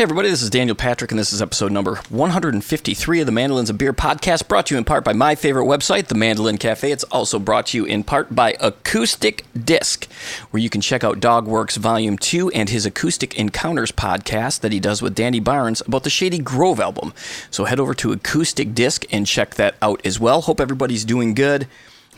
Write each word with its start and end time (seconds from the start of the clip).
Hey, 0.00 0.04
everybody, 0.04 0.30
this 0.30 0.42
is 0.42 0.50
Daniel 0.50 0.76
Patrick, 0.76 1.10
and 1.10 1.18
this 1.18 1.32
is 1.32 1.42
episode 1.42 1.72
number 1.72 1.96
153 2.08 3.18
of 3.18 3.26
the 3.26 3.32
Mandolins 3.32 3.68
and 3.68 3.76
Beer 3.76 3.92
podcast, 3.92 4.46
brought 4.46 4.66
to 4.66 4.76
you 4.76 4.78
in 4.78 4.84
part 4.84 5.02
by 5.02 5.12
my 5.12 5.34
favorite 5.34 5.64
website, 5.64 6.06
The 6.06 6.14
Mandolin 6.14 6.56
Cafe. 6.56 6.92
It's 6.92 7.02
also 7.02 7.40
brought 7.40 7.66
to 7.66 7.78
you 7.78 7.84
in 7.84 8.04
part 8.04 8.32
by 8.32 8.56
Acoustic 8.60 9.44
Disc, 9.64 10.08
where 10.52 10.62
you 10.62 10.70
can 10.70 10.80
check 10.80 11.02
out 11.02 11.18
Dog 11.18 11.48
Works 11.48 11.76
Volume 11.76 12.16
2 12.16 12.50
and 12.50 12.68
his 12.68 12.86
Acoustic 12.86 13.36
Encounters 13.36 13.90
podcast 13.90 14.60
that 14.60 14.70
he 14.70 14.78
does 14.78 15.02
with 15.02 15.16
Danny 15.16 15.40
Barnes 15.40 15.80
about 15.80 16.04
the 16.04 16.10
Shady 16.10 16.38
Grove 16.38 16.78
album. 16.78 17.12
So 17.50 17.64
head 17.64 17.80
over 17.80 17.94
to 17.94 18.12
Acoustic 18.12 18.76
Disc 18.76 19.04
and 19.10 19.26
check 19.26 19.56
that 19.56 19.74
out 19.82 20.00
as 20.06 20.20
well. 20.20 20.42
Hope 20.42 20.60
everybody's 20.60 21.04
doing 21.04 21.34
good. 21.34 21.66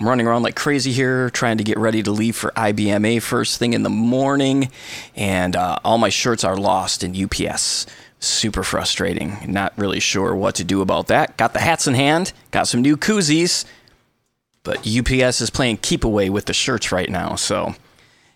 I'm 0.00 0.08
running 0.08 0.26
around 0.26 0.42
like 0.44 0.56
crazy 0.56 0.92
here, 0.92 1.28
trying 1.28 1.58
to 1.58 1.64
get 1.64 1.76
ready 1.76 2.02
to 2.02 2.10
leave 2.10 2.34
for 2.34 2.52
IBMA 2.52 3.20
first 3.20 3.58
thing 3.58 3.74
in 3.74 3.82
the 3.82 3.90
morning, 3.90 4.70
and 5.14 5.54
uh, 5.54 5.78
all 5.84 5.98
my 5.98 6.08
shirts 6.08 6.42
are 6.42 6.56
lost 6.56 7.04
in 7.04 7.14
UPS. 7.14 7.84
Super 8.18 8.62
frustrating. 8.62 9.36
Not 9.46 9.74
really 9.76 10.00
sure 10.00 10.34
what 10.34 10.54
to 10.54 10.64
do 10.64 10.80
about 10.80 11.08
that. 11.08 11.36
Got 11.36 11.52
the 11.52 11.58
hats 11.58 11.86
in 11.86 11.92
hand, 11.92 12.32
got 12.50 12.66
some 12.66 12.80
new 12.80 12.96
koozies, 12.96 13.66
but 14.62 14.78
UPS 14.88 15.42
is 15.42 15.50
playing 15.50 15.76
keep 15.76 16.02
away 16.02 16.30
with 16.30 16.46
the 16.46 16.54
shirts 16.54 16.90
right 16.90 17.10
now, 17.10 17.36
so. 17.36 17.74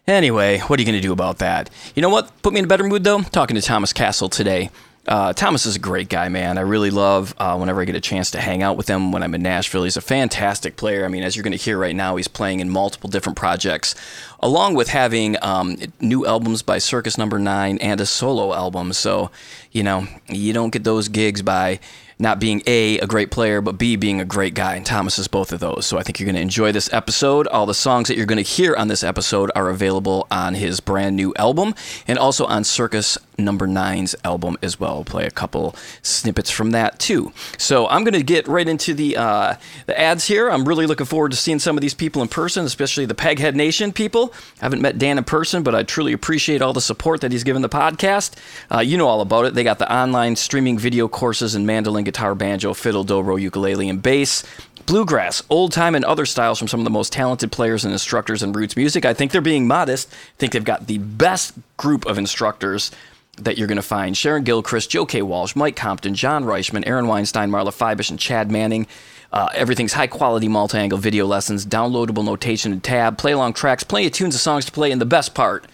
Anyway, 0.06 0.58
what 0.58 0.78
are 0.78 0.82
you 0.82 0.86
going 0.86 1.00
to 1.00 1.06
do 1.06 1.12
about 1.12 1.38
that? 1.38 1.70
You 1.94 2.02
know 2.02 2.10
what? 2.10 2.30
Put 2.42 2.52
me 2.52 2.58
in 2.58 2.66
a 2.66 2.68
better 2.68 2.84
mood 2.84 3.04
though. 3.04 3.22
Talking 3.22 3.56
to 3.56 3.62
Thomas 3.62 3.94
Cassell 3.94 4.28
today. 4.28 4.68
Uh, 5.06 5.34
Thomas 5.34 5.66
is 5.66 5.76
a 5.76 5.80
great 5.80 6.08
guy, 6.08 6.28
man. 6.28 6.56
I 6.56 6.62
really 6.62 6.90
love 6.90 7.34
uh, 7.36 7.56
whenever 7.56 7.82
I 7.82 7.84
get 7.84 7.94
a 7.94 8.00
chance 8.00 8.30
to 8.30 8.40
hang 8.40 8.62
out 8.62 8.76
with 8.76 8.88
him 8.88 9.12
when 9.12 9.22
I'm 9.22 9.34
in 9.34 9.42
Nashville. 9.42 9.84
He's 9.84 9.98
a 9.98 10.00
fantastic 10.00 10.76
player. 10.76 11.04
I 11.04 11.08
mean, 11.08 11.22
as 11.22 11.36
you're 11.36 11.42
going 11.42 11.56
to 11.56 11.62
hear 11.62 11.78
right 11.78 11.94
now, 11.94 12.16
he's 12.16 12.28
playing 12.28 12.60
in 12.60 12.70
multiple 12.70 13.10
different 13.10 13.36
projects, 13.36 13.94
along 14.40 14.74
with 14.74 14.88
having 14.88 15.36
um, 15.42 15.76
new 16.00 16.24
albums 16.24 16.62
by 16.62 16.78
Circus 16.78 17.18
Number 17.18 17.38
Nine 17.38 17.76
and 17.78 18.00
a 18.00 18.06
solo 18.06 18.54
album. 18.54 18.94
So, 18.94 19.30
you 19.72 19.82
know, 19.82 20.06
you 20.28 20.54
don't 20.54 20.70
get 20.70 20.84
those 20.84 21.08
gigs 21.08 21.42
by 21.42 21.80
not 22.18 22.38
being 22.38 22.62
A, 22.66 22.98
a 22.98 23.06
great 23.06 23.30
player, 23.30 23.60
but 23.60 23.76
B, 23.76 23.96
being 23.96 24.20
a 24.20 24.24
great 24.24 24.54
guy. 24.54 24.76
And 24.76 24.86
Thomas 24.86 25.18
is 25.18 25.28
both 25.28 25.52
of 25.52 25.60
those. 25.60 25.84
So 25.86 25.98
I 25.98 26.02
think 26.02 26.18
you're 26.20 26.26
going 26.26 26.36
to 26.36 26.40
enjoy 26.40 26.72
this 26.72 26.92
episode. 26.92 27.46
All 27.48 27.66
the 27.66 27.74
songs 27.74 28.08
that 28.08 28.16
you're 28.16 28.26
going 28.26 28.42
to 28.42 28.42
hear 28.42 28.74
on 28.76 28.88
this 28.88 29.02
episode 29.02 29.50
are 29.54 29.68
available 29.68 30.26
on 30.30 30.54
his 30.54 30.80
brand 30.80 31.16
new 31.16 31.34
album 31.36 31.74
and 32.06 32.18
also 32.18 32.46
on 32.46 32.64
Circus 32.64 33.18
Number 33.38 33.66
Nine's 33.66 34.14
album 34.24 34.56
as 34.62 34.78
well. 34.78 34.96
We'll 34.96 35.04
play 35.04 35.26
a 35.26 35.30
couple 35.30 35.74
snippets 36.02 36.50
from 36.50 36.70
that 36.70 36.98
too. 36.98 37.32
So 37.58 37.88
I'm 37.88 38.04
going 38.04 38.14
to 38.14 38.22
get 38.22 38.46
right 38.46 38.68
into 38.68 38.94
the 38.94 39.16
uh, 39.16 39.54
the 39.86 39.98
ads 39.98 40.26
here. 40.26 40.50
I'm 40.50 40.66
really 40.66 40.86
looking 40.86 41.06
forward 41.06 41.32
to 41.32 41.36
seeing 41.36 41.58
some 41.58 41.76
of 41.76 41.82
these 41.82 41.94
people 41.94 42.22
in 42.22 42.28
person, 42.28 42.64
especially 42.64 43.06
the 43.06 43.14
Peghead 43.14 43.54
Nation 43.54 43.92
people. 43.92 44.32
I 44.60 44.66
haven't 44.66 44.82
met 44.82 44.98
Dan 44.98 45.18
in 45.18 45.24
person, 45.24 45.62
but 45.62 45.74
I 45.74 45.82
truly 45.82 46.12
appreciate 46.12 46.62
all 46.62 46.72
the 46.72 46.80
support 46.80 47.20
that 47.22 47.32
he's 47.32 47.44
given 47.44 47.62
the 47.62 47.68
podcast. 47.68 48.34
Uh, 48.70 48.80
you 48.80 48.96
know 48.96 49.08
all 49.08 49.20
about 49.20 49.46
it. 49.46 49.54
They 49.54 49.64
got 49.64 49.78
the 49.78 49.92
online 49.92 50.36
streaming 50.36 50.78
video 50.78 51.08
courses 51.08 51.54
in 51.54 51.66
mandolin, 51.66 52.04
guitar, 52.04 52.34
banjo, 52.34 52.74
fiddle, 52.74 53.04
dobro, 53.04 53.40
ukulele, 53.40 53.88
and 53.88 54.02
bass 54.02 54.44
bluegrass, 54.86 55.42
old 55.48 55.72
time, 55.72 55.94
and 55.94 56.04
other 56.04 56.26
styles 56.26 56.58
from 56.58 56.68
some 56.68 56.80
of 56.80 56.84
the 56.84 56.90
most 56.90 57.12
talented 57.12 57.50
players 57.50 57.84
and 57.84 57.92
instructors 57.92 58.42
in 58.42 58.52
roots 58.52 58.76
music. 58.76 59.04
I 59.04 59.14
think 59.14 59.32
they're 59.32 59.40
being 59.40 59.66
modest. 59.66 60.12
I 60.12 60.36
think 60.38 60.52
they've 60.52 60.64
got 60.64 60.86
the 60.86 60.98
best 60.98 61.54
group 61.76 62.06
of 62.06 62.18
instructors 62.18 62.90
that 63.38 63.58
you're 63.58 63.66
going 63.66 63.76
to 63.76 63.82
find 63.82 64.16
Sharon 64.16 64.44
Gilchrist, 64.44 64.90
Joe 64.90 65.06
K. 65.06 65.22
Walsh, 65.22 65.56
Mike 65.56 65.76
Compton, 65.76 66.14
John 66.14 66.44
Reischman, 66.44 66.86
Aaron 66.86 67.06
Weinstein, 67.06 67.50
Marla 67.50 67.68
Fibish, 67.68 68.10
and 68.10 68.18
Chad 68.18 68.50
Manning. 68.50 68.86
Uh, 69.32 69.48
everything's 69.52 69.92
high 69.92 70.06
quality 70.06 70.46
multi 70.46 70.78
angle 70.78 70.98
video 70.98 71.26
lessons, 71.26 71.66
downloadable 71.66 72.24
notation 72.24 72.72
and 72.72 72.84
tab, 72.84 73.18
play 73.18 73.32
along 73.32 73.52
tracks, 73.52 73.82
plenty 73.82 74.06
of 74.06 74.12
tunes 74.12 74.34
and 74.34 74.40
songs 74.40 74.64
to 74.64 74.72
play, 74.72 74.92
and 74.92 75.00
the 75.00 75.06
best 75.06 75.34
part 75.34 75.66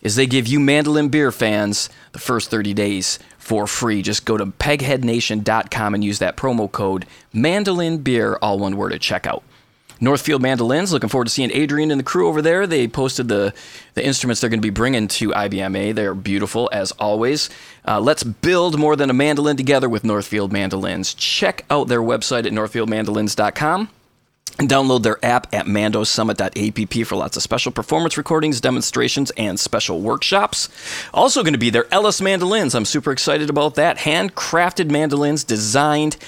is 0.00 0.16
they 0.16 0.26
give 0.26 0.46
you 0.46 0.58
mandolin 0.58 1.08
beer 1.08 1.30
fans 1.30 1.88
the 2.12 2.18
first 2.18 2.50
30 2.50 2.74
days 2.74 3.18
for 3.38 3.66
free. 3.66 4.02
Just 4.02 4.24
go 4.24 4.36
to 4.36 4.46
pegheadnation.com 4.46 5.94
and 5.94 6.02
use 6.02 6.18
that 6.18 6.36
promo 6.36 6.70
code 6.70 7.06
mandolin 7.32 7.98
beer, 7.98 8.38
all 8.42 8.58
one 8.58 8.76
word 8.76 8.92
at 8.92 9.00
checkout. 9.00 9.42
Northfield 10.02 10.42
Mandolins. 10.42 10.92
Looking 10.92 11.08
forward 11.08 11.26
to 11.26 11.30
seeing 11.30 11.52
Adrian 11.52 11.92
and 11.92 11.98
the 12.00 12.04
crew 12.04 12.28
over 12.28 12.42
there. 12.42 12.66
They 12.66 12.88
posted 12.88 13.28
the, 13.28 13.54
the 13.94 14.04
instruments 14.04 14.40
they're 14.40 14.50
going 14.50 14.60
to 14.60 14.66
be 14.66 14.70
bringing 14.70 15.06
to 15.08 15.28
IBMA. 15.28 15.94
They're 15.94 16.14
beautiful 16.14 16.68
as 16.72 16.90
always. 16.92 17.48
Uh, 17.86 18.00
let's 18.00 18.24
build 18.24 18.78
more 18.78 18.96
than 18.96 19.10
a 19.10 19.14
mandolin 19.14 19.56
together 19.56 19.88
with 19.88 20.02
Northfield 20.02 20.52
Mandolins. 20.52 21.14
Check 21.14 21.64
out 21.70 21.86
their 21.86 22.02
website 22.02 22.46
at 22.46 22.52
northfieldmandolins.com. 22.52 23.88
And 24.58 24.68
download 24.68 25.02
their 25.02 25.24
app 25.24 25.54
at 25.54 25.64
mandosummit.app 25.64 27.06
for 27.06 27.16
lots 27.16 27.38
of 27.38 27.42
special 27.42 27.72
performance 27.72 28.18
recordings, 28.18 28.60
demonstrations, 28.60 29.30
and 29.30 29.58
special 29.58 30.02
workshops. 30.02 30.68
Also, 31.14 31.42
going 31.42 31.54
to 31.54 31.58
be 31.58 31.70
their 31.70 31.86
Ellis 31.90 32.20
mandolins. 32.20 32.74
I'm 32.74 32.84
super 32.84 33.12
excited 33.12 33.48
about 33.48 33.76
that. 33.76 33.96
Handcrafted 33.98 34.90
mandolins 34.90 35.42
designed 35.42 36.18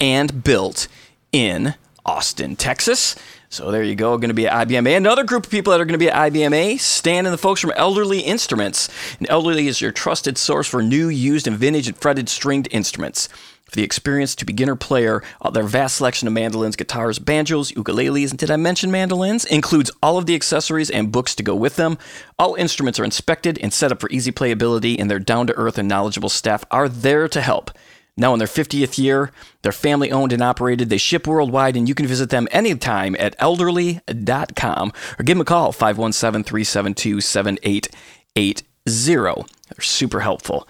and 0.00 0.42
built 0.42 0.88
in 1.30 1.74
Austin, 2.04 2.56
Texas. 2.56 3.16
So 3.48 3.70
there 3.70 3.84
you 3.84 3.94
go, 3.94 4.18
going 4.18 4.30
to 4.30 4.34
be 4.34 4.48
at 4.48 4.66
IBMA. 4.66 4.96
Another 4.96 5.22
group 5.22 5.46
of 5.46 5.50
people 5.50 5.70
that 5.70 5.80
are 5.80 5.84
going 5.84 5.92
to 5.92 5.98
be 5.98 6.10
at 6.10 6.32
IBMA, 6.32 6.80
Stan 6.80 7.24
and 7.24 7.32
the 7.32 7.38
folks 7.38 7.60
from 7.60 7.70
Elderly 7.76 8.20
Instruments. 8.20 8.88
And 9.18 9.30
Elderly 9.30 9.68
is 9.68 9.80
your 9.80 9.92
trusted 9.92 10.36
source 10.36 10.66
for 10.66 10.82
new, 10.82 11.08
used, 11.08 11.46
and 11.46 11.56
vintage 11.56 11.86
and 11.86 11.96
fretted 11.96 12.28
stringed 12.28 12.66
instruments. 12.72 13.28
For 13.64 13.76
the 13.76 13.84
experienced 13.84 14.40
to 14.40 14.44
beginner 14.44 14.76
player, 14.76 15.22
uh, 15.40 15.50
their 15.50 15.62
vast 15.62 15.96
selection 15.96 16.28
of 16.28 16.34
mandolins, 16.34 16.76
guitars, 16.76 17.18
banjos, 17.18 17.72
ukuleles, 17.72 18.30
and 18.30 18.38
did 18.38 18.50
I 18.50 18.56
mention 18.56 18.90
mandolins? 18.90 19.44
Includes 19.44 19.90
all 20.02 20.18
of 20.18 20.26
the 20.26 20.34
accessories 20.34 20.90
and 20.90 21.10
books 21.10 21.34
to 21.36 21.42
go 21.42 21.54
with 21.54 21.76
them. 21.76 21.96
All 22.38 22.56
instruments 22.56 22.98
are 23.00 23.04
inspected 23.04 23.58
and 23.58 23.72
set 23.72 23.90
up 23.90 24.00
for 24.00 24.10
easy 24.10 24.32
playability, 24.32 24.96
and 24.98 25.10
their 25.10 25.18
down 25.18 25.46
to 25.46 25.56
earth 25.56 25.78
and 25.78 25.88
knowledgeable 25.88 26.28
staff 26.28 26.64
are 26.70 26.88
there 26.88 27.26
to 27.28 27.40
help. 27.40 27.70
Now, 28.16 28.32
in 28.32 28.38
their 28.38 28.46
50th 28.46 28.96
year, 28.96 29.32
they're 29.62 29.72
family 29.72 30.12
owned 30.12 30.32
and 30.32 30.42
operated. 30.42 30.88
They 30.88 30.98
ship 30.98 31.26
worldwide, 31.26 31.76
and 31.76 31.88
you 31.88 31.94
can 31.94 32.06
visit 32.06 32.30
them 32.30 32.46
anytime 32.52 33.16
at 33.18 33.34
elderly.com 33.38 34.92
or 35.18 35.24
give 35.24 35.36
them 35.36 35.40
a 35.40 35.44
call, 35.44 35.72
517 35.72 36.44
372 36.44 37.20
7880. 37.20 38.66
They're 38.86 39.34
super 39.80 40.20
helpful. 40.20 40.68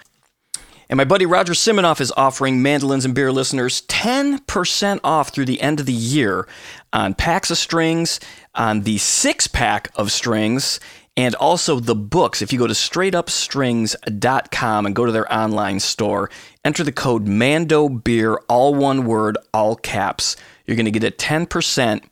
And 0.89 0.97
my 0.97 1.05
buddy 1.05 1.27
Roger 1.27 1.55
Siminoff 1.55 2.01
is 2.01 2.13
offering 2.17 2.63
Mandolins 2.63 3.05
and 3.05 3.15
Beer 3.15 3.33
listeners 3.33 3.83
10% 3.89 5.01
off 5.03 5.31
through 5.31 5.47
the 5.47 5.61
end 5.61 5.81
of 5.81 5.87
the 5.87 5.93
year 5.93 6.47
on 6.93 7.15
packs 7.15 7.51
of 7.51 7.59
strings, 7.59 8.21
on 8.55 8.83
the 8.83 8.99
six 8.99 9.49
pack 9.49 9.91
of 9.97 10.13
strings, 10.13 10.79
and 11.17 11.35
also 11.37 11.81
the 11.81 11.95
books. 11.95 12.43
If 12.43 12.53
you 12.53 12.59
go 12.59 12.67
to 12.67 12.75
straightupstrings.com 12.75 14.87
and 14.87 14.95
go 14.95 15.07
to 15.07 15.13
their 15.13 15.33
online 15.33 15.81
store, 15.81 16.29
enter 16.65 16.83
the 16.83 16.93
code 16.93 17.27
Mando 17.27 17.89
Beer, 17.89 18.37
all 18.49 18.75
one 18.75 19.05
word, 19.05 19.37
all 19.53 19.77
caps, 19.77 20.37
you're 20.67 20.77
going 20.77 20.85
to 20.87 20.91
get 20.91 21.05
a 21.05 21.11
10% 21.11 22.05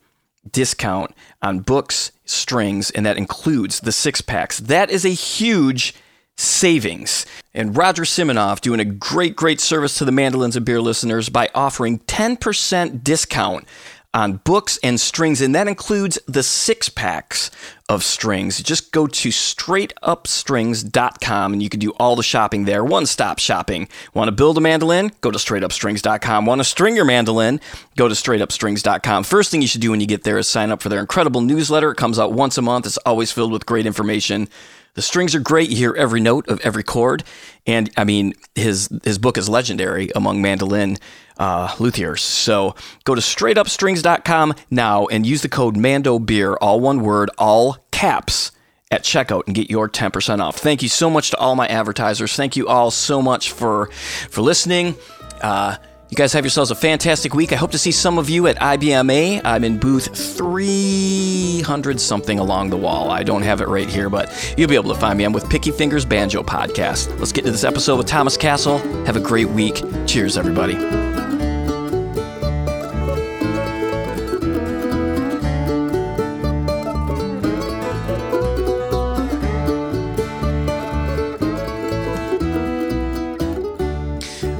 discount 0.51 1.15
on 1.41 1.61
books, 1.61 2.13
strings, 2.25 2.91
and 2.91 3.07
that 3.07 3.17
includes 3.17 3.81
the 3.81 3.93
six 3.93 4.21
packs. 4.21 4.59
That 4.59 4.91
is 4.91 5.05
a 5.05 5.11
huge 5.11 5.95
savings. 6.37 7.27
And 7.55 7.77
Roger 7.77 8.03
Siminoff 8.03 8.61
doing 8.61 8.81
a 8.81 8.85
great, 8.85 9.37
great 9.37 9.61
service 9.61 9.97
to 9.99 10.05
the 10.05 10.13
Mandolins 10.13 10.57
and 10.57 10.65
Beer 10.65 10.81
listeners 10.81 11.29
by 11.29 11.49
offering 11.55 12.01
10% 12.01 13.05
discount 13.05 13.67
on 14.15 14.35
books 14.45 14.79
and 14.83 15.01
strings, 15.01 15.41
and 15.41 15.55
that 15.55 15.69
includes 15.69 16.19
the 16.27 16.43
six 16.43 16.89
packs 16.89 17.53
of 17.89 18.03
strings. 18.03 18.61
Just 18.63 18.91
go 18.93 19.07
to 19.07 19.29
straightupstrings.com 19.29 21.53
and 21.53 21.63
you 21.63 21.69
can 21.69 21.81
do 21.81 21.91
all 21.93 22.17
the 22.17 22.23
shopping 22.23 22.65
there. 22.65 22.85
One 22.85 23.07
stop 23.07 23.39
shopping. 23.39 23.89
Want 24.15 24.29
to 24.29 24.33
build 24.33 24.59
a 24.59 24.61
mandolin? 24.61 25.13
Go 25.21 25.31
to 25.31 25.39
straightupstrings.com. 25.39 26.47
Want 26.47 26.61
to 26.61 26.65
string 26.65 26.97
your 26.97 27.05
mandolin? 27.05 27.61
Go 27.97 28.09
to 28.09 28.15
straightupstrings.com. 28.15 29.25
First 29.25 29.51
thing 29.51 29.63
you 29.63 29.69
should 29.69 29.81
do 29.81 29.91
when 29.91 30.01
you 30.01 30.07
get 30.07 30.25
there 30.25 30.39
is 30.39 30.49
sign 30.49 30.71
up 30.71 30.83
for 30.83 30.89
their 30.89 31.01
incredible 31.01 31.41
newsletter. 31.41 31.91
It 31.91 31.97
comes 31.97 32.19
out 32.19 32.33
once 32.33 32.59
a 32.59 32.63
month, 32.63 32.87
it's 32.87 32.99
always 32.99 33.33
filled 33.33 33.53
with 33.53 33.67
great 33.67 33.87
information. 33.87 34.49
The 34.95 35.03
strings 35.03 35.35
are 35.35 35.41
great. 35.41 35.71
You 35.71 35.77
hear 35.77 35.95
every 35.95 36.21
note 36.21 36.47
of 36.49 36.61
every 36.61 36.83
chord, 36.83 37.25
and 37.67 37.91
I 37.97 38.05
mean 38.05 38.35
his 38.55 38.89
his 39.05 39.19
book 39.19 39.39
is 39.39 39.49
legendary 39.49 40.11
among 40.15 40.43
mandolin 40.43 40.99
uh, 41.39 41.69
luthiers. 41.79 42.21
So 42.21 42.75
go 43.05 43.15
to 43.15 43.21
straightupstrings.com 43.21 44.55
now 44.71 45.07
and 45.07 45.27
use 45.27 45.43
the 45.43 45.49
code 45.49 45.77
Mando 45.77 46.19
Beer, 46.19 46.55
all 46.55 46.81
one 46.81 47.01
word, 47.01 47.31
all 47.39 47.79
caps 47.91 48.53
at 48.91 49.03
checkout 49.03 49.45
and 49.47 49.55
get 49.55 49.71
your 49.71 49.89
10% 49.89 50.41
off. 50.41 50.59
Thank 50.59 50.83
you 50.83 50.89
so 50.89 51.09
much 51.09 51.31
to 51.31 51.37
all 51.39 51.57
my 51.57 51.67
advertisers. 51.67 52.37
Thank 52.37 52.57
you 52.57 52.69
all 52.69 52.91
so 52.91 53.23
much 53.23 53.51
for 53.51 53.87
for 54.29 54.43
listening. 54.43 54.95
Uh, 55.41 55.77
you 56.13 56.17
guys 56.17 56.35
have 56.35 56.45
yourselves 56.45 56.71
a 56.71 56.75
fantastic 56.75 57.33
week. 57.33 57.55
I 57.55 57.57
hope 57.57 57.71
to 57.71 57.79
see 57.79 57.91
some 57.91 58.19
of 58.19 58.29
you 58.29 58.47
at 58.47 58.59
IBMA. 58.59 59.41
I'm 59.45 59.65
in 59.65 59.79
booth 59.79 60.15
300 60.15 61.99
something 61.99 62.39
along 62.39 62.69
the 62.69 62.77
wall. 62.77 63.11
I 63.11 63.23
don't 63.23 63.41
have 63.41 63.63
it 63.63 63.69
right 63.69 63.89
here, 63.89 64.11
but 64.11 64.55
you'll 64.59 64.69
be 64.69 64.75
able 64.75 64.93
to 64.93 65.01
find 65.01 65.17
me. 65.17 65.25
I'm 65.25 65.33
with 65.33 65.49
Picky 65.49 65.71
Fingers 65.71 66.05
Banjo 66.05 66.43
Podcast. 66.43 67.19
Let's 67.19 67.33
get 67.33 67.47
to 67.47 67.51
this 67.51 67.65
episode 67.65 67.97
with 67.97 68.09
Thomas 68.09 68.37
Cassell. 68.37 68.77
Have 69.07 69.17
a 69.17 69.21
great 69.21 69.49
week. 69.49 69.83
Cheers, 70.07 70.37
everybody. 70.37 71.12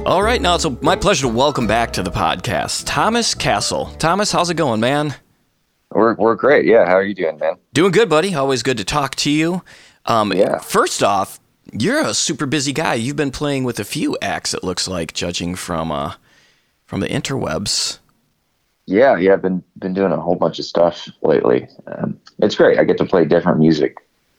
All 0.05 0.21
right, 0.21 0.41
now 0.41 0.55
it's 0.55 0.65
a, 0.65 0.69
my 0.69 0.97
pleasure 0.97 1.27
to 1.27 1.33
welcome 1.33 1.65
back 1.65 1.93
to 1.93 2.03
the 2.03 2.11
podcast 2.11 2.83
Thomas 2.85 3.33
Cassell. 3.33 3.85
Thomas, 3.99 4.33
how's 4.33 4.49
it 4.49 4.55
going, 4.55 4.81
man? 4.81 5.15
We're, 5.91 6.15
we're 6.15 6.35
great. 6.35 6.65
Yeah. 6.65 6.85
How 6.85 6.95
are 6.95 7.03
you 7.03 7.13
doing, 7.15 7.37
man? 7.37 7.53
Doing 7.71 7.93
good, 7.93 8.09
buddy. 8.09 8.35
Always 8.35 8.63
good 8.63 8.77
to 8.77 8.83
talk 8.83 9.15
to 9.15 9.31
you. 9.31 9.63
Um, 10.05 10.33
Yeah. 10.33 10.59
First 10.59 11.03
off, 11.03 11.39
you're 11.71 12.01
a 12.01 12.13
super 12.13 12.45
busy 12.45 12.73
guy. 12.73 12.95
You've 12.95 13.15
been 13.15 13.31
playing 13.31 13.63
with 13.63 13.79
a 13.79 13.85
few 13.85 14.17
acts, 14.21 14.53
it 14.53 14.61
looks 14.63 14.89
like, 14.89 15.13
judging 15.13 15.55
from 15.55 15.89
uh, 15.89 16.15
from 16.85 16.99
the 16.99 17.07
interwebs. 17.07 17.99
Yeah. 18.85 19.15
Yeah. 19.17 19.33
I've 19.33 19.41
been, 19.41 19.63
been 19.79 19.93
doing 19.93 20.11
a 20.11 20.19
whole 20.19 20.35
bunch 20.35 20.59
of 20.59 20.65
stuff 20.65 21.07
lately. 21.21 21.69
Um, 21.87 22.19
it's 22.39 22.55
great. 22.55 22.77
I 22.77 22.83
get 22.83 22.97
to 22.97 23.05
play 23.05 23.23
different 23.23 23.59
music 23.59 23.95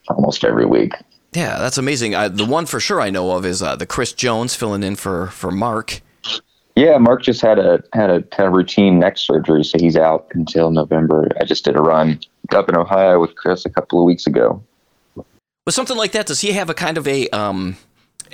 almost 0.09 0.45
every 0.45 0.67
week. 0.67 0.93
Yeah, 1.35 1.59
that's 1.59 1.79
amazing. 1.79 2.15
I, 2.15 2.29
the 2.29 2.45
one 2.45 2.67
for 2.67 2.79
sure 2.79 3.01
I 3.01 3.11
know 3.11 3.33
of 3.33 3.45
is 3.45 3.63
uh, 3.63 3.75
the 3.77 3.87
Chris 3.87 4.13
Jones 4.13 4.55
filling 4.55 4.83
in 4.83 4.97
for 4.97 5.29
for 5.29 5.51
Mark. 5.51 6.01
Yeah. 6.77 6.99
Mark 6.99 7.23
just 7.23 7.41
had 7.41 7.59
a, 7.59 7.83
had 7.93 8.11
a 8.11 8.23
kind 8.23 8.49
of 8.49 8.53
routine 8.53 8.99
neck 8.99 9.17
surgery. 9.17 9.65
So 9.65 9.79
he's 9.79 9.97
out 9.97 10.27
until 10.33 10.71
November. 10.71 11.29
I 11.41 11.45
just 11.45 11.65
did 11.65 11.77
a 11.77 11.81
run 11.81 12.19
up 12.51 12.69
in 12.69 12.77
Ohio 12.77 13.21
with 13.21 13.37
Chris 13.37 13.65
a 13.65 13.71
couple 13.71 14.01
of 14.01 14.05
weeks 14.05 14.27
ago. 14.27 14.63
With 15.65 15.75
something 15.75 15.97
like 15.97 16.13
that, 16.13 16.27
does 16.27 16.41
he 16.41 16.53
have 16.53 16.69
a 16.69 16.75
kind 16.75 16.99
of 16.99 17.09
a 17.09 17.29
um 17.31 17.77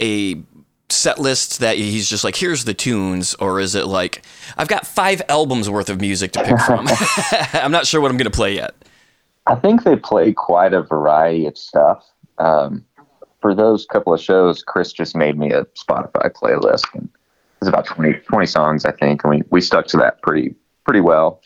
a 0.00 0.42
set 0.88 1.18
list 1.18 1.60
that 1.60 1.76
he's 1.76 2.08
just 2.08 2.24
like, 2.24 2.36
here's 2.36 2.64
the 2.64 2.74
tunes, 2.74 3.34
or 3.34 3.60
is 3.60 3.74
it 3.74 3.86
like 3.86 4.22
I've 4.56 4.68
got 4.68 4.86
five 4.86 5.22
albums 5.28 5.70
worth 5.70 5.88
of 5.88 6.00
music 6.00 6.32
to 6.32 6.42
pick 6.42 6.58
from? 6.60 6.88
I'm 7.52 7.72
not 7.72 7.86
sure 7.86 8.00
what 8.00 8.10
I'm 8.10 8.16
gonna 8.16 8.30
play 8.30 8.54
yet. 8.54 8.74
I 9.46 9.54
think 9.54 9.84
they 9.84 9.96
play 9.96 10.32
quite 10.32 10.74
a 10.74 10.82
variety 10.82 11.46
of 11.46 11.56
stuff. 11.56 12.04
Um, 12.38 12.84
for 13.40 13.54
those 13.54 13.86
couple 13.86 14.12
of 14.12 14.20
shows, 14.20 14.62
Chris 14.62 14.92
just 14.92 15.16
made 15.16 15.38
me 15.38 15.52
a 15.52 15.64
Spotify 15.76 16.30
playlist, 16.30 16.84
and 16.94 17.08
it's 17.60 17.68
about 17.68 17.86
20, 17.86 18.14
20 18.14 18.46
songs, 18.46 18.84
I 18.84 18.92
think, 18.92 19.24
and 19.24 19.30
we, 19.30 19.42
we 19.50 19.60
stuck 19.60 19.86
to 19.88 19.96
that 19.98 20.22
pretty 20.22 20.54
pretty 20.84 21.00
well. 21.00 21.42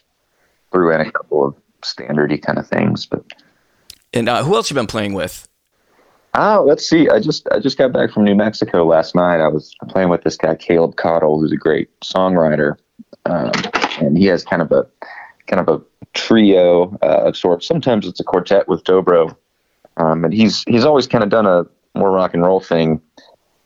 Threw 0.72 0.92
in 0.92 1.00
a 1.00 1.10
couple 1.10 1.46
of 1.46 1.54
standardy 1.82 2.40
kind 2.40 2.58
of 2.58 2.66
things, 2.66 3.06
but 3.06 3.24
And 4.12 4.28
uh, 4.28 4.42
who 4.42 4.54
else 4.54 4.70
you 4.70 4.74
been 4.74 4.86
playing 4.86 5.14
with? 5.14 5.48
oh, 6.34 6.64
let's 6.66 6.88
see. 6.88 7.08
I 7.08 7.20
just 7.20 7.48
I 7.50 7.60
just 7.60 7.78
got 7.78 7.92
back 7.92 8.12
from 8.12 8.24
New 8.24 8.34
Mexico 8.34 8.84
last 8.84 9.14
night. 9.14 9.40
I 9.40 9.48
was 9.48 9.74
playing 9.88 10.08
with 10.08 10.22
this 10.22 10.36
guy 10.36 10.54
Caleb 10.54 10.96
Caudle, 10.96 11.40
who's 11.40 11.52
a 11.52 11.56
great 11.56 11.88
songwriter, 12.00 12.76
um, 13.26 13.52
and 14.00 14.18
he 14.18 14.26
has 14.26 14.44
kind 14.44 14.62
of 14.62 14.72
a 14.72 14.86
kind 15.46 15.60
of 15.60 15.68
a 15.68 15.82
trio 16.14 16.96
uh, 17.02 17.26
of 17.26 17.36
sorts. 17.36 17.66
Sometimes 17.66 18.06
it's 18.06 18.20
a 18.20 18.24
quartet 18.24 18.68
with 18.68 18.84
Dobro, 18.84 19.36
um, 19.96 20.24
and 20.24 20.34
he's 20.34 20.64
he's 20.64 20.84
always 20.84 21.06
kind 21.06 21.24
of 21.24 21.30
done 21.30 21.46
a 21.46 21.66
more 21.94 22.10
rock 22.10 22.34
and 22.34 22.42
roll 22.42 22.60
thing. 22.60 23.00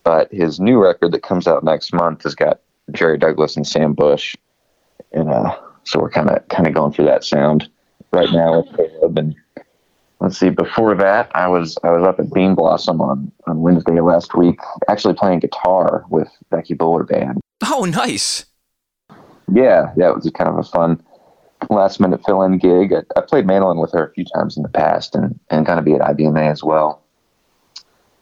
But 0.03 0.31
his 0.31 0.59
new 0.59 0.81
record 0.81 1.11
that 1.11 1.23
comes 1.23 1.47
out 1.47 1.63
next 1.63 1.93
month 1.93 2.23
has 2.23 2.35
got 2.35 2.61
Jerry 2.91 3.17
Douglas 3.17 3.55
and 3.55 3.67
Sam 3.67 3.93
Bush, 3.93 4.35
and 5.11 5.29
uh, 5.29 5.55
so 5.83 5.99
we're 5.99 6.09
kind 6.09 6.29
of 6.29 6.47
kind 6.47 6.67
of 6.67 6.73
going 6.73 6.93
through 6.93 7.05
that 7.05 7.23
sound 7.23 7.69
right 8.11 8.31
now 8.31 8.61
with 8.61 8.75
Caleb. 8.75 9.17
And 9.17 9.35
let's 10.19 10.39
see, 10.39 10.49
before 10.49 10.95
that, 10.95 11.29
I 11.35 11.47
was 11.47 11.77
I 11.83 11.91
was 11.91 12.07
up 12.07 12.19
at 12.19 12.33
Bean 12.33 12.55
Blossom 12.55 13.01
on 13.01 13.31
on 13.45 13.61
Wednesday 13.61 13.99
last 13.99 14.35
week, 14.35 14.59
actually 14.87 15.13
playing 15.13 15.39
guitar 15.39 16.05
with 16.09 16.29
Becky 16.49 16.73
Buller 16.73 17.03
Band. 17.03 17.39
Oh, 17.65 17.85
nice. 17.85 18.45
Yeah, 19.51 19.91
yeah, 19.97 20.09
it 20.09 20.15
was 20.15 20.31
kind 20.33 20.49
of 20.49 20.57
a 20.57 20.63
fun 20.63 21.03
last 21.69 21.99
minute 21.99 22.21
fill 22.25 22.43
in 22.43 22.57
gig. 22.57 22.93
I, 22.93 23.01
I 23.17 23.21
played 23.21 23.45
mandolin 23.45 23.79
with 23.79 23.91
her 23.93 24.05
a 24.05 24.13
few 24.13 24.25
times 24.25 24.55
in 24.55 24.63
the 24.63 24.69
past 24.69 25.15
and, 25.15 25.39
and 25.49 25.65
kind 25.65 25.79
of 25.79 25.85
be 25.85 25.93
at 25.93 26.01
IBMA 26.01 26.51
as 26.51 26.63
well. 26.63 26.98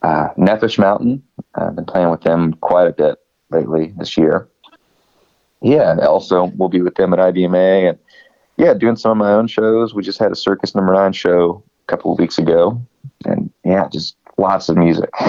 Uh, 0.02 0.30
Nefesh 0.38 0.78
Mountain, 0.78 1.24
I've 1.56 1.76
been 1.76 1.86
playing 1.86 2.10
with 2.10 2.22
them 2.22 2.54
quite 2.62 2.88
a 2.88 2.94
bit 2.94 3.18
lately 3.50 3.94
this 3.98 4.18
year. 4.18 4.48
Yeah, 5.62 5.92
and 5.92 6.00
also 6.02 6.52
we'll 6.56 6.70
be 6.70 6.82
with 6.82 6.96
them 6.96 7.14
at 7.14 7.20
IBMA 7.20 7.90
and 7.90 8.00
yeah, 8.58 8.74
doing 8.74 8.96
some 8.96 9.12
of 9.12 9.18
my 9.18 9.34
own 9.34 9.48
shows. 9.48 9.94
We 9.94 10.04
just 10.04 10.20
had 10.20 10.32
a 10.32 10.36
Circus 10.36 10.76
Number 10.76 10.94
Nine 10.94 11.14
show 11.14 11.64
a 11.84 11.92
couple 11.92 12.12
of 12.12 12.20
weeks 12.20 12.38
ago, 12.38 12.82
and 13.26 13.52
yeah, 13.64 13.88
just 13.92 14.16
lots 14.38 14.70
of 14.70 14.78
music. 14.78 15.10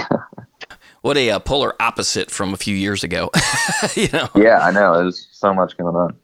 What 1.02 1.16
a 1.16 1.30
uh, 1.30 1.38
polar 1.38 1.80
opposite 1.80 2.30
from 2.30 2.52
a 2.52 2.56
few 2.56 2.74
years 2.74 3.04
ago. 3.04 3.30
you 3.94 4.08
know. 4.12 4.28
yeah, 4.34 4.58
I 4.58 4.72
know. 4.72 4.98
There's 4.98 5.28
so 5.30 5.54
much 5.54 5.76
going 5.76 5.94
on. 5.94 6.16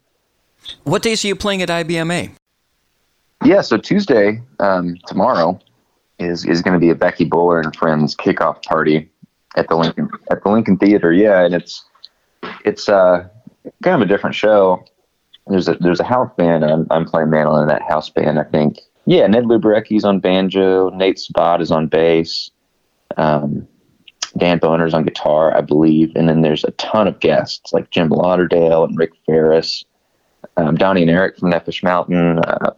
What 0.82 1.02
days 1.02 1.24
are 1.24 1.28
you 1.28 1.36
playing 1.36 1.62
at 1.62 1.68
IBMA? 1.68 2.32
Yeah, 3.44 3.60
so 3.60 3.76
Tuesday, 3.76 4.42
um, 4.58 4.96
tomorrow, 5.06 5.60
is 6.18 6.44
is 6.44 6.62
going 6.62 6.74
to 6.74 6.80
be 6.80 6.90
a 6.90 6.94
Becky 6.94 7.24
Buller 7.24 7.60
and 7.60 7.74
friends 7.74 8.14
kickoff 8.14 8.62
party 8.62 9.10
at 9.56 9.68
the 9.68 9.76
Lincoln 9.76 10.08
at 10.30 10.42
the 10.42 10.50
Lincoln 10.50 10.76
Theater. 10.78 11.12
Yeah, 11.12 11.44
and 11.44 11.54
it's 11.54 11.84
it's 12.64 12.88
uh, 12.88 13.28
kind 13.82 14.02
of 14.02 14.02
a 14.02 14.10
different 14.10 14.36
show. 14.36 14.84
There's 15.46 15.68
a 15.68 15.74
there's 15.74 16.00
a 16.00 16.04
house 16.04 16.30
band. 16.36 16.64
I'm, 16.64 16.86
I'm 16.90 17.04
playing 17.04 17.30
mandolin 17.30 17.62
in 17.62 17.68
that 17.68 17.82
house 17.82 18.10
band. 18.10 18.38
I 18.38 18.44
think. 18.44 18.78
Yeah, 19.06 19.26
Ned 19.26 19.44
Luberecki's 19.44 20.04
on 20.04 20.20
banjo. 20.20 20.88
Nate 20.90 21.18
Spot 21.18 21.60
is 21.60 21.70
on 21.70 21.88
bass. 21.88 22.50
Um, 23.18 23.68
Dan 24.36 24.58
Boner's 24.58 24.94
on 24.94 25.04
guitar, 25.04 25.56
I 25.56 25.60
believe, 25.60 26.10
and 26.16 26.28
then 26.28 26.40
there's 26.40 26.64
a 26.64 26.72
ton 26.72 27.06
of 27.06 27.20
guests 27.20 27.72
like 27.72 27.90
Jim 27.90 28.08
Lauderdale 28.08 28.82
and 28.82 28.98
Rick 28.98 29.12
Faris, 29.26 29.84
um, 30.56 30.74
Donnie 30.74 31.02
and 31.02 31.10
Eric 31.10 31.38
from 31.38 31.52
Nefesh 31.52 31.84
Mountain, 31.84 32.40
uh, 32.40 32.72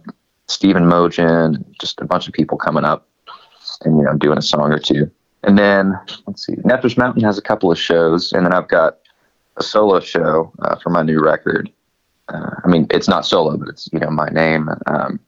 Stephen 0.49 0.85
Mougin, 0.85 1.65
just 1.81 2.01
a 2.01 2.05
bunch 2.05 2.29
of 2.29 2.35
people 2.35 2.59
coming 2.59 2.85
up 2.85 3.09
and 3.83 3.97
you 3.99 4.05
know 4.05 4.15
doing 4.15 4.39
a 4.39 4.43
song 4.43 4.73
or 4.73 4.79
two. 4.79 5.11
And 5.43 5.59
then 5.59 5.99
let's 6.27 6.45
see, 6.45 6.55
Nefesh 6.57 6.97
Mountain 6.97 7.23
has 7.23 7.39
a 7.39 7.43
couple 7.43 7.71
of 7.71 7.79
shows, 7.79 8.33
and 8.33 8.45
then 8.45 8.53
I've 8.53 8.69
got 8.69 8.99
a 9.57 9.63
solo 9.63 10.01
show 10.01 10.53
uh, 10.61 10.77
for 10.77 10.91
my 10.91 11.03
new 11.03 11.21
record. 11.21 11.71
Uh, 12.29 12.51
I 12.65 12.69
mean, 12.69 12.87
it's 12.91 13.09
not 13.09 13.25
solo, 13.25 13.57
but 13.57 13.69
it's 13.69 13.89
you 13.93 14.01
know 14.01 14.11
my 14.11 14.29
name 14.29 14.69
um, 14.87 15.21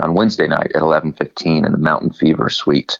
on 0.00 0.14
Wednesday 0.14 0.48
night 0.48 0.72
at 0.74 0.82
eleven 0.82 1.12
fifteen 1.12 1.64
in 1.64 1.72
the 1.72 1.78
Mountain 1.78 2.12
Fever 2.12 2.50
Suite. 2.50 2.98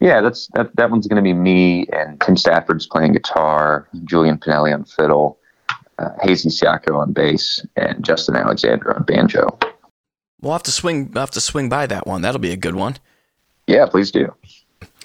Yeah, 0.00 0.22
that's 0.22 0.48
that. 0.54 0.74
That 0.76 0.90
one's 0.90 1.06
going 1.06 1.22
to 1.22 1.22
be 1.22 1.34
me 1.34 1.86
and 1.92 2.18
Tim 2.20 2.36
Stafford's 2.36 2.86
playing 2.86 3.12
guitar, 3.12 3.86
Julian 4.04 4.38
Pinelli 4.38 4.72
on 4.72 4.84
fiddle, 4.84 5.38
uh, 5.98 6.08
Hasee 6.24 6.46
Ciaccio 6.46 6.96
on 6.98 7.12
bass, 7.12 7.64
and 7.76 8.02
Justin 8.02 8.36
Alexander 8.36 8.96
on 8.96 9.02
banjo. 9.02 9.58
We'll 10.40 10.52
have 10.52 10.62
to 10.62 10.72
swing. 10.72 11.12
Have 11.12 11.30
to 11.32 11.40
swing 11.40 11.68
by 11.68 11.86
that 11.86 12.06
one. 12.06 12.22
That'll 12.22 12.40
be 12.40 12.52
a 12.52 12.56
good 12.56 12.74
one. 12.74 12.96
Yeah, 13.70 13.86
please 13.86 14.10
do. 14.10 14.34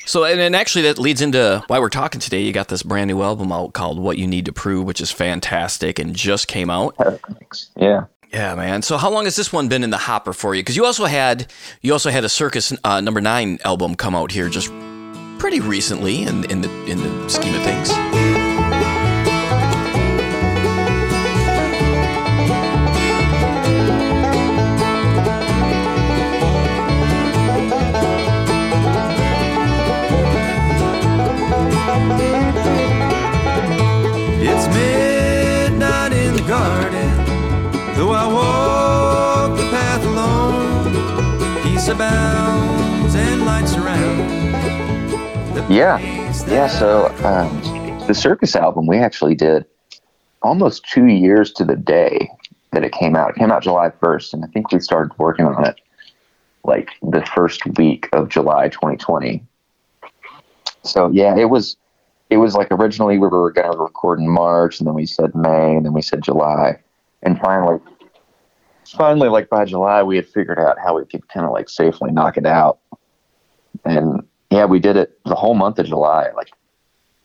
So, 0.07 0.23
and, 0.23 0.39
and 0.39 0.56
actually, 0.56 0.83
that 0.83 0.97
leads 0.97 1.21
into 1.21 1.63
why 1.67 1.79
we're 1.79 1.89
talking 1.89 2.19
today. 2.19 2.41
You 2.41 2.51
got 2.51 2.67
this 2.67 2.81
brand 2.81 3.07
new 3.09 3.21
album 3.21 3.51
out 3.51 3.73
called 3.73 4.00
"What 4.00 4.17
You 4.17 4.25
Need 4.25 4.45
to 4.45 4.53
Prove," 4.53 4.85
which 4.85 5.01
is 5.01 5.12
fantastic 5.12 6.00
and 6.00 6.15
just 6.15 6.48
came 6.48 6.69
out. 6.69 6.95
Thanks. 6.98 7.69
Yeah. 7.77 8.05
Yeah, 8.31 8.55
man. 8.55 8.81
So, 8.81 8.98
how 8.98 9.12
long 9.12 9.25
has 9.25 9.36
this 9.36 9.53
one 9.53 9.67
been 9.67 9.84
in 9.84 9.91
the 9.91 9.98
hopper 9.98 10.34
for 10.34 10.55
you? 10.55 10.62
Because 10.62 10.75
you 10.75 10.84
also 10.84 11.05
had 11.05 11.51
you 11.81 11.93
also 11.93 12.10
had 12.10 12.24
a 12.24 12.29
Circus 12.29 12.74
uh, 12.84 13.01
Number 13.01 13.22
Nine 13.22 13.60
album 13.63 13.95
come 13.95 14.15
out 14.15 14.31
here 14.31 14.50
just 14.50 14.72
pretty 15.38 15.60
recently 15.60 16.24
in 16.24 16.50
in 16.51 16.62
the 16.62 16.86
in 16.86 16.98
the 16.98 17.29
scheme 17.29 17.53
of 17.53 17.62
things. 17.62 18.35
Yeah. 45.69 45.99
Yeah. 46.47 46.67
So 46.67 47.07
um, 47.23 48.07
the 48.07 48.13
circus 48.13 48.55
album 48.55 48.87
we 48.87 48.97
actually 48.97 49.35
did 49.35 49.65
almost 50.41 50.85
two 50.89 51.07
years 51.07 51.51
to 51.53 51.65
the 51.65 51.75
day 51.75 52.29
that 52.71 52.83
it 52.83 52.91
came 52.91 53.15
out. 53.15 53.31
It 53.31 53.35
came 53.37 53.51
out 53.51 53.63
July 53.63 53.89
1st, 53.89 54.33
and 54.33 54.43
I 54.43 54.47
think 54.47 54.71
we 54.71 54.79
started 54.79 55.17
working 55.17 55.45
on 55.45 55.65
it 55.65 55.79
like 56.63 56.89
the 57.01 57.25
first 57.33 57.65
week 57.77 58.09
of 58.13 58.29
July 58.29 58.69
2020. 58.69 59.43
So 60.83 61.09
yeah, 61.11 61.35
it 61.35 61.49
was 61.49 61.77
it 62.29 62.37
was 62.37 62.55
like 62.55 62.67
originally 62.71 63.17
we 63.17 63.27
were 63.27 63.51
going 63.51 63.71
to 63.71 63.77
record 63.77 64.19
in 64.19 64.29
March, 64.29 64.79
and 64.79 64.87
then 64.87 64.93
we 64.93 65.05
said 65.05 65.33
May, 65.35 65.75
and 65.75 65.85
then 65.85 65.93
we 65.93 66.01
said 66.01 66.21
July, 66.21 66.79
and 67.23 67.39
finally, 67.39 67.79
finally, 68.92 69.30
like 69.30 69.50
by 69.50 69.65
July, 69.65 70.04
we 70.04 70.15
had 70.15 70.27
figured 70.27 70.60
out 70.60 70.77
how 70.80 70.98
we 70.98 71.06
could 71.06 71.27
kind 71.30 71.46
of 71.46 71.51
like 71.51 71.70
safely 71.70 72.12
knock 72.12 72.38
it 72.38 72.46
out, 72.46 72.80
and 73.84 74.25
yeah, 74.50 74.65
we 74.65 74.80
did 74.80 74.98
it 74.98 75.20
the 75.25 75.36
whole 75.36 75.56
month 75.56 75.80
of 75.80 75.86
July. 75.86 76.30
Like 76.36 76.51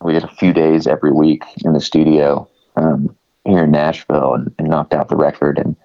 we 0.03 0.13
did 0.13 0.25
a 0.25 0.35
few 0.35 0.53
days 0.53 0.87
every 0.87 1.13
week 1.13 1.45
in 1.65 1.73
the 1.73 1.81
studio 1.81 2.49
um, 2.77 3.17
here 3.45 3.65
in 3.65 3.71
Nashville, 3.71 4.35
and, 4.35 4.55
and 4.59 4.69
knocked 4.69 4.95
out 4.95 5.09
the 5.09 5.17
record, 5.17 5.59
and 5.59 5.77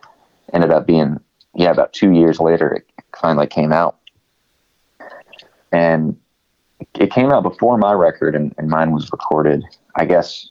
ended 0.53 0.71
up 0.71 0.85
being 0.85 1.19
yeah 1.53 1.71
about 1.71 1.93
two 1.93 2.11
years 2.11 2.39
later 2.39 2.71
it 2.73 2.85
finally 3.19 3.47
came 3.47 3.71
out, 3.71 3.97
and 5.71 6.17
it 6.93 7.11
came 7.11 7.31
out 7.31 7.43
before 7.43 7.77
my 7.77 7.93
record, 7.93 8.35
and, 8.35 8.53
and 8.57 8.69
mine 8.69 8.91
was 8.91 9.11
recorded. 9.11 9.63
I 9.95 10.05
guess 10.05 10.49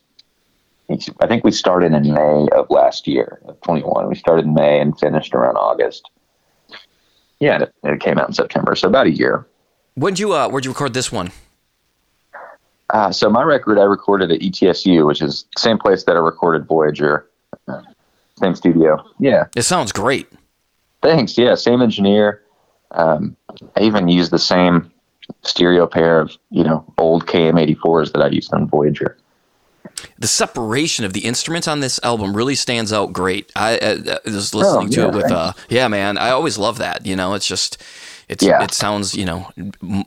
I 0.90 1.26
think 1.26 1.44
we 1.44 1.50
started 1.50 1.92
in 1.94 2.12
May 2.12 2.48
of 2.52 2.66
last 2.68 3.06
year, 3.06 3.40
of 3.46 3.60
21. 3.62 4.08
We 4.08 4.14
started 4.14 4.44
in 4.44 4.54
May 4.54 4.80
and 4.80 4.98
finished 4.98 5.34
around 5.34 5.56
August. 5.56 6.10
Yeah, 7.40 7.62
it, 7.62 7.74
it 7.82 8.00
came 8.00 8.18
out 8.18 8.28
in 8.28 8.34
September, 8.34 8.74
so 8.76 8.88
about 8.88 9.06
a 9.06 9.10
year. 9.10 9.46
When'd 9.94 10.18
you 10.18 10.32
uh, 10.32 10.48
where'd 10.48 10.64
you 10.64 10.70
record 10.72 10.92
this 10.94 11.10
one? 11.10 11.30
Uh, 12.90 13.10
so 13.10 13.30
my 13.30 13.42
record 13.42 13.78
I 13.78 13.84
recorded 13.84 14.30
at 14.30 14.40
ETSU, 14.40 15.06
which 15.06 15.22
is 15.22 15.46
the 15.56 15.60
same 15.60 15.78
place 15.78 16.04
that 16.04 16.16
I 16.16 16.18
recorded 16.20 16.66
Voyager, 16.66 17.28
uh, 17.66 17.80
same 18.38 18.54
studio. 18.54 19.02
Yeah, 19.18 19.46
It 19.56 19.62
sounds 19.62 19.90
great. 19.90 20.28
thanks. 21.02 21.36
Yeah, 21.38 21.54
same 21.54 21.80
engineer. 21.82 22.42
Um, 22.92 23.36
I 23.76 23.80
even 23.80 24.08
used 24.08 24.30
the 24.30 24.38
same 24.38 24.92
stereo 25.42 25.86
pair 25.86 26.20
of 26.20 26.36
you 26.50 26.62
know 26.62 26.84
old 26.98 27.26
KM84s 27.26 28.12
that 28.12 28.20
I 28.22 28.28
used 28.28 28.52
on 28.52 28.68
Voyager. 28.68 29.16
The 30.18 30.26
separation 30.26 31.04
of 31.04 31.12
the 31.12 31.20
instruments 31.20 31.68
on 31.68 31.80
this 31.80 32.00
album 32.02 32.36
really 32.36 32.54
stands 32.54 32.92
out 32.92 33.12
great. 33.12 33.50
I, 33.56 33.78
I, 33.78 33.90
I 34.14 34.18
was 34.24 34.54
listening 34.54 34.90
to 34.90 35.00
yeah, 35.00 35.06
it 35.08 35.14
with, 35.14 35.22
thanks. 35.28 35.32
uh, 35.32 35.52
yeah, 35.68 35.88
man. 35.88 36.18
I 36.18 36.30
always 36.30 36.58
love 36.58 36.78
that. 36.78 37.06
You 37.06 37.16
know, 37.16 37.34
it's 37.34 37.46
just, 37.46 37.82
it's, 38.28 38.42
Yeah. 38.44 38.62
it 38.62 38.72
sounds, 38.72 39.14
you 39.14 39.24
know, 39.24 39.50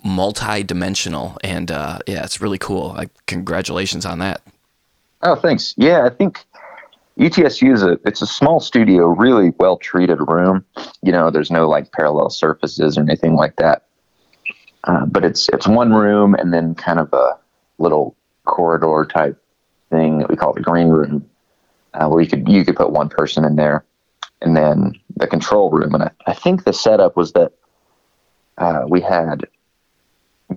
multi-dimensional, 0.03 1.37
and 1.43 1.71
uh, 1.71 1.99
yeah, 2.07 2.23
it's 2.23 2.41
really 2.41 2.57
cool. 2.57 2.89
Like, 2.89 3.09
congratulations 3.27 4.05
on 4.05 4.19
that. 4.19 4.41
Oh, 5.21 5.35
thanks. 5.35 5.73
Yeah, 5.77 6.05
I 6.05 6.09
think 6.09 6.45
ETSU 7.19 7.73
is 7.73 7.81
a 7.83 7.99
it's 8.05 8.21
a 8.21 8.27
small 8.27 8.59
studio, 8.59 9.07
really 9.07 9.51
well 9.57 9.77
treated 9.77 10.19
room. 10.27 10.63
You 11.01 11.11
know, 11.11 11.31
there's 11.31 11.49
no 11.49 11.67
like 11.67 11.91
parallel 11.91 12.29
surfaces 12.29 12.97
or 12.97 13.01
anything 13.01 13.35
like 13.35 13.55
that. 13.55 13.85
Uh, 14.83 15.05
but 15.07 15.25
it's 15.25 15.49
it's 15.49 15.67
one 15.67 15.93
room 15.93 16.35
and 16.35 16.53
then 16.53 16.75
kind 16.75 16.99
of 16.99 17.11
a 17.13 17.37
little 17.79 18.15
corridor 18.45 19.07
type 19.11 19.41
thing 19.89 20.19
that 20.19 20.29
we 20.29 20.35
call 20.35 20.53
the 20.53 20.61
green 20.61 20.89
room, 20.89 21.29
uh, 21.93 22.07
where 22.07 22.21
you 22.21 22.29
could 22.29 22.47
you 22.47 22.65
could 22.65 22.75
put 22.75 22.91
one 22.91 23.09
person 23.09 23.45
in 23.45 23.55
there, 23.55 23.85
and 24.41 24.55
then 24.55 24.93
the 25.15 25.27
control 25.27 25.69
room. 25.69 25.93
And 25.93 26.03
I, 26.03 26.11
I 26.25 26.33
think 26.33 26.63
the 26.63 26.73
setup 26.73 27.15
was 27.15 27.33
that 27.33 27.53
uh, 28.57 28.83
we 28.87 29.01
had 29.01 29.47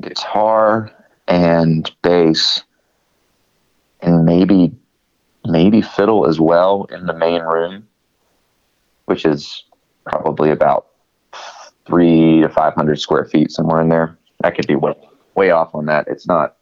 guitar 0.00 0.90
and 1.26 1.90
bass 2.02 2.62
and 4.02 4.24
maybe 4.24 4.72
maybe 5.44 5.82
fiddle 5.82 6.26
as 6.26 6.40
well 6.40 6.86
in 6.90 7.06
the 7.06 7.14
main 7.14 7.42
room, 7.42 7.86
which 9.06 9.24
is 9.24 9.64
probably 10.04 10.50
about 10.50 10.86
three 11.86 12.40
to 12.40 12.48
five 12.48 12.74
hundred 12.74 13.00
square 13.00 13.24
feet 13.24 13.50
somewhere 13.50 13.80
in 13.80 13.88
there. 13.88 14.16
I 14.42 14.50
could 14.50 14.66
be 14.66 14.76
way, 14.76 14.94
way 15.34 15.50
off 15.50 15.74
on 15.74 15.86
that. 15.86 16.08
It's 16.08 16.26
not 16.26 16.56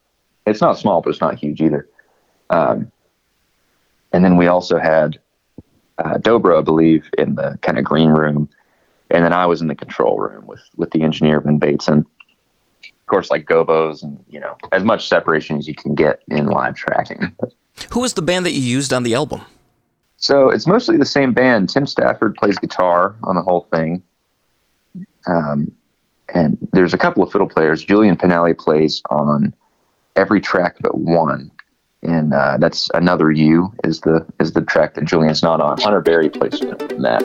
it's 0.46 0.60
not 0.60 0.78
small, 0.78 1.00
but 1.00 1.10
it's 1.10 1.20
not 1.20 1.38
huge 1.38 1.60
either. 1.60 1.88
Um, 2.50 2.90
and 4.12 4.24
then 4.24 4.36
we 4.36 4.46
also 4.46 4.78
had 4.78 5.18
uh, 5.98 6.18
Dobro, 6.18 6.58
I 6.58 6.62
believe, 6.62 7.08
in 7.18 7.34
the 7.34 7.58
kind 7.62 7.78
of 7.78 7.84
green 7.84 8.10
room, 8.10 8.48
and 9.10 9.24
then 9.24 9.32
I 9.32 9.46
was 9.46 9.60
in 9.60 9.68
the 9.68 9.74
control 9.74 10.18
room 10.18 10.46
with 10.46 10.62
with 10.76 10.90
the 10.92 11.02
engineer 11.02 11.40
Ben 11.40 11.58
Bateson. 11.58 12.06
Of 12.84 13.06
course, 13.06 13.30
like 13.30 13.46
gobos 13.46 14.02
and 14.02 14.22
you 14.28 14.40
know 14.40 14.56
as 14.72 14.84
much 14.84 15.08
separation 15.08 15.56
as 15.56 15.66
you 15.66 15.74
can 15.74 15.94
get 15.94 16.22
in 16.28 16.46
live 16.46 16.74
tracking. 16.74 17.34
Who 17.90 18.00
was 18.00 18.14
the 18.14 18.22
band 18.22 18.46
that 18.46 18.52
you 18.52 18.60
used 18.60 18.92
on 18.92 19.02
the 19.02 19.14
album? 19.14 19.42
So 20.16 20.50
it's 20.50 20.66
mostly 20.66 20.96
the 20.96 21.06
same 21.06 21.32
band. 21.32 21.68
Tim 21.68 21.86
Stafford 21.86 22.34
plays 22.34 22.58
guitar 22.58 23.14
on 23.22 23.36
the 23.36 23.42
whole 23.42 23.68
thing. 23.72 24.02
Um, 25.26 25.70
and 26.34 26.58
there's 26.72 26.92
a 26.92 26.98
couple 26.98 27.22
of 27.22 27.30
fiddle 27.30 27.48
players. 27.48 27.84
Julian 27.84 28.16
Pinelli 28.16 28.56
plays 28.58 29.00
on 29.10 29.54
every 30.16 30.40
track 30.40 30.76
but 30.80 30.98
one. 30.98 31.50
And 32.02 32.32
uh, 32.32 32.58
that's 32.58 32.88
another 32.94 33.32
you 33.32 33.72
is 33.82 34.00
the 34.00 34.24
is 34.38 34.52
the 34.52 34.62
track 34.62 34.94
that 34.94 35.04
Julian's 35.04 35.42
not 35.42 35.60
on. 35.60 35.80
Hunter 35.80 36.00
Berry 36.00 36.30
plays 36.30 36.60
that. 36.60 37.22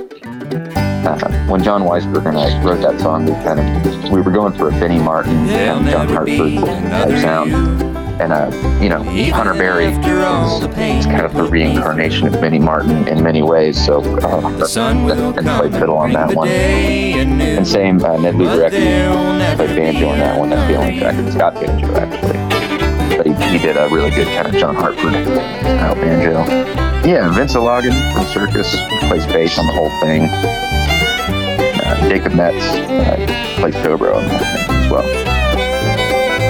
Uh, 1.05 1.47
when 1.47 1.63
John 1.63 1.83
Weisberg 1.83 2.25
and 2.27 2.37
I 2.37 2.63
wrote 2.63 2.81
that 2.81 2.99
song, 2.99 3.25
we 3.25 3.33
kind 3.43 3.59
of 3.59 4.11
we 4.11 4.19
were 4.21 4.31
going 4.31 4.53
for 4.53 4.69
a 4.69 4.71
Benny 4.71 4.97
Martin 4.99 5.47
and 5.49 5.87
John 5.87 6.07
Hartford 6.07 6.55
type 6.55 7.21
sound. 7.21 7.53
And 8.21 8.31
uh, 8.31 8.79
you 8.81 8.89
know, 8.89 9.03
Hunter 9.31 9.53
Berry 9.53 9.87
after 9.87 10.23
all 10.23 10.59
the 10.59 10.69
is, 10.69 10.99
is 10.99 11.05
kind 11.05 11.25
of 11.25 11.33
the 11.33 11.43
reincarnation 11.43 12.27
of 12.27 12.33
Benny 12.33 12.59
Martin 12.59 13.07
in 13.07 13.23
many 13.23 13.41
ways. 13.43 13.83
So 13.83 14.01
uh, 14.01 14.57
The 14.57 14.67
sun 14.67 15.03
will 15.03 15.37
and 15.37 15.45
played 15.47 15.73
fiddle 15.73 15.97
on 15.97 16.13
that 16.13 16.33
one. 16.35 16.47
And 16.47 17.67
same 17.67 18.03
uh, 18.03 18.17
Ned 18.17 18.35
Luberecki 18.35 19.55
played 19.55 19.75
banjo 19.75 20.09
on 20.09 20.19
that 20.19 20.39
one. 20.39 20.49
That's 20.49 20.67
the 20.71 20.77
only 20.77 20.99
track. 20.99 21.15
that's 21.15 21.35
got 21.35 21.53
Banjo 21.55 21.95
actually, 21.95 22.37
he, 23.23 23.33
he 23.57 23.57
did 23.57 23.77
a 23.77 23.87
really 23.89 24.11
good 24.11 24.27
kind 24.27 24.47
of 24.47 24.53
John 24.53 24.75
Hartford 24.75 25.13
style 25.13 25.95
banjo. 25.95 26.43
Yeah, 27.07 27.33
Vince 27.33 27.53
Ilagan 27.53 28.13
from 28.13 28.25
Circus 28.25 28.75
plays 29.07 29.25
bass 29.27 29.57
on 29.57 29.65
the 29.67 29.73
whole 29.73 29.89
thing. 30.01 30.27
Uh, 31.83 32.09
Jacob 32.09 32.33
Metz 32.33 32.63
uh, 32.65 33.15
plays 33.59 33.75
dobro 33.75 34.15
on 34.15 34.23
the 34.23 34.29
whole 34.29 34.67
thing 34.67 34.75
as 34.75 34.91
well. 34.91 35.03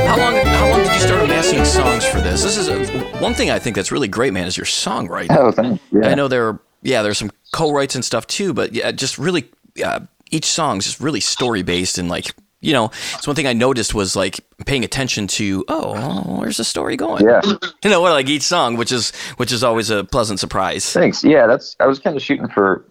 How 0.08 0.18
long? 0.18 0.36
How 0.46 0.70
long 0.70 0.84
did 0.84 0.94
you 0.94 1.00
start 1.00 1.24
amassing 1.24 1.66
songs 1.66 2.06
for 2.06 2.22
this? 2.22 2.44
This 2.44 2.58
is 2.58 2.68
a, 2.70 2.86
one 3.20 3.34
thing 3.34 3.50
I 3.50 3.60
think 3.60 3.76
that's 3.76 3.92
really 3.92 4.08
great, 4.08 4.34
man. 4.34 4.48
Is 4.48 4.58
your 4.58 4.66
songwriting. 4.66 5.36
Oh, 5.38 5.52
thanks. 5.52 5.84
Yeah. 5.92 6.08
I 6.08 6.16
know 6.16 6.28
there, 6.28 6.48
are, 6.50 6.60
yeah, 6.82 7.02
there's 7.02 7.18
some 7.18 7.32
co-writes 7.52 7.96
and 7.96 8.06
stuff 8.06 8.28
too, 8.28 8.54
but 8.54 8.74
yeah, 8.74 8.92
just 8.92 9.18
really, 9.18 9.50
uh, 9.84 10.02
each 10.32 10.46
song's 10.46 10.86
just 10.86 11.00
really 11.00 11.20
story 11.20 11.64
based 11.64 11.98
and 11.98 12.10
like, 12.10 12.36
you 12.64 12.74
know, 12.74 12.86
it's 13.14 13.28
one 13.28 13.36
thing 13.36 13.46
I 13.46 13.54
noticed 13.54 13.94
was 13.94 14.16
like 14.16 14.40
paying 14.66 14.84
attention 14.84 15.28
to, 15.28 15.66
oh, 15.68 15.94
well, 15.94 16.38
where's 16.40 16.58
the 16.58 16.64
story 16.64 16.96
going? 16.96 17.26
Yeah. 17.26 17.42
You 17.84 17.90
know, 17.90 18.00
what 18.00 18.14
like 18.14 18.30
each 18.30 18.44
song, 18.44 18.78
which 18.78 18.94
is 18.94 19.12
which 19.36 19.52
is 19.52 19.62
always 19.62 19.90
a 19.90 20.06
pleasant 20.06 20.40
surprise. 20.40 20.90
Thanks. 20.94 21.22
Yeah, 21.22 21.48
that's. 21.48 21.76
I 21.82 21.86
was 21.86 22.00
kind 22.00 22.16
of 22.16 22.22
shooting 22.22 22.48
for 22.48 22.86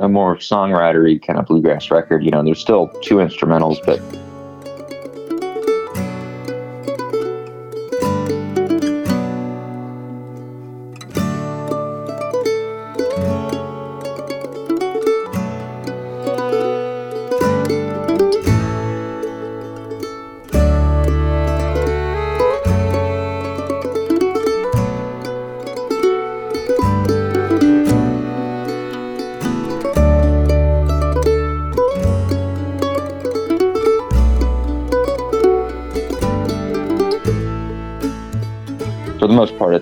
a 0.00 0.08
more 0.08 0.36
songwritery 0.36 1.24
kind 1.24 1.38
of 1.38 1.46
bluegrass 1.46 1.92
record. 1.92 2.24
You 2.24 2.32
know, 2.32 2.42
there's 2.42 2.58
still 2.58 2.88
two 3.02 3.16
instrumentals, 3.16 3.78
but 3.86 4.00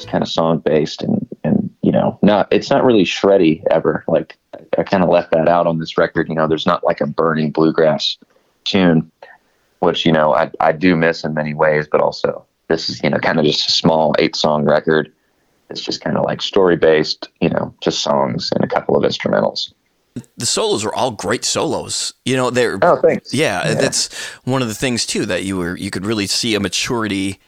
the 0.05 0.07
most 0.07 0.11
part, 0.11 0.11
it's 0.11 0.11
kind 0.11 0.23
of 0.23 0.29
song 0.29 0.59
based 0.59 1.03
and 1.03 1.27
and 1.45 1.71
you 1.83 1.93
know, 1.93 2.19
not 2.23 2.49
it's 2.53 2.71
not 2.71 2.85
really 2.85 3.05
shreddy 3.05 3.63
ever. 3.71 4.05
Like 4.09 4.37
I, 4.55 4.81
I 4.81 4.83
kind 4.85 5.03
of 5.03 5.09
left 5.09 5.33
that 5.33 5.49
out 5.49 5.67
on 5.67 5.79
this 5.79 5.97
record. 5.99 6.29
You 6.29 6.35
know, 6.35 6.47
there's 6.47 6.67
not 6.67 6.85
like 6.85 7.01
a 7.01 7.07
burning 7.07 7.51
bluegrass 7.51 8.17
tune, 8.65 9.11
which 9.81 10.05
you 10.07 10.13
know 10.13 10.35
I 10.35 10.51
I 10.61 10.73
do 10.73 10.97
miss 10.97 11.25
in 11.25 11.35
many 11.35 11.55
ways, 11.55 11.87
but 11.91 12.01
also 12.01 12.45
this 12.69 12.89
is 12.89 13.03
you 13.03 13.11
know 13.11 13.19
kind 13.19 13.39
of 13.39 13.45
just 13.45 13.69
a 13.69 13.73
small 13.73 14.15
eight 14.19 14.37
song 14.37 14.65
record. 14.65 15.13
It's 15.71 15.81
just 15.81 16.01
kind 16.01 16.17
of 16.17 16.25
like 16.25 16.43
story 16.43 16.77
based, 16.77 17.29
you 17.41 17.49
know, 17.49 17.73
just 17.81 18.01
songs 18.03 18.51
and 18.55 18.65
a 18.65 18.67
couple 18.67 18.97
of 18.97 19.05
instrumentals. 19.05 19.73
The 20.37 20.45
solos 20.47 20.85
are 20.85 20.93
all 20.93 21.13
great 21.13 21.45
solos. 21.45 22.13
You 22.25 22.37
know, 22.37 22.51
they're 22.51 22.77
Oh, 22.83 22.97
thanks. 23.01 23.33
yeah, 23.33 23.69
Yeah. 23.69 23.75
that's 23.75 24.13
one 24.43 24.63
of 24.63 24.69
the 24.69 24.75
things 24.75 25.07
too 25.07 25.25
that 25.27 25.45
you 25.45 25.57
were 25.57 25.77
you 25.77 25.91
could 25.91 26.05
really 26.05 26.27
see 26.27 26.57
a 26.57 26.61
maturity. 26.61 27.39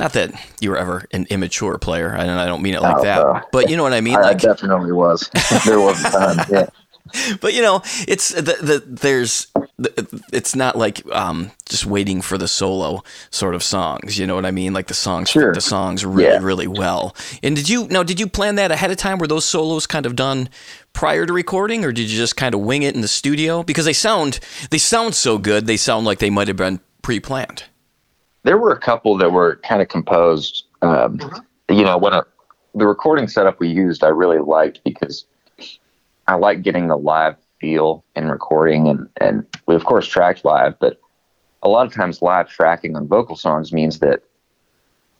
Not 0.00 0.14
that 0.14 0.32
you 0.60 0.70
were 0.70 0.76
ever 0.78 1.04
an 1.12 1.26
immature 1.30 1.78
player, 1.78 2.08
and 2.08 2.30
I 2.30 2.46
don't 2.46 2.62
mean 2.62 2.74
it 2.74 2.82
like 2.82 2.96
Oh, 2.98 3.02
that, 3.04 3.16
no. 3.18 3.40
but 3.52 3.70
you 3.70 3.76
know 3.76 3.82
what 3.84 3.92
I 3.92 4.00
mean. 4.00 4.16
I, 4.16 4.20
I 4.20 4.22
Like, 4.28 4.38
definitely 4.38 4.92
was. 4.92 5.30
there 5.66 5.78
was 5.80 6.02
a 6.04 6.10
time. 6.10 6.46
Yeah. 6.50 6.66
but 7.40 7.54
you 7.54 7.60
know, 7.62 7.82
it's 8.08 8.28
the, 8.30 8.42
the 8.42 8.82
there's 8.86 9.48
the, 9.78 10.22
it's 10.32 10.54
not 10.54 10.76
like 10.78 11.02
um 11.12 11.50
just 11.68 11.84
waiting 11.84 12.22
for 12.22 12.38
the 12.38 12.46
solo 12.46 13.02
sort 13.30 13.54
of 13.54 13.62
songs. 13.62 14.16
You 14.18 14.26
know 14.26 14.36
what 14.36 14.46
I 14.46 14.52
mean? 14.52 14.72
Like 14.72 14.86
the 14.86 14.94
songs 14.94 15.28
Sure. 15.28 15.52
the 15.52 15.60
songs 15.60 16.04
really 16.04 16.24
Yeah. 16.30 16.38
really 16.40 16.68
well. 16.68 17.16
And 17.42 17.56
did 17.56 17.68
you 17.68 17.88
now 17.88 18.02
did 18.04 18.20
you 18.20 18.28
plan 18.28 18.54
that 18.56 18.70
ahead 18.70 18.90
of 18.92 18.96
time? 18.96 19.18
Were 19.18 19.26
those 19.26 19.44
solos 19.44 19.86
kind 19.86 20.06
of 20.06 20.14
done 20.14 20.48
prior 20.92 21.26
to 21.26 21.32
recording, 21.32 21.84
or 21.84 21.90
did 21.92 22.08
you 22.10 22.16
just 22.16 22.36
kind 22.36 22.54
of 22.54 22.60
wing 22.60 22.82
it 22.84 22.94
in 22.94 23.00
the 23.00 23.08
studio? 23.08 23.62
Because 23.64 23.86
they 23.86 23.92
sound 23.92 24.38
they 24.70 24.78
sound 24.78 25.14
so 25.14 25.36
good, 25.36 25.66
they 25.66 25.76
sound 25.76 26.06
like 26.06 26.20
they 26.20 26.30
might 26.30 26.48
have 26.48 26.56
been 26.56 26.78
pre-planned. 27.02 27.64
There 28.42 28.58
were 28.58 28.72
a 28.72 28.78
couple 28.78 29.16
that 29.18 29.32
were 29.32 29.56
kind 29.64 29.82
of 29.82 29.88
composed. 29.88 30.64
Um, 30.82 31.20
you 31.68 31.84
know, 31.84 31.98
when 31.98 32.12
a, 32.12 32.24
the 32.74 32.86
recording 32.86 33.28
setup 33.28 33.60
we 33.60 33.68
used, 33.68 34.02
I 34.02 34.08
really 34.08 34.38
liked 34.38 34.80
because 34.84 35.24
I 36.26 36.34
like 36.34 36.62
getting 36.62 36.88
the 36.88 36.96
live 36.96 37.36
feel 37.60 38.04
in 38.16 38.28
recording, 38.28 38.88
and 38.88 39.08
and 39.20 39.46
we 39.66 39.74
of 39.74 39.84
course 39.84 40.06
tracked 40.06 40.44
live, 40.44 40.78
but 40.78 41.00
a 41.62 41.68
lot 41.68 41.86
of 41.86 41.92
times 41.92 42.22
live 42.22 42.48
tracking 42.48 42.96
on 42.96 43.06
vocal 43.06 43.36
songs 43.36 43.72
means 43.72 43.98
that 43.98 44.22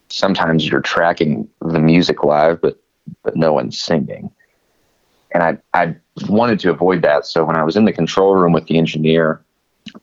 sometimes 0.09 0.69
you're 0.69 0.81
tracking 0.81 1.49
the 1.61 1.81
music 1.81 2.25
live, 2.25 2.61
but 2.61 2.81
but 3.23 3.37
no 3.37 3.53
one's 3.53 3.81
singing. 3.81 4.31
And 5.33 5.43
I, 5.43 5.59
I 5.75 5.95
wanted 6.29 6.59
to 6.61 6.71
avoid 6.71 7.03
that. 7.03 7.25
So 7.25 7.45
when 7.45 7.57
I 7.57 7.63
was 7.63 7.77
in 7.77 7.85
the 7.85 7.93
control 7.93 8.35
room 8.35 8.53
with 8.53 8.67
the 8.67 8.79
engineer 8.79 9.45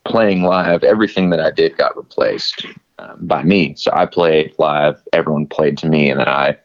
playing 0.06 0.44
live, 0.44 0.84
everything 0.84 1.30
that 1.32 1.40
I 1.40 1.52
did 1.52 1.78
got 1.78 1.98
replaced 1.98 2.66
um, 3.00 3.18
by 3.22 3.44
me. 3.44 3.76
So 3.76 3.92
I 3.94 4.06
played 4.06 4.54
live, 4.58 5.02
everyone 5.14 5.48
played 5.48 5.78
to 5.80 5.88
me, 5.88 6.10
and 6.10 6.20
then 6.20 6.28
I 6.28 6.58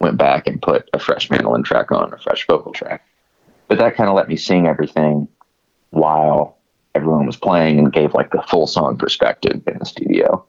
went 0.00 0.16
back 0.16 0.46
and 0.46 0.62
put 0.62 0.88
a 0.92 0.98
fresh 0.98 1.30
mandolin 1.30 1.62
track 1.62 1.92
on, 1.92 2.12
a 2.12 2.18
fresh 2.18 2.46
vocal 2.46 2.72
track. 2.72 3.06
But 3.68 3.78
that 3.78 3.96
kind 3.96 4.08
of 4.08 4.16
let 4.16 4.28
me 4.28 4.36
sing 4.36 4.66
everything 4.66 5.28
while 5.90 6.58
everyone 6.94 7.26
was 7.26 7.36
playing 7.36 7.78
and 7.78 7.92
gave 7.92 8.14
like 8.14 8.30
the 8.30 8.42
full 8.42 8.66
song 8.66 8.96
perspective 8.96 9.62
in 9.66 9.78
the 9.78 9.84
studio. 9.84 10.44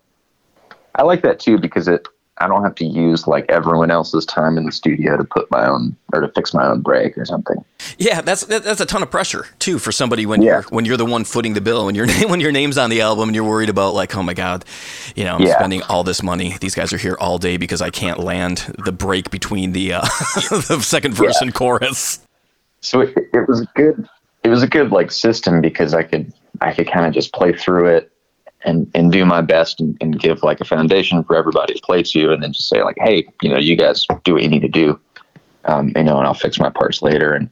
I 0.95 1.03
like 1.03 1.21
that 1.21 1.39
too 1.39 1.57
because 1.57 1.87
it 1.87 2.07
I 2.37 2.47
don't 2.47 2.63
have 2.63 2.75
to 2.75 2.85
use 2.85 3.27
like 3.27 3.45
everyone 3.49 3.91
else's 3.91 4.25
time 4.25 4.57
in 4.57 4.65
the 4.65 4.71
studio 4.71 5.15
to 5.17 5.23
put 5.23 5.51
my 5.51 5.67
own 5.67 5.95
or 6.13 6.21
to 6.21 6.27
fix 6.29 6.53
my 6.53 6.65
own 6.65 6.81
break 6.81 7.15
or 7.17 7.25
something. 7.25 7.57
Yeah, 7.99 8.21
that's 8.21 8.45
that's 8.45 8.81
a 8.81 8.85
ton 8.85 9.03
of 9.03 9.11
pressure 9.11 9.47
too 9.59 9.77
for 9.77 9.91
somebody 9.91 10.25
when 10.25 10.41
Yeah. 10.41 10.51
you're 10.53 10.61
when 10.69 10.85
you're 10.85 10.97
the 10.97 11.05
one 11.05 11.23
footing 11.23 11.53
the 11.53 11.61
bill 11.61 11.85
when 11.85 11.93
your 11.93 12.05
name 12.07 12.29
when 12.29 12.39
your 12.39 12.51
name's 12.51 12.77
on 12.77 12.89
the 12.89 13.01
album 13.01 13.29
and 13.29 13.35
you're 13.35 13.43
worried 13.47 13.69
about 13.69 13.93
like 13.93 14.15
oh 14.15 14.23
my 14.23 14.33
god, 14.33 14.65
you 15.15 15.23
know 15.23 15.35
I'm 15.35 15.41
Yeah. 15.41 15.55
spending 15.55 15.83
all 15.83 16.03
this 16.03 16.23
money. 16.23 16.57
These 16.61 16.73
guys 16.73 16.91
are 16.93 16.97
here 16.97 17.17
all 17.19 17.37
day 17.37 17.57
because 17.57 17.81
I 17.81 17.89
can't 17.91 18.17
land 18.19 18.73
the 18.83 18.91
break 18.91 19.29
between 19.29 19.73
the 19.73 19.93
uh, 19.93 20.01
the 20.49 20.79
second 20.81 21.13
verse 21.13 21.35
Yeah. 21.41 21.45
and 21.47 21.53
chorus. 21.53 22.25
So 22.79 23.01
it, 23.01 23.15
it 23.33 23.47
was 23.47 23.61
a 23.61 23.67
good 23.75 24.07
it 24.43 24.49
was 24.49 24.63
a 24.63 24.67
good 24.67 24.91
like 24.91 25.11
system 25.11 25.61
because 25.61 25.93
I 25.93 26.03
could 26.03 26.33
I 26.61 26.73
could 26.73 26.89
kind 26.91 27.05
of 27.05 27.13
just 27.13 27.33
play 27.33 27.53
through 27.53 27.87
it 27.97 28.10
and 28.63 28.89
and 28.93 29.11
do 29.11 29.25
my 29.25 29.41
best 29.41 29.79
and, 29.79 29.97
and 30.01 30.19
give 30.19 30.43
like 30.43 30.61
a 30.61 30.65
foundation 30.65 31.23
for 31.23 31.35
everybody 31.35 31.73
to 31.73 31.81
play 31.81 32.03
to 32.03 32.31
and 32.31 32.43
then 32.43 32.53
just 32.53 32.69
say 32.69 32.83
like 32.83 32.97
hey 32.99 33.27
you 33.41 33.49
know 33.49 33.57
you 33.57 33.75
guys 33.75 34.05
do 34.23 34.33
what 34.33 34.43
you 34.43 34.49
need 34.49 34.61
to 34.61 34.67
do 34.67 34.99
um, 35.65 35.91
you 35.95 36.03
know 36.03 36.17
and 36.17 36.27
I'll 36.27 36.33
fix 36.33 36.59
my 36.59 36.69
parts 36.69 37.01
later 37.01 37.33
and 37.33 37.49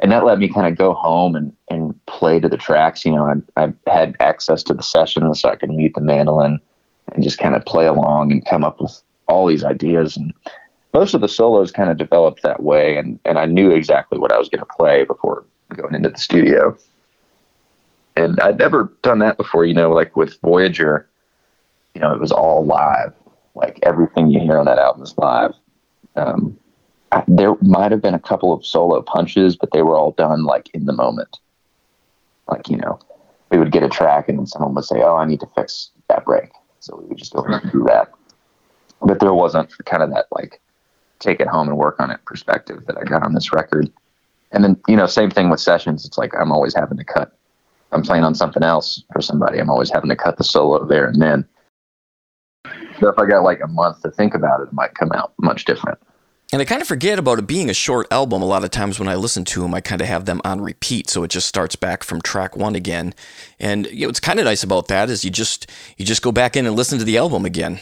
and 0.00 0.10
that 0.12 0.24
let 0.24 0.38
me 0.38 0.48
kind 0.48 0.66
of 0.66 0.76
go 0.76 0.94
home 0.94 1.34
and 1.34 1.52
and 1.70 1.98
play 2.06 2.40
to 2.40 2.48
the 2.48 2.56
tracks 2.56 3.04
you 3.04 3.12
know 3.12 3.42
I 3.56 3.62
I 3.64 3.72
had 3.90 4.16
access 4.20 4.62
to 4.64 4.74
the 4.74 4.82
sessions 4.82 5.40
so 5.40 5.48
I 5.48 5.56
could 5.56 5.70
mute 5.70 5.92
the 5.94 6.00
mandolin 6.00 6.60
and 7.12 7.22
just 7.22 7.38
kind 7.38 7.54
of 7.54 7.64
play 7.64 7.86
along 7.86 8.32
and 8.32 8.44
come 8.46 8.64
up 8.64 8.80
with 8.80 9.02
all 9.28 9.46
these 9.46 9.64
ideas 9.64 10.16
and 10.16 10.32
most 10.92 11.14
of 11.14 11.20
the 11.20 11.28
solos 11.28 11.72
kind 11.72 11.90
of 11.90 11.96
developed 11.96 12.42
that 12.42 12.62
way 12.62 12.96
and, 12.96 13.18
and 13.24 13.38
I 13.38 13.46
knew 13.46 13.72
exactly 13.72 14.18
what 14.18 14.32
I 14.32 14.38
was 14.38 14.48
going 14.48 14.60
to 14.60 14.74
play 14.78 15.04
before 15.04 15.44
going 15.74 15.94
into 15.94 16.08
the 16.08 16.18
studio. 16.18 16.76
And 18.16 18.38
I'd 18.40 18.58
never 18.58 18.92
done 19.02 19.18
that 19.20 19.36
before, 19.36 19.64
you 19.64 19.74
know, 19.74 19.90
like 19.90 20.16
with 20.16 20.40
Voyager, 20.40 21.08
you 21.94 22.00
know, 22.00 22.12
it 22.12 22.20
was 22.20 22.32
all 22.32 22.64
live. 22.64 23.12
Like 23.54 23.78
everything 23.82 24.30
you 24.30 24.40
hear 24.40 24.58
on 24.58 24.66
that 24.66 24.78
album 24.78 25.02
is 25.02 25.16
live. 25.18 25.54
Um, 26.16 26.56
I, 27.12 27.24
there 27.26 27.54
might 27.60 27.92
have 27.92 28.02
been 28.02 28.14
a 28.14 28.20
couple 28.20 28.52
of 28.52 28.64
solo 28.64 29.02
punches, 29.02 29.56
but 29.56 29.70
they 29.72 29.82
were 29.82 29.96
all 29.96 30.12
done 30.12 30.44
like 30.44 30.70
in 30.74 30.86
the 30.86 30.92
moment. 30.92 31.38
Like, 32.48 32.68
you 32.68 32.76
know, 32.76 32.98
we 33.50 33.58
would 33.58 33.72
get 33.72 33.82
a 33.82 33.88
track 33.88 34.28
and 34.28 34.38
then 34.38 34.46
someone 34.46 34.74
would 34.74 34.84
say, 34.84 35.02
Oh, 35.02 35.16
I 35.16 35.24
need 35.24 35.40
to 35.40 35.48
fix 35.56 35.90
that 36.08 36.24
break. 36.24 36.50
So 36.80 36.96
we 36.96 37.06
would 37.06 37.18
just 37.18 37.32
go 37.32 37.42
and 37.42 37.72
do 37.72 37.84
that. 37.84 38.12
But 39.00 39.20
there 39.20 39.34
wasn't 39.34 39.72
kind 39.86 40.02
of 40.02 40.10
that 40.10 40.26
like 40.30 40.60
take 41.18 41.40
it 41.40 41.48
home 41.48 41.68
and 41.68 41.76
work 41.76 42.00
on 42.00 42.10
it 42.10 42.24
perspective 42.24 42.84
that 42.86 42.98
I 42.98 43.04
got 43.04 43.22
on 43.24 43.34
this 43.34 43.52
record. 43.52 43.90
And 44.52 44.62
then, 44.62 44.80
you 44.88 44.96
know, 44.96 45.06
same 45.06 45.30
thing 45.30 45.50
with 45.50 45.60
sessions. 45.60 46.04
It's 46.04 46.18
like 46.18 46.32
I'm 46.38 46.52
always 46.52 46.74
having 46.74 46.98
to 46.98 47.04
cut. 47.04 47.36
I'm 47.94 48.02
playing 48.02 48.24
on 48.24 48.34
something 48.34 48.62
else 48.62 49.02
for 49.12 49.22
somebody. 49.22 49.58
I'm 49.58 49.70
always 49.70 49.90
having 49.90 50.10
to 50.10 50.16
cut 50.16 50.36
the 50.36 50.44
solo 50.44 50.84
there 50.84 51.06
and 51.06 51.22
then. 51.22 51.46
So 53.00 53.08
if 53.08 53.18
I 53.18 53.26
got 53.26 53.42
like 53.42 53.60
a 53.62 53.68
month 53.68 54.02
to 54.02 54.10
think 54.10 54.34
about 54.34 54.60
it, 54.60 54.64
it 54.64 54.72
might 54.72 54.94
come 54.94 55.12
out 55.12 55.32
much 55.38 55.64
different. 55.64 55.98
And 56.52 56.60
I 56.60 56.64
kind 56.64 56.82
of 56.82 56.88
forget 56.88 57.18
about 57.18 57.38
it 57.38 57.46
being 57.46 57.70
a 57.70 57.74
short 57.74 58.06
album. 58.12 58.42
A 58.42 58.46
lot 58.46 58.64
of 58.64 58.70
times 58.70 58.98
when 58.98 59.08
I 59.08 59.14
listen 59.14 59.44
to 59.46 59.62
them, 59.62 59.74
I 59.74 59.80
kind 59.80 60.00
of 60.00 60.06
have 60.06 60.24
them 60.24 60.40
on 60.44 60.60
repeat, 60.60 61.08
so 61.08 61.24
it 61.24 61.30
just 61.30 61.48
starts 61.48 61.74
back 61.74 62.04
from 62.04 62.20
track 62.20 62.56
one 62.56 62.74
again. 62.74 63.14
And 63.58 63.86
you 63.86 64.02
know, 64.02 64.08
what's 64.08 64.20
kind 64.20 64.38
of 64.38 64.44
nice 64.44 64.62
about 64.62 64.88
that 64.88 65.10
is 65.10 65.24
you 65.24 65.30
just 65.30 65.70
you 65.96 66.04
just 66.04 66.22
go 66.22 66.30
back 66.30 66.54
in 66.56 66.66
and 66.66 66.76
listen 66.76 66.98
to 66.98 67.04
the 67.04 67.16
album 67.16 67.44
again. 67.44 67.80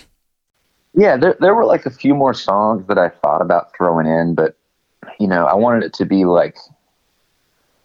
Yeah, 0.94 1.16
there 1.16 1.36
there 1.40 1.54
were 1.54 1.64
like 1.64 1.86
a 1.86 1.90
few 1.90 2.14
more 2.14 2.34
songs 2.34 2.86
that 2.86 2.98
I 2.98 3.08
thought 3.08 3.42
about 3.42 3.76
throwing 3.76 4.06
in, 4.06 4.34
but 4.34 4.56
you 5.18 5.26
know, 5.26 5.44
I 5.44 5.54
wanted 5.54 5.82
it 5.84 5.92
to 5.94 6.06
be 6.06 6.24
like 6.24 6.56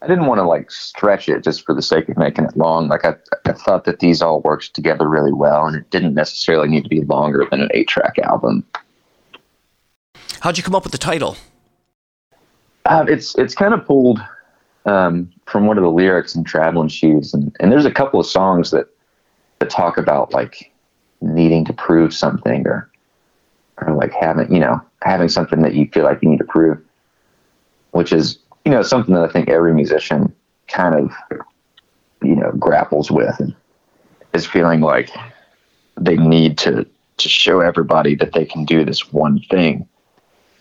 I 0.01 0.07
didn't 0.07 0.27
want 0.27 0.39
to 0.39 0.43
like 0.43 0.69
stretch 0.69 1.27
it 1.27 1.43
just 1.43 1.65
for 1.65 1.73
the 1.73 1.81
sake 1.81 2.07
of 2.07 2.17
making 2.17 2.45
it 2.45 2.55
long. 2.55 2.87
Like 2.87 3.03
I, 3.03 3.15
I 3.45 3.53
thought 3.53 3.85
that 3.85 3.99
these 3.99 4.21
all 4.21 4.41
worked 4.41 4.73
together 4.73 5.07
really 5.07 5.33
well, 5.33 5.65
and 5.65 5.75
it 5.75 5.89
didn't 5.89 6.13
necessarily 6.13 6.67
need 6.67 6.83
to 6.83 6.89
be 6.89 7.01
longer 7.01 7.47
than 7.49 7.61
an 7.61 7.69
eight-track 7.73 8.19
album. 8.19 8.63
How'd 10.41 10.57
you 10.57 10.63
come 10.63 10.75
up 10.75 10.83
with 10.83 10.91
the 10.91 10.99
title? 10.99 11.35
Uh, 12.85 13.05
it's 13.07 13.35
it's 13.37 13.55
kind 13.55 13.73
of 13.73 13.85
pulled 13.85 14.21
um, 14.85 15.31
from 15.45 15.65
one 15.65 15.77
of 15.77 15.83
the 15.83 15.89
lyrics 15.89 16.35
in 16.35 16.43
Traveling 16.43 16.89
Shoes, 16.89 17.33
and, 17.33 17.55
and 17.59 17.71
there's 17.71 17.85
a 17.85 17.91
couple 17.91 18.19
of 18.19 18.27
songs 18.27 18.71
that 18.71 18.87
that 19.59 19.69
talk 19.71 19.97
about 19.97 20.31
like 20.31 20.71
needing 21.21 21.65
to 21.65 21.73
prove 21.73 22.13
something 22.13 22.67
or 22.67 22.89
or 23.81 23.95
like 23.95 24.13
having 24.13 24.53
you 24.53 24.59
know 24.59 24.79
having 25.01 25.27
something 25.27 25.63
that 25.63 25.73
you 25.73 25.87
feel 25.87 26.03
like 26.03 26.19
you 26.21 26.29
need 26.29 26.37
to 26.37 26.45
prove, 26.45 26.79
which 27.91 28.13
is 28.13 28.37
you 28.67 28.71
know 28.71 28.81
something 28.81 29.15
that 29.15 29.23
I 29.23 29.31
think 29.31 29.47
every 29.47 29.73
musician 29.73 30.35
kind 30.67 30.93
of 30.93 31.13
you 32.21 32.35
know 32.35 32.51
grapples 32.59 33.09
with 33.09 33.39
is 34.33 34.45
feeling 34.45 34.81
like 34.81 35.09
they 35.97 36.17
need 36.17 36.57
to 36.57 36.85
to 37.15 37.29
show 37.29 37.61
everybody 37.61 38.13
that 38.15 38.33
they 38.33 38.43
can 38.43 38.65
do 38.65 38.83
this 38.83 39.13
one 39.13 39.39
thing 39.49 39.87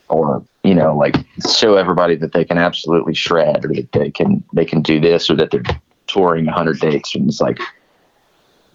or 0.09 0.45
you 0.62 0.73
know 0.73 0.97
like 0.97 1.16
show 1.53 1.75
everybody 1.75 2.14
that 2.14 2.33
they 2.33 2.45
can 2.45 2.59
absolutely 2.59 3.12
shred 3.12 3.64
or 3.64 3.75
that 3.75 3.90
they 3.90 4.12
can 4.12 4.45
they 4.53 4.64
can 4.64 4.83
do 4.83 5.01
this 5.01 5.29
or 5.29 5.35
that 5.35 5.51
they're 5.51 5.64
touring 6.07 6.47
100 6.47 6.79
dates. 6.79 7.12
And 7.16 7.29
it's 7.29 7.40
like 7.40 7.59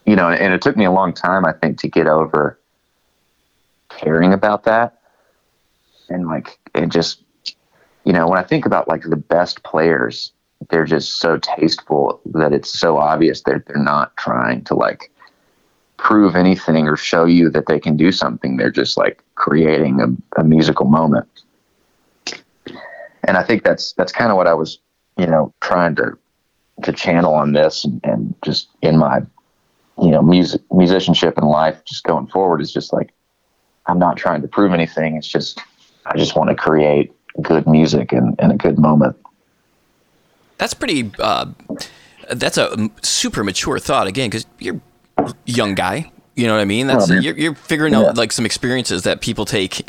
you 0.06 0.17
know 0.17 0.30
and 0.30 0.54
it 0.54 0.62
took 0.62 0.76
me 0.76 0.84
a 0.84 0.91
long 0.91 1.13
time 1.13 1.46
i 1.46 1.54
think 1.54 1.80
to 1.80 1.88
get 1.88 2.06
over 2.06 2.60
caring 3.88 4.34
about 4.34 4.65
that. 4.65 5.00
And 6.10 6.28
like 6.28 6.60
it 6.76 6.89
just 6.89 7.24
you 8.04 8.14
know 8.14 8.28
when 8.28 8.40
i 8.40 8.44
think 8.44 8.66
about 8.66 8.88
like 8.88 9.04
the 9.04 9.16
best 9.16 9.64
players 9.64 10.32
they're 10.70 10.86
just 10.86 11.20
so 11.20 11.38
tasteful 11.38 12.22
that 12.26 12.54
it's 12.54 12.70
so 12.70 12.98
obvious 12.98 13.42
that 13.44 13.66
they're 13.66 13.78
not 13.78 14.16
trying 14.18 14.64
to 14.66 14.76
like 14.76 15.12
prove 16.02 16.36
anything 16.36 16.88
or 16.88 16.98
show 16.98 17.26
you 17.26 17.50
that 17.50 17.68
they 17.68 17.80
can 17.80 17.96
do 17.96 18.12
something. 18.12 18.58
They're 18.58 18.72
just 18.72 18.98
like 18.98 19.24
creating 19.36 20.02
a, 20.02 20.42
a 20.42 20.44
musical 20.44 20.86
moment. 20.86 21.28
And 23.24 23.38
I 23.38 23.44
think 23.44 23.64
that's 23.64 23.94
that's 23.94 24.12
kind 24.12 24.32
of 24.32 24.38
what 24.38 24.48
I 24.48 24.54
was, 24.54 24.80
you 25.18 25.28
know, 25.28 25.54
trying 25.62 25.96
to 25.96 26.18
to 26.84 26.92
channel 26.92 27.34
on 27.36 27.54
this 27.54 27.86
and, 27.86 28.02
and 28.04 28.34
just 28.44 28.70
in 28.82 28.98
my, 28.98 29.22
you 30.02 30.10
know, 30.10 30.24
music 30.24 30.62
musicianship 30.72 31.38
and 31.38 31.48
life 31.48 31.84
just 31.86 32.04
going 32.04 32.28
forward 32.28 32.62
is 32.62 32.74
just 32.74 32.92
like 32.92 33.12
I'm 33.86 34.00
not 34.00 34.18
trying 34.18 34.42
to 34.42 34.48
prove 34.48 34.74
anything. 34.74 35.18
It's 35.18 35.28
just 35.28 35.60
I 36.08 36.18
just 36.18 36.36
want 36.36 36.50
to 36.50 36.56
create 36.56 37.14
good 37.41 37.67
music 37.67 38.12
and, 38.12 38.36
and 38.39 38.52
a 38.52 38.56
good 38.56 38.78
moment. 38.80 39.15
That's 40.58 40.74
pretty. 40.74 41.12
Uh, 41.20 41.46
that's 42.32 42.58
a 42.58 42.89
super 43.02 43.44
mature 43.44 43.80
thought 43.80 44.08
again, 44.08 44.30
because 44.30 44.46
you're 44.60 44.80
a 45.17 45.34
young 45.46 45.76
guy. 45.76 46.12
You 46.36 46.48
know 46.48 46.54
what 46.54 46.62
I 46.62 46.65
mean? 46.65 46.88
That's 46.88 47.12
Oh, 47.12 47.15
you're, 47.15 47.38
you're 47.38 47.56
figuring 47.56 47.94
Yeah. 47.94 48.00
out 48.08 48.17
like 48.17 48.32
some 48.32 48.46
experiences 48.46 49.04
that 49.04 49.20
people 49.20 49.44
take 49.44 49.84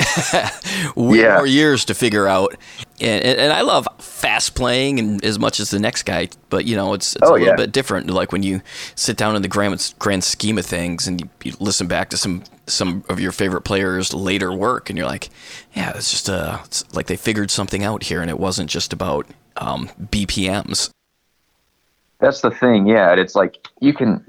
way 0.96 1.20
Yeah. 1.20 1.36
more 1.36 1.46
years 1.46 1.84
to 1.84 1.94
figure 1.94 2.26
out. 2.26 2.56
And, 3.00 3.24
and, 3.24 3.52
I 3.52 3.60
love 3.62 3.86
fast 3.98 4.54
playing 4.56 4.98
and 4.98 5.24
as 5.24 5.38
much 5.38 5.60
as 5.60 5.70
the 5.70 5.78
next 5.78 6.02
guy, 6.02 6.28
but 6.50 6.64
you 6.64 6.74
know 6.74 6.94
it's, 6.94 7.14
it's 7.14 7.22
Oh, 7.28 7.32
a 7.32 7.34
little 7.34 7.46
yeah. 7.48 7.56
bit 7.56 7.70
different. 7.72 8.10
Like 8.10 8.32
when 8.32 8.42
you 8.42 8.60
sit 8.96 9.16
down 9.16 9.36
in 9.36 9.42
the 9.42 9.48
grand 9.48 9.94
grand 10.00 10.24
scheme 10.24 10.58
of 10.58 10.66
things 10.66 11.06
and 11.06 11.20
you, 11.20 11.28
you 11.44 11.52
listen 11.60 11.86
back 11.86 12.10
to 12.10 12.16
some 12.16 12.42
some 12.66 13.04
of 13.08 13.18
your 13.20 13.32
favorite 13.32 13.62
players' 13.62 14.12
later 14.14 14.52
work, 14.52 14.88
and 14.88 14.96
you're 14.96 15.06
like, 15.06 15.30
yeah, 15.74 15.92
it's 15.96 16.10
just 16.10 16.28
uh, 16.30 16.58
it's 16.64 16.84
like 16.94 17.06
they 17.06 17.16
figured 17.16 17.50
something 17.50 17.82
out 17.84 18.04
here, 18.04 18.20
and 18.20 18.30
it 18.30 18.38
wasn't 18.38 18.70
just 18.70 18.92
about 18.92 19.26
um, 19.56 19.88
BPMs. 20.10 20.90
That's 22.20 22.40
the 22.40 22.50
thing, 22.52 22.86
yeah. 22.86 23.14
It's 23.14 23.34
like 23.34 23.66
you 23.80 23.92
can 23.92 24.24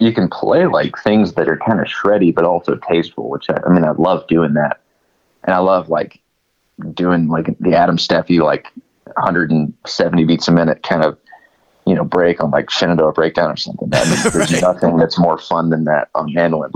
you 0.00 0.12
can 0.12 0.28
play 0.28 0.66
like 0.66 0.96
things 0.98 1.34
that 1.34 1.48
are 1.48 1.56
kind 1.58 1.80
of 1.80 1.86
shreddy 1.86 2.34
but 2.34 2.44
also 2.44 2.76
tasteful, 2.76 3.28
which 3.30 3.48
I, 3.50 3.60
I 3.66 3.70
mean 3.70 3.84
I 3.84 3.92
love 3.92 4.26
doing 4.26 4.54
that, 4.54 4.80
and 5.44 5.54
I 5.54 5.58
love 5.58 5.88
like 5.88 6.20
doing 6.92 7.28
like 7.28 7.56
the 7.60 7.74
Adam 7.74 7.96
Steffey 7.96 8.40
like 8.40 8.66
170 9.16 10.24
beats 10.24 10.48
a 10.48 10.52
minute 10.52 10.82
kind 10.82 11.04
of 11.04 11.18
you 11.86 11.94
know 11.94 12.04
break 12.04 12.42
on 12.42 12.50
like 12.50 12.70
Shenandoah 12.70 13.12
breakdown 13.12 13.50
or 13.50 13.56
something. 13.56 13.88
I 13.92 14.04
mean, 14.04 14.18
there's 14.32 14.52
Right. 14.52 14.62
nothing 14.62 14.96
that's 14.96 15.18
more 15.18 15.38
fun 15.38 15.70
than 15.70 15.84
that 15.84 16.08
on 16.14 16.32
mandolin. 16.32 16.72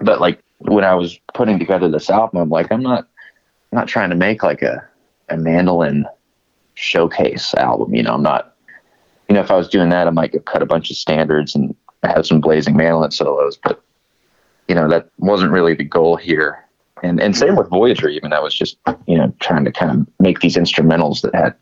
But 0.00 0.20
like 0.20 0.42
when 0.58 0.84
I 0.84 0.94
was 0.94 1.18
putting 1.34 1.58
together 1.58 1.88
this 1.88 2.08
album, 2.10 2.40
I'm 2.40 2.48
like 2.48 2.70
I'm 2.72 2.82
not 2.82 3.08
I'm 3.72 3.76
not 3.78 3.88
trying 3.88 4.10
to 4.10 4.16
make 4.16 4.42
like 4.42 4.62
a 4.62 4.86
a 5.28 5.36
mandolin 5.36 6.06
showcase 6.74 7.52
album. 7.54 7.94
You 7.94 8.02
know, 8.02 8.14
I'm 8.14 8.22
not 8.22 8.54
you 9.28 9.34
know, 9.34 9.40
if 9.40 9.50
I 9.50 9.56
was 9.56 9.68
doing 9.68 9.88
that, 9.88 10.06
I 10.06 10.10
might 10.10 10.32
go 10.32 10.38
cut 10.38 10.62
a 10.62 10.66
bunch 10.66 10.90
of 10.90 10.96
standards 10.96 11.54
and 11.56 11.74
have 12.08 12.26
some 12.26 12.40
blazing 12.40 12.76
mandolin 12.76 13.10
solos. 13.10 13.58
But 13.62 13.82
you 14.68 14.74
know, 14.74 14.88
that 14.88 15.10
wasn't 15.18 15.52
really 15.52 15.74
the 15.74 15.84
goal 15.84 16.16
here. 16.16 16.64
and 17.02 17.20
and 17.20 17.36
same 17.36 17.56
with 17.56 17.68
Voyager. 17.68 18.08
Even 18.08 18.32
I 18.32 18.40
was 18.40 18.54
just 18.54 18.78
you 19.06 19.16
know 19.16 19.32
trying 19.40 19.64
to 19.64 19.72
kind 19.72 19.90
of 19.90 20.06
make 20.20 20.40
these 20.40 20.56
instrumentals 20.56 21.20
that 21.22 21.34
had 21.34 21.54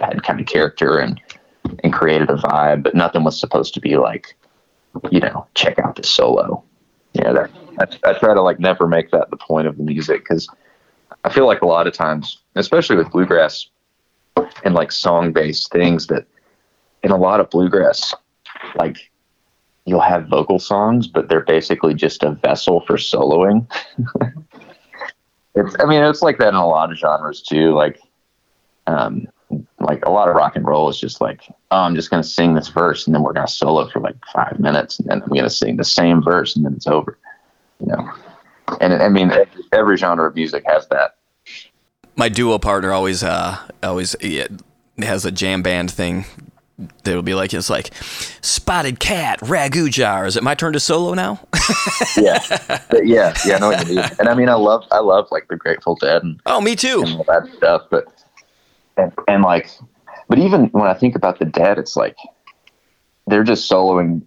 had 0.00 0.22
kind 0.22 0.40
of 0.40 0.46
character 0.46 0.98
and 0.98 1.20
and 1.84 1.92
created 1.92 2.30
a 2.30 2.36
vibe, 2.36 2.82
but 2.82 2.94
nothing 2.94 3.24
was 3.24 3.38
supposed 3.38 3.74
to 3.74 3.80
be 3.80 3.96
like 3.96 4.36
you 5.10 5.20
know 5.20 5.46
check 5.54 5.78
out 5.78 5.96
this 5.96 6.10
solo. 6.10 6.62
Yeah, 7.14 7.32
that 7.32 7.50
I, 7.78 8.10
I 8.10 8.12
try 8.18 8.34
to 8.34 8.42
like 8.42 8.60
never 8.60 8.86
make 8.86 9.10
that 9.10 9.30
the 9.30 9.36
point 9.36 9.66
of 9.66 9.76
the 9.76 9.82
music 9.82 10.20
because 10.20 10.48
I 11.24 11.30
feel 11.30 11.46
like 11.46 11.62
a 11.62 11.66
lot 11.66 11.86
of 11.86 11.92
times, 11.94 12.38
especially 12.54 12.96
with 12.96 13.10
bluegrass 13.10 13.68
and 14.64 14.74
like 14.74 14.92
song 14.92 15.32
based 15.32 15.72
things, 15.72 16.06
that 16.08 16.26
in 17.02 17.10
a 17.10 17.16
lot 17.16 17.40
of 17.40 17.50
bluegrass, 17.50 18.14
like 18.76 19.10
you'll 19.88 20.00
have 20.00 20.28
vocal 20.28 20.58
songs, 20.58 21.06
but 21.06 21.28
they're 21.28 21.44
basically 21.44 21.94
just 21.94 22.22
a 22.22 22.32
vessel 22.32 22.80
for 22.82 22.96
soloing. 22.96 23.66
it's, 25.54 25.76
I 25.80 25.86
mean, 25.86 26.02
it's 26.02 26.22
like 26.22 26.38
that 26.38 26.48
in 26.48 26.54
a 26.54 26.66
lot 26.66 26.92
of 26.92 26.98
genres 26.98 27.42
too. 27.42 27.72
Like, 27.72 27.98
um, 28.86 29.26
like 29.80 30.04
a 30.04 30.10
lot 30.10 30.28
of 30.28 30.34
rock 30.34 30.56
and 30.56 30.66
roll 30.66 30.88
is 30.88 31.00
just 31.00 31.20
like, 31.20 31.42
oh, 31.70 31.78
I'm 31.78 31.94
just 31.94 32.10
going 32.10 32.22
to 32.22 32.28
sing 32.28 32.54
this 32.54 32.68
verse 32.68 33.06
and 33.06 33.14
then 33.14 33.22
we're 33.22 33.32
going 33.32 33.46
to 33.46 33.52
solo 33.52 33.88
for 33.88 34.00
like 34.00 34.16
five 34.32 34.58
minutes 34.60 34.98
and 34.98 35.08
then 35.08 35.22
I'm 35.22 35.28
going 35.28 35.42
to 35.42 35.50
sing 35.50 35.76
the 35.76 35.84
same 35.84 36.22
verse 36.22 36.54
and 36.54 36.64
then 36.64 36.74
it's 36.74 36.86
over, 36.86 37.18
you 37.80 37.86
know? 37.86 38.12
And 38.80 38.92
I 38.92 39.08
mean, 39.08 39.32
every 39.72 39.96
genre 39.96 40.28
of 40.28 40.34
music 40.34 40.64
has 40.66 40.86
that. 40.88 41.16
My 42.16 42.28
duo 42.28 42.58
partner 42.58 42.92
always, 42.92 43.22
uh, 43.22 43.56
always 43.82 44.14
has 44.98 45.24
a 45.24 45.30
jam 45.30 45.62
band 45.62 45.90
thing 45.90 46.26
they'll 47.02 47.22
be 47.22 47.34
like, 47.34 47.52
it's 47.52 47.70
like 47.70 47.90
spotted 48.40 49.00
cat, 49.00 49.40
ragu 49.40 49.90
jar. 49.90 50.26
Is 50.26 50.36
it 50.36 50.42
my 50.42 50.54
turn 50.54 50.72
to 50.74 50.80
solo 50.80 51.14
now? 51.14 51.40
yeah, 52.16 52.42
yeah, 53.02 53.34
yeah. 53.44 53.56
I 53.56 53.58
know 53.58 53.68
what 53.68 53.88
you 53.88 53.96
mean. 53.96 54.04
And 54.18 54.28
I 54.28 54.34
mean, 54.34 54.48
I 54.48 54.54
love, 54.54 54.84
I 54.90 55.00
love 55.00 55.28
like 55.30 55.48
the 55.48 55.56
Grateful 55.56 55.96
Dead 55.96 56.22
and 56.22 56.40
oh, 56.46 56.60
me 56.60 56.76
too, 56.76 57.02
and 57.04 57.16
all 57.16 57.24
that 57.24 57.48
stuff. 57.56 57.82
But 57.90 58.04
and, 58.96 59.12
and 59.26 59.42
like, 59.42 59.70
but 60.28 60.38
even 60.38 60.66
when 60.66 60.86
I 60.86 60.94
think 60.94 61.14
about 61.14 61.38
the 61.38 61.44
Dead, 61.44 61.78
it's 61.78 61.96
like 61.96 62.16
they're 63.26 63.44
just 63.44 63.70
soloing 63.70 64.22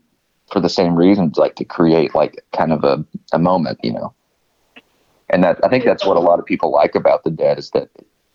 for 0.51 0.59
the 0.59 0.69
same 0.69 0.95
reasons, 0.95 1.37
like 1.37 1.55
to 1.55 1.65
create 1.65 2.13
like 2.13 2.43
kind 2.55 2.73
of 2.73 2.83
a, 2.83 3.03
a 3.33 3.39
moment, 3.39 3.79
you 3.83 3.93
know. 3.93 4.13
And 5.29 5.43
that 5.45 5.63
I 5.63 5.69
think 5.69 5.85
that's 5.85 6.05
what 6.05 6.17
a 6.17 6.21
lot 6.21 6.39
of 6.39 6.45
people 6.45 6.71
like 6.71 6.95
about 6.95 7.23
the 7.23 7.31
Dead 7.31 7.57
is 7.57 7.71
that 7.71 7.89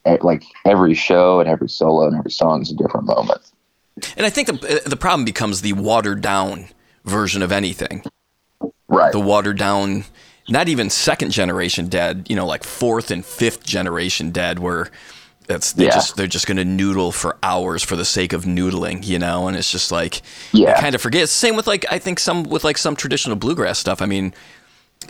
eh, 0.06 0.16
like 0.22 0.44
every 0.64 0.94
show 0.94 1.40
and 1.40 1.48
every 1.48 1.68
solo 1.68 2.06
and 2.06 2.16
every 2.16 2.30
song 2.30 2.62
is 2.62 2.72
a 2.72 2.74
different 2.74 3.06
moment. 3.06 3.52
And 4.16 4.26
I 4.26 4.30
think 4.30 4.48
the 4.48 4.82
uh, 4.84 4.88
the 4.88 4.96
problem 4.96 5.24
becomes 5.24 5.62
the 5.62 5.72
watered 5.72 6.20
down 6.20 6.66
version 7.04 7.42
of 7.42 7.52
anything. 7.52 8.04
Right. 8.88 9.12
The 9.12 9.20
watered 9.20 9.58
down, 9.58 10.04
not 10.48 10.68
even 10.68 10.90
second 10.90 11.30
generation 11.30 11.88
dead, 11.88 12.26
you 12.28 12.36
know, 12.36 12.46
like 12.46 12.62
fourth 12.64 13.10
and 13.10 13.24
fifth 13.24 13.64
generation 13.64 14.30
dead, 14.30 14.58
where 14.58 14.90
that's 15.46 15.72
they 15.72 15.84
Yeah. 15.86 15.90
just 15.94 16.16
they're 16.16 16.26
just 16.26 16.46
gonna 16.46 16.64
noodle 16.64 17.10
for 17.12 17.36
hours 17.42 17.82
for 17.82 17.96
the 17.96 18.04
sake 18.04 18.32
of 18.32 18.44
noodling, 18.44 19.06
you 19.06 19.18
know, 19.18 19.48
and 19.48 19.56
it's 19.56 19.70
just 19.70 19.90
like 19.90 20.20
Yeah. 20.52 20.78
kind 20.80 20.94
of 20.94 21.00
forget. 21.00 21.28
Same 21.28 21.56
with 21.56 21.66
like 21.66 21.86
I 21.90 21.98
think 21.98 22.18
some 22.20 22.42
with 22.44 22.64
like 22.64 22.76
some 22.78 22.96
traditional 22.96 23.36
bluegrass 23.36 23.78
stuff. 23.78 24.02
I 24.02 24.06
mean, 24.06 24.34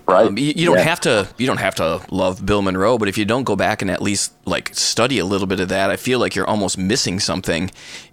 Right. 0.07 0.27
um, 0.27 0.39
you, 0.39 0.53
you 0.57 0.67
don't 0.67 0.77
Yeah. 0.77 0.83
have 0.85 1.01
to 1.01 1.29
you 1.39 1.47
don't 1.47 1.59
have 1.59 1.75
to 1.77 2.01
love 2.11 2.45
Bill 2.45 2.63
Monroe, 2.63 2.99
but 2.99 3.09
if 3.09 3.19
you 3.19 3.25
don't 3.25 3.45
go 3.45 3.57
back 3.57 3.83
and 3.83 3.91
at 3.91 4.01
least 4.03 4.33
like 4.45 4.71
study 4.75 5.19
a 5.19 5.25
little 5.25 5.47
bit 5.47 5.61
of 5.61 5.69
that, 5.69 5.91
I 5.91 5.97
feel 5.97 6.19
like 6.19 6.35
you're 6.35 6.47
almost 6.49 6.79
missing 6.79 7.21
something. 7.21 7.71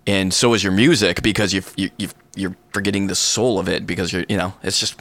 And 0.07 0.33
so 0.33 0.53
is 0.53 0.63
your 0.63 0.73
music 0.73 1.21
because 1.21 1.53
you 1.53 1.61
you 1.75 1.89
you 1.97 2.09
you're 2.35 2.55
forgetting 2.73 3.07
the 3.07 3.15
soul 3.15 3.59
of 3.59 3.67
it 3.69 3.85
because 3.85 4.11
you're 4.11 4.25
you 4.27 4.37
know 4.37 4.53
it's 4.63 4.79
just 4.79 4.99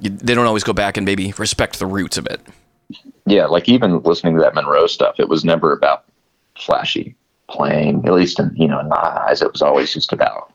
you, 0.00 0.10
they 0.10 0.34
don't 0.34 0.46
always 0.46 0.64
go 0.64 0.72
back 0.72 0.96
and 0.96 1.04
maybe 1.04 1.32
respect 1.38 1.78
the 1.78 1.86
roots 1.86 2.16
of 2.16 2.26
it. 2.26 2.40
yeah, 3.26 3.46
like 3.46 3.68
even 3.68 4.00
listening 4.02 4.34
to 4.36 4.40
that 4.40 4.54
Monroe 4.54 4.86
stuff, 4.86 5.20
it 5.20 5.28
was 5.28 5.44
never 5.44 5.72
about 5.72 6.04
flashy 6.56 7.14
playing. 7.48 8.04
At 8.06 8.12
least 8.14 8.38
in 8.40 8.50
you 8.56 8.66
know 8.68 8.80
in 8.80 8.88
my 8.88 8.96
eyes, 9.28 9.42
it 9.42 9.52
was 9.52 9.62
always 9.62 9.92
just 9.92 10.12
about 10.12 10.50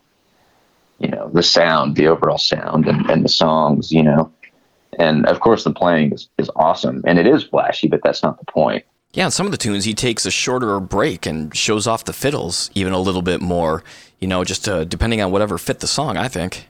you 0.99 1.07
know 1.09 1.29
the 1.33 1.43
sound, 1.43 1.95
the 1.95 2.07
overall 2.07 2.37
sound, 2.37 2.87
and, 2.87 3.09
and 3.09 3.23
the 3.23 3.29
songs. 3.29 3.91
You 3.91 4.03
know, 4.03 4.31
and 4.99 5.25
of 5.25 5.39
course 5.39 5.63
the 5.63 5.73
playing 5.73 6.13
is, 6.13 6.29
is 6.37 6.51
awesome, 6.55 7.03
and 7.07 7.17
it 7.17 7.25
is 7.25 7.43
flashy, 7.43 7.87
but 7.87 8.01
that's 8.03 8.21
not 8.21 8.37
the 8.37 8.51
point. 8.51 8.85
Yeah, 9.13 9.25
in 9.25 9.31
some 9.31 9.47
of 9.47 9.51
the 9.51 9.57
tunes 9.57 9.85
he 9.85 9.95
takes 9.95 10.25
a 10.25 10.31
shorter 10.31 10.79
break 10.79 11.25
and 11.25 11.55
shows 11.55 11.87
off 11.87 12.05
the 12.05 12.13
fiddles 12.13 12.69
even 12.75 12.93
a 12.93 12.99
little 12.99 13.23
bit 13.23 13.41
more. 13.41 13.83
You 14.19 14.27
know, 14.27 14.43
just 14.43 14.67
uh, 14.67 14.83
depending 14.83 15.21
on 15.21 15.31
whatever 15.31 15.57
fit 15.57 15.79
the 15.79 15.87
song. 15.87 16.17
I 16.17 16.27
think. 16.27 16.67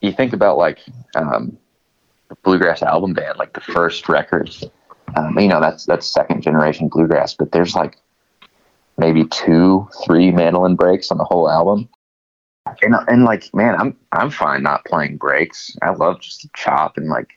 You 0.00 0.12
think 0.12 0.32
about 0.32 0.56
like 0.56 0.78
um, 1.16 1.58
the 2.28 2.36
bluegrass 2.36 2.82
album 2.82 3.12
band, 3.12 3.38
like 3.38 3.52
the 3.54 3.60
first 3.60 4.08
records. 4.08 4.64
Um, 5.16 5.36
you 5.38 5.48
know, 5.48 5.60
that's 5.60 5.84
that's 5.86 6.06
second 6.06 6.42
generation 6.42 6.88
bluegrass, 6.88 7.34
but 7.34 7.50
there's 7.50 7.74
like 7.74 7.96
maybe 8.96 9.24
two, 9.24 9.88
three 10.04 10.30
mandolin 10.30 10.76
breaks 10.76 11.10
on 11.10 11.18
the 11.18 11.24
whole 11.24 11.50
album. 11.50 11.88
And, 12.82 12.94
and 13.08 13.24
like, 13.24 13.52
man, 13.52 13.74
I'm 13.74 13.96
I'm 14.12 14.30
fine 14.30 14.62
not 14.62 14.84
playing 14.84 15.16
breaks. 15.16 15.74
I 15.82 15.90
love 15.90 16.20
just 16.20 16.42
to 16.42 16.50
chop 16.54 16.96
and 16.96 17.08
like 17.08 17.28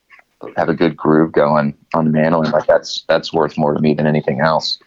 have 0.56 0.70
a 0.70 0.74
good 0.74 0.96
groove 0.96 1.32
going 1.32 1.76
on 1.94 2.06
the 2.06 2.12
mandolin. 2.12 2.52
Like 2.52 2.68
that's 2.68 3.04
that's 3.08 3.34
worth 3.34 3.58
more 3.58 3.74
to 3.74 3.80
me 3.80 3.94
than 3.94 4.08
anything 4.08 4.42
else. 4.42 4.80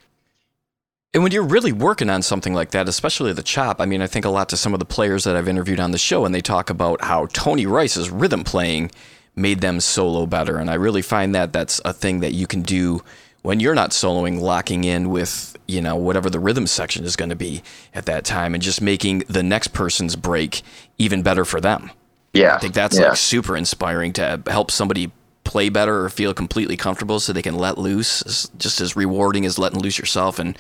And 1.15 1.23
when 1.23 1.33
you're 1.33 1.43
really 1.43 1.73
working 1.73 2.11
on 2.11 2.21
something 2.21 2.53
like 2.53 2.73
that, 2.73 2.89
especially 2.89 3.33
the 3.33 3.43
chop, 3.43 3.81
I 3.81 3.87
mean, 3.87 4.03
I 4.03 4.07
think 4.07 4.27
a 4.27 4.31
lot 4.31 4.51
to 4.51 4.57
some 4.57 4.75
of 4.75 4.81
the 4.81 4.85
players 4.85 5.25
that 5.25 5.35
I've 5.35 5.49
interviewed 5.49 5.81
on 5.81 5.93
the 5.93 5.99
show, 5.99 6.27
and 6.27 6.35
they 6.35 6.43
talk 6.43 6.69
about 6.69 7.03
how 7.05 7.27
Tony 7.33 7.65
Rice's 7.65 8.11
rhythm 8.11 8.45
playing 8.45 8.91
made 9.35 9.61
them 9.61 9.81
solo 9.81 10.27
better. 10.27 10.59
And 10.59 10.71
I 10.71 10.75
really 10.75 11.03
find 11.03 11.35
that 11.35 11.53
that's 11.55 11.81
a 11.85 11.93
thing 11.93 12.21
that 12.21 12.33
you 12.33 12.47
can 12.47 12.63
do 12.63 13.03
when 13.43 13.61
you're 13.61 13.75
not 13.75 13.93
soloing, 13.93 14.41
locking 14.41 14.85
in 14.85 15.09
with, 15.09 15.57
you 15.69 15.81
know, 15.81 15.95
whatever 15.97 16.29
the 16.29 16.41
rhythm 16.41 16.67
section 16.67 17.05
is 17.05 17.17
going 17.17 17.29
to 17.29 17.37
be 17.37 17.63
at 17.95 18.05
that 18.07 18.25
time 18.25 18.55
and 18.55 18.63
just 18.63 18.83
making 18.83 19.21
the 19.29 19.43
next 19.43 19.69
person's 19.69 20.17
break 20.17 20.63
even 20.99 21.23
better 21.23 21.45
for 21.45 21.61
them. 21.61 21.91
Yeah, 22.33 22.57
I 22.57 22.59
think 22.59 22.75
that's 22.75 22.99
yeah. 22.99 23.09
like 23.09 23.17
super 23.17 23.57
inspiring 23.57 24.13
to 24.15 24.43
help 24.47 24.71
somebody 24.71 25.13
play 25.47 25.69
better 25.69 26.05
or 26.05 26.11
feel 26.11 26.35
completely 26.35 26.77
comfortable 26.77 27.21
so 27.21 27.33
they 27.33 27.43
can 27.43 27.57
let 27.57 27.79
loose. 27.79 28.23
It's 28.23 28.49
just 28.59 28.81
as 28.81 28.97
rewarding 28.97 29.47
as 29.47 29.59
letting 29.59 29.81
loose 29.81 29.99
yourself 29.99 30.39
and 30.39 30.59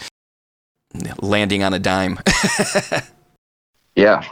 landing 1.20 1.62
on 1.62 1.74
a 1.74 1.78
dime. 1.78 2.18
Yeah, 3.96 4.22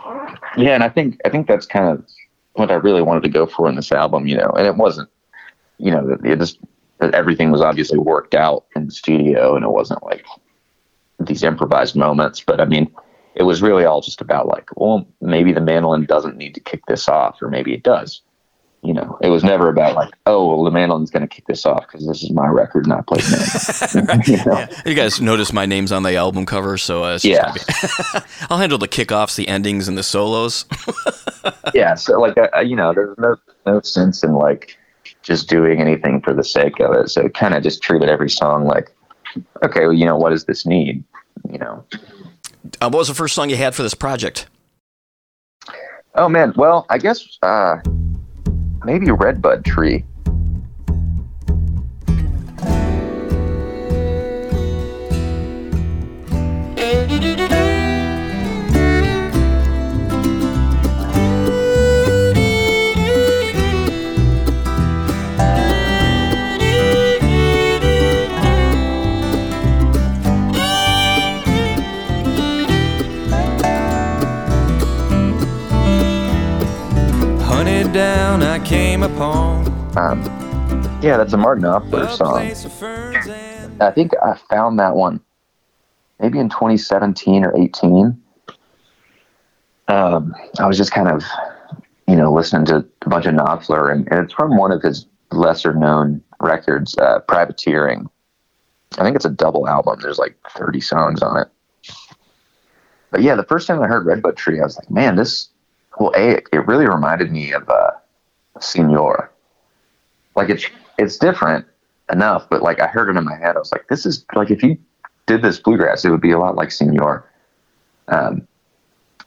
yeah, 0.58 0.74
and 0.74 0.84
I 0.84 0.90
think 0.90 1.18
I 1.24 1.30
think 1.30 1.48
that's 1.48 1.64
kind 1.64 1.88
of 1.88 2.06
what 2.52 2.70
I 2.70 2.74
really 2.74 3.00
wanted 3.00 3.22
to 3.22 3.30
go 3.30 3.46
for 3.46 3.66
in 3.66 3.76
this 3.76 3.92
album, 3.92 4.26
you 4.26 4.36
know. 4.36 4.50
And 4.50 4.66
it 4.66 4.76
wasn't, 4.76 5.08
you 5.78 5.90
know, 5.90 6.18
it 6.22 6.38
just 6.38 6.58
everything 7.00 7.50
was 7.50 7.62
obviously 7.62 7.98
worked 7.98 8.34
out 8.34 8.66
in 8.76 8.86
the 8.86 8.92
studio, 8.92 9.56
and 9.56 9.64
it 9.64 9.70
wasn't 9.70 10.04
like 10.04 10.26
these 11.18 11.42
improvised 11.42 11.96
moments. 11.96 12.44
But 12.46 12.60
I 12.60 12.66
mean, 12.66 12.94
it 13.34 13.44
was 13.44 13.62
really 13.62 13.86
all 13.86 14.02
just 14.02 14.20
about 14.20 14.48
like, 14.48 14.68
well, 14.76 15.06
maybe 15.22 15.54
the 15.54 15.62
mandolin 15.62 16.04
doesn't 16.04 16.36
need 16.36 16.54
to 16.54 16.60
kick 16.60 16.84
this 16.84 17.08
off, 17.08 17.40
or 17.40 17.48
maybe 17.48 17.72
it 17.72 17.82
does. 17.82 18.20
You 18.84 18.92
know, 18.92 19.16
it 19.22 19.30
was 19.30 19.42
never 19.42 19.70
about 19.70 19.94
like, 19.96 20.12
oh, 20.26 20.46
well, 20.46 20.62
the 20.64 20.70
mandolin's 20.70 21.10
going 21.10 21.22
to 21.22 21.26
kick 21.26 21.46
this 21.46 21.64
off 21.64 21.86
because 21.86 22.06
this 22.06 22.22
is 22.22 22.30
my 22.32 22.46
record 22.46 22.84
and 22.84 22.92
I 22.92 23.00
play 23.00 23.22
mandolin. 23.30 24.20
you 24.26 24.44
know? 24.44 24.66
you 24.84 24.94
guys 24.94 25.22
notice 25.22 25.54
my 25.54 25.64
name's 25.64 25.90
on 25.90 26.02
the 26.02 26.16
album 26.16 26.44
cover, 26.44 26.76
so 26.76 27.02
uh, 27.02 27.18
Yeah. 27.22 27.54
I'll 28.50 28.58
handle 28.58 28.76
the 28.76 28.86
kickoffs, 28.88 29.36
the 29.36 29.48
endings, 29.48 29.88
and 29.88 29.96
the 29.96 30.02
solos. 30.02 30.66
yeah 31.74 31.94
so 31.94 32.20
like 32.20 32.36
uh, 32.38 32.60
you 32.60 32.76
know 32.76 32.92
there's 32.94 33.16
no 33.18 33.36
no 33.66 33.80
sense 33.80 34.22
in 34.22 34.32
like 34.34 34.76
just 35.22 35.48
doing 35.48 35.80
anything 35.80 36.20
for 36.20 36.32
the 36.32 36.44
sake 36.44 36.78
of 36.80 36.92
it 36.94 37.08
so 37.10 37.28
kind 37.30 37.54
of 37.54 37.62
just 37.62 37.82
treated 37.82 38.08
every 38.08 38.30
song 38.30 38.64
like 38.64 38.94
okay 39.62 39.80
well 39.80 39.92
you 39.92 40.06
know 40.06 40.16
what 40.16 40.30
does 40.30 40.44
this 40.44 40.64
need 40.64 41.02
you 41.50 41.58
know 41.58 41.84
Uh, 42.80 42.88
what 42.88 42.94
was 43.00 43.08
the 43.08 43.14
first 43.14 43.34
song 43.34 43.50
you 43.50 43.56
had 43.56 43.74
for 43.74 43.82
this 43.82 43.94
project? 43.94 44.46
oh 46.14 46.28
man 46.28 46.52
well 46.56 46.86
i 46.90 46.96
guess 46.98 47.38
uh 47.42 47.76
maybe 48.84 49.10
redbud 49.10 49.64
tree 49.64 50.04
um 79.96 80.22
yeah 81.02 81.16
that's 81.16 81.32
a 81.32 81.36
mark 81.36 81.58
knopfler 81.58 82.10
song 82.16 82.34
place 82.34 82.64
of 82.64 82.72
ferns 82.72 83.26
and 83.26 83.82
i 83.82 83.90
think 83.90 84.12
i 84.22 84.34
found 84.50 84.78
that 84.78 84.94
one 84.94 85.20
maybe 86.20 86.38
in 86.38 86.48
2017 86.48 87.44
or 87.44 87.56
18 87.56 88.20
um 89.88 90.34
i 90.58 90.66
was 90.66 90.76
just 90.76 90.92
kind 90.92 91.08
of 91.08 91.22
you 92.08 92.16
know 92.16 92.32
listening 92.32 92.64
to 92.64 92.76
a 92.76 93.08
bunch 93.08 93.26
of 93.26 93.34
knopfler 93.34 93.92
and, 93.92 94.08
and 94.10 94.24
it's 94.24 94.34
from 94.34 94.56
one 94.56 94.72
of 94.72 94.82
his 94.82 95.06
lesser 95.32 95.74
known 95.74 96.22
Records, 96.40 96.96
uh, 96.98 97.20
Privateering. 97.20 98.08
I 98.98 99.02
think 99.02 99.16
it's 99.16 99.24
a 99.24 99.30
double 99.30 99.66
album. 99.66 99.98
There's 100.00 100.18
like 100.18 100.36
30 100.50 100.80
songs 100.80 101.22
on 101.22 101.40
it. 101.40 101.48
But 103.10 103.22
yeah, 103.22 103.34
the 103.34 103.44
first 103.44 103.66
time 103.66 103.82
I 103.82 103.86
heard 103.86 104.06
Redbud 104.06 104.36
Tree, 104.36 104.60
I 104.60 104.64
was 104.64 104.76
like, 104.76 104.90
man, 104.90 105.16
this, 105.16 105.48
well, 105.98 106.12
A, 106.16 106.36
it 106.52 106.66
really 106.66 106.86
reminded 106.86 107.32
me 107.32 107.52
of 107.52 107.68
uh, 107.68 107.90
Senor. 108.60 109.30
Like 110.36 110.50
it's, 110.50 110.66
it's 110.98 111.16
different 111.16 111.66
enough, 112.12 112.48
but 112.48 112.62
like 112.62 112.80
I 112.80 112.86
heard 112.86 113.08
it 113.08 113.18
in 113.18 113.24
my 113.24 113.36
head. 113.36 113.56
I 113.56 113.58
was 113.58 113.72
like, 113.72 113.88
this 113.88 114.06
is 114.06 114.24
like, 114.34 114.50
if 114.50 114.62
you 114.62 114.78
did 115.26 115.42
this 115.42 115.58
bluegrass, 115.58 116.04
it 116.04 116.10
would 116.10 116.20
be 116.20 116.32
a 116.32 116.38
lot 116.38 116.56
like 116.56 116.70
Senor. 116.70 117.30
Um, 118.08 118.46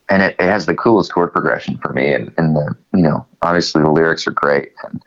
and 0.08 0.22
it, 0.22 0.36
it 0.38 0.44
has 0.44 0.66
the 0.66 0.74
coolest 0.74 1.12
chord 1.12 1.32
progression 1.32 1.78
for 1.78 1.92
me. 1.92 2.12
And, 2.12 2.32
and 2.38 2.56
the, 2.56 2.76
you 2.94 3.02
know, 3.02 3.26
obviously 3.42 3.82
the 3.82 3.90
lyrics 3.90 4.26
are 4.26 4.32
great. 4.32 4.72
And 4.84 5.02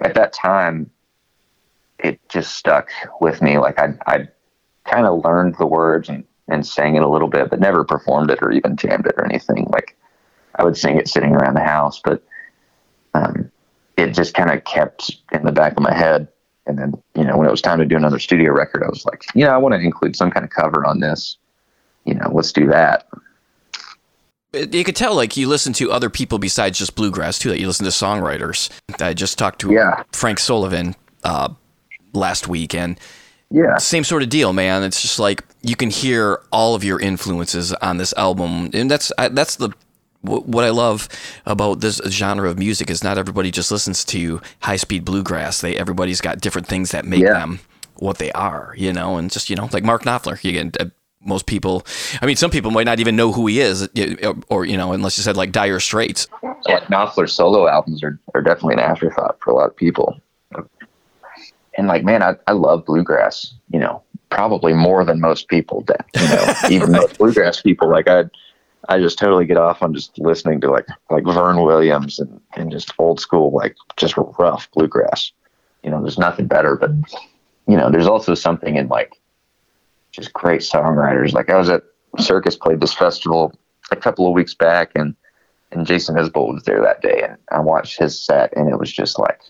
at 0.00 0.14
that 0.14 0.32
time, 0.32 0.90
it 1.98 2.20
just 2.28 2.56
stuck 2.56 2.90
with 3.20 3.42
me. 3.42 3.58
Like 3.58 3.78
I, 3.78 3.94
I 4.06 4.28
kind 4.84 5.06
of 5.06 5.24
learned 5.24 5.56
the 5.58 5.66
words 5.66 6.08
and, 6.08 6.24
and 6.48 6.66
sang 6.66 6.96
it 6.96 7.02
a 7.02 7.08
little 7.08 7.28
bit, 7.28 7.50
but 7.50 7.60
never 7.60 7.84
performed 7.84 8.30
it 8.30 8.38
or 8.40 8.52
even 8.52 8.76
jammed 8.76 9.06
it 9.06 9.14
or 9.16 9.24
anything. 9.24 9.66
Like 9.70 9.96
I 10.54 10.64
would 10.64 10.76
sing 10.76 10.96
it 10.96 11.08
sitting 11.08 11.34
around 11.34 11.54
the 11.54 11.64
house, 11.64 12.00
but 12.02 12.22
um, 13.14 13.50
it 13.98 14.14
just 14.14 14.34
kind 14.34 14.50
of 14.50 14.64
kept 14.64 15.16
in 15.32 15.44
the 15.44 15.52
back 15.52 15.72
of 15.76 15.82
my 15.82 15.92
head. 15.94 16.28
And 16.66 16.78
then, 16.78 16.92
you 17.14 17.24
know, 17.24 17.36
when 17.36 17.46
it 17.46 17.50
was 17.50 17.62
time 17.62 17.78
to 17.78 17.84
do 17.86 17.96
another 17.96 18.18
studio 18.18 18.52
record, 18.52 18.82
I 18.84 18.88
was 18.88 19.04
like, 19.06 19.24
you 19.34 19.44
know, 19.44 19.50
I 19.50 19.56
want 19.56 19.74
to 19.74 19.80
include 19.80 20.14
some 20.16 20.30
kind 20.30 20.44
of 20.44 20.50
cover 20.50 20.84
on 20.84 21.00
this. 21.00 21.36
You 22.04 22.14
know, 22.14 22.30
let's 22.32 22.52
do 22.52 22.66
that. 22.68 23.08
You 24.54 24.82
could 24.84 24.96
tell, 24.96 25.14
like, 25.14 25.36
you 25.36 25.46
listen 25.46 25.72
to 25.74 25.90
other 25.92 26.08
people 26.08 26.38
besides 26.38 26.78
just 26.78 26.94
bluegrass, 26.94 27.38
too, 27.38 27.50
that 27.50 27.58
you 27.60 27.66
listen 27.66 27.84
to 27.84 27.90
songwriters. 27.90 28.70
I 29.00 29.12
just 29.14 29.38
talked 29.38 29.60
to 29.60 29.72
Yeah. 29.72 30.02
Frank 30.12 30.38
Sullivan 30.38 30.94
uh, 31.24 31.50
last 32.14 32.48
week, 32.48 32.74
and 32.74 32.98
Yeah. 33.50 33.76
same 33.78 34.04
sort 34.04 34.22
of 34.22 34.28
deal, 34.30 34.52
man. 34.52 34.82
It's 34.84 35.02
just 35.02 35.18
like 35.18 35.44
you 35.62 35.76
can 35.76 35.90
hear 35.90 36.40
all 36.50 36.74
of 36.74 36.82
your 36.84 36.98
influences 37.00 37.72
on 37.74 37.98
this 37.98 38.14
album, 38.16 38.70
and 38.72 38.90
that's 38.90 39.12
I, 39.18 39.28
that's 39.28 39.56
the 39.56 39.70
what 40.28 40.64
I 40.64 40.70
love 40.70 41.08
about 41.46 41.80
this 41.80 42.00
genre 42.08 42.48
of 42.50 42.58
music 42.58 42.90
is 42.90 43.02
not 43.02 43.18
everybody 43.18 43.50
just 43.50 43.70
listens 43.70 44.04
to 44.06 44.40
high 44.60 44.76
speed 44.76 45.04
bluegrass. 45.04 45.60
They 45.60 45.76
everybody's 45.76 46.20
got 46.20 46.40
different 46.40 46.66
things 46.68 46.90
that 46.92 47.04
make 47.04 47.22
Yeah. 47.22 47.34
them 47.34 47.60
what 47.96 48.18
they 48.18 48.30
are, 48.32 48.74
you 48.76 48.92
know, 48.92 49.16
and 49.16 49.30
just 49.30 49.50
you 49.50 49.56
know, 49.56 49.68
like 49.72 49.84
Mark 49.84 50.04
Knopfler. 50.04 50.42
You 50.44 50.52
get 50.52 50.80
uh, 50.80 50.86
most 51.24 51.46
people. 51.46 51.84
I 52.22 52.26
mean, 52.26 52.36
some 52.36 52.50
people 52.50 52.70
might 52.70 52.84
not 52.86 53.00
even 53.00 53.16
know 53.16 53.32
who 53.32 53.46
he 53.48 53.60
is, 53.60 53.88
or, 54.22 54.34
or 54.48 54.64
you 54.64 54.76
know, 54.76 54.92
unless 54.92 55.18
you 55.18 55.24
said 55.24 55.36
like 55.36 55.50
Dire 55.50 55.80
Straits. 55.80 56.28
like 56.66 56.84
Knopfler's 56.84 57.32
solo 57.32 57.66
albums 57.66 58.02
are, 58.04 58.20
are 58.34 58.42
definitely 58.42 58.74
an 58.74 58.80
afterthought 58.80 59.36
for 59.40 59.50
a 59.50 59.54
lot 59.54 59.68
of 59.68 59.76
people. 59.76 60.20
And 61.76 61.86
like, 61.86 62.04
man, 62.04 62.22
I, 62.22 62.34
I 62.46 62.52
love 62.52 62.84
bluegrass, 62.84 63.54
you 63.70 63.78
know, 63.78 64.02
probably 64.30 64.72
more 64.72 65.04
than 65.04 65.20
most 65.20 65.48
people 65.48 65.82
that, 65.86 66.06
you 66.16 66.28
know, 66.28 66.54
even 66.70 66.92
most 66.92 67.18
bluegrass 67.18 67.62
people, 67.62 67.88
like 67.88 68.08
I, 68.08 68.24
I 68.88 68.98
just 68.98 69.18
totally 69.18 69.44
get 69.44 69.56
off 69.58 69.82
on 69.82 69.94
just 69.94 70.18
listening 70.18 70.60
to 70.62 70.70
like, 70.70 70.86
like 71.10 71.24
Vern 71.24 71.62
Williams 71.62 72.18
and, 72.18 72.40
and 72.56 72.70
just 72.70 72.92
old 72.98 73.20
school, 73.20 73.52
like 73.52 73.76
just 73.96 74.14
rough 74.16 74.70
bluegrass, 74.72 75.32
you 75.82 75.90
know, 75.90 76.00
there's 76.00 76.18
nothing 76.18 76.46
better, 76.46 76.76
but 76.76 76.90
you 77.66 77.76
know, 77.76 77.90
there's 77.90 78.06
also 78.06 78.34
something 78.34 78.76
in 78.76 78.88
like 78.88 79.20
just 80.10 80.32
great 80.32 80.62
songwriters. 80.62 81.32
Like 81.32 81.50
I 81.50 81.58
was 81.58 81.68
at 81.68 81.82
Circus 82.18 82.56
played 82.56 82.80
this 82.80 82.94
festival 82.94 83.52
a 83.90 83.96
couple 83.96 84.26
of 84.26 84.32
weeks 84.32 84.54
back 84.54 84.92
and, 84.94 85.14
and 85.70 85.86
Jason 85.86 86.16
Isbell 86.16 86.54
was 86.54 86.62
there 86.64 86.80
that 86.82 87.02
day, 87.02 87.22
and 87.28 87.36
I 87.50 87.60
watched 87.60 87.98
his 87.98 88.18
set, 88.18 88.56
and 88.56 88.70
it 88.70 88.78
was 88.78 88.90
just 88.90 89.18
like, 89.18 89.40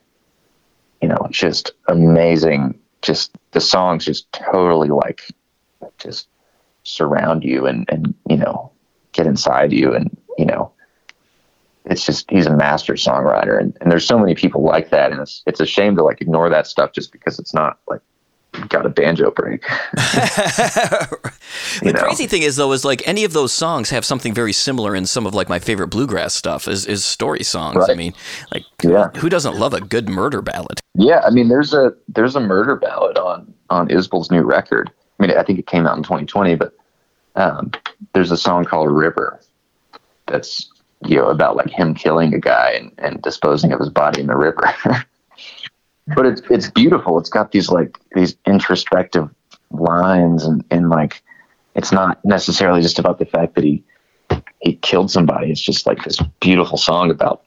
you 1.01 1.09
know, 1.09 1.29
just 1.31 1.73
amazing. 1.87 2.79
Just 3.03 3.37
the 3.53 3.61
songs 3.61 4.05
just 4.05 4.31
totally 4.33 4.89
like, 4.89 5.23
just 5.99 6.27
surround 6.83 7.45
you, 7.45 7.67
and 7.67 7.89
and 7.89 8.15
you 8.29 8.37
know, 8.37 8.73
get 9.19 9.27
inside 9.27 9.73
you, 9.73 9.93
and 9.93 10.17
you 10.39 10.47
know, 10.47 10.73
it's 11.85 12.07
just 12.07 12.31
he's 12.31 12.47
a 12.47 12.57
master 12.57 12.95
songwriter, 12.95 13.61
and, 13.61 13.77
and 13.81 13.91
there's 13.93 14.07
so 14.07 14.19
many 14.19 14.35
people 14.35 14.63
like 14.63 14.89
that, 14.91 15.11
and 15.13 15.21
it's 15.21 15.43
it's 15.47 15.61
a 15.61 15.67
shame 15.67 15.97
to 15.97 16.03
like 16.05 16.23
ignore 16.23 16.49
that 16.49 16.67
stuff 16.67 16.93
just 16.93 17.13
because 17.13 17.39
it's 17.39 17.53
not 17.53 17.79
like 17.89 18.01
got 18.69 18.87
a 18.87 18.89
banjo 18.89 19.31
break. 19.31 19.63
the 19.93 21.21
know. 21.85 21.93
crazy 21.93 22.27
thing 22.27 22.43
is 22.43 22.57
though 22.57 22.73
is 22.73 22.85
like 22.85 23.07
any 23.07 23.25
of 23.25 23.33
those 23.35 23.53
songs 23.53 23.91
have 23.91 24.05
something 24.05 24.33
very 24.33 24.53
similar 24.55 24.97
in 24.97 25.05
some 25.05 25.27
of 25.27 25.35
like 25.35 25.49
my 25.51 25.59
favorite 25.59 25.89
bluegrass 25.89 26.35
stuff 26.35 26.67
is, 26.67 26.87
is 26.87 27.05
story 27.05 27.45
songs 27.45 27.89
i 27.91 27.95
mean 27.95 28.13
like 28.53 28.65
Yeah. 28.83 29.11
who 29.19 29.29
doesn't 29.29 29.57
love 29.57 29.75
a 29.75 29.81
good 29.83 30.09
murder 30.09 30.41
ballad 30.41 30.81
Yeah, 30.95 31.21
I 31.27 31.31
mean, 31.31 31.49
there's 31.49 31.75
a 31.75 31.93
there's 32.09 32.37
a 32.37 32.41
murder 32.41 32.75
ballad 32.77 33.19
on 33.19 33.53
on 33.71 33.89
Isbell's 33.89 34.31
new 34.31 34.43
record. 34.43 34.91
I 35.21 35.27
mean, 35.27 35.37
I 35.37 35.43
think 35.43 35.59
it 35.59 35.67
came 35.67 35.87
out 35.87 35.97
in 35.99 36.03
2020, 36.03 36.55
but 36.57 36.73
um, 37.37 37.71
there's 38.13 38.31
a 38.31 38.37
song 38.37 38.65
called 38.65 38.91
River 38.91 39.41
that's 40.27 40.71
you 41.05 41.17
know 41.17 41.29
about 41.29 41.57
like 41.57 41.71
him 41.71 41.95
killing 41.95 42.35
a 42.35 42.39
guy 42.39 42.73
and, 42.73 42.93
and 42.99 43.23
disposing 43.23 43.73
of 43.73 43.81
his 43.81 43.89
body 43.89 44.21
in 44.21 44.27
the 44.27 44.37
river. 44.37 44.75
but 46.15 46.27
it's 46.27 46.43
it's 46.51 46.71
beautiful. 46.71 47.19
It's 47.19 47.31
got 47.31 47.53
these 47.53 47.71
like 47.71 47.99
these 48.15 48.37
introspective 48.47 49.29
lines 49.71 50.45
and 50.45 50.65
and 50.71 50.89
like 50.89 51.23
it's 51.75 51.93
not 51.93 52.25
necessarily 52.25 52.83
just 52.83 52.99
about 52.99 53.19
the 53.19 53.27
fact 53.27 53.55
that 53.55 53.65
he 53.65 53.83
he 54.61 54.75
killed 54.77 55.11
somebody. 55.11 55.51
It's 55.51 55.61
just 55.61 55.87
like 55.87 56.05
this 56.05 56.19
beautiful 56.41 56.79
song 56.79 57.11
about 57.11 57.45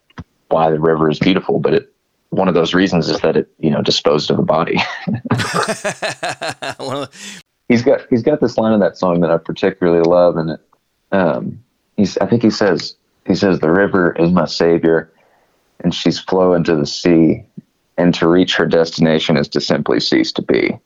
why 0.49 0.69
the 0.69 0.79
river 0.79 1.09
is 1.09 1.19
beautiful, 1.19 1.59
but 1.59 1.73
it 1.73 1.93
one 2.29 2.47
of 2.47 2.53
those 2.53 2.73
reasons 2.73 3.09
is 3.09 3.19
that 3.21 3.35
it 3.35 3.49
you 3.59 3.69
know 3.69 3.81
disposed 3.81 4.31
of 4.31 4.39
a 4.39 4.43
body. 4.43 4.77
Of 7.71 7.77
he's 7.77 7.83
got 7.83 8.01
he's 8.09 8.23
got 8.23 8.41
this 8.41 8.57
line 8.57 8.73
in 8.73 8.79
that 8.81 8.97
song 8.97 9.21
that 9.21 9.31
I 9.31 9.37
particularly 9.37 10.01
love, 10.01 10.37
and 10.37 10.51
it 10.51 10.59
um 11.11 11.63
he's 11.97 12.17
I 12.17 12.27
think 12.27 12.43
he 12.43 12.49
says 12.49 12.95
he 13.25 13.35
says 13.35 13.59
the 13.59 13.71
river 13.71 14.15
is 14.19 14.31
my 14.31 14.45
savior, 14.45 15.11
and 15.79 15.93
she's 15.93 16.19
flowing 16.19 16.63
to 16.65 16.75
the 16.75 16.85
sea, 16.85 17.43
and 17.97 18.13
to 18.15 18.27
reach 18.27 18.55
her 18.55 18.65
destination 18.65 19.37
is 19.37 19.47
to 19.49 19.61
simply 19.61 19.99
cease 19.99 20.31
to 20.33 20.41
be. 20.41 20.77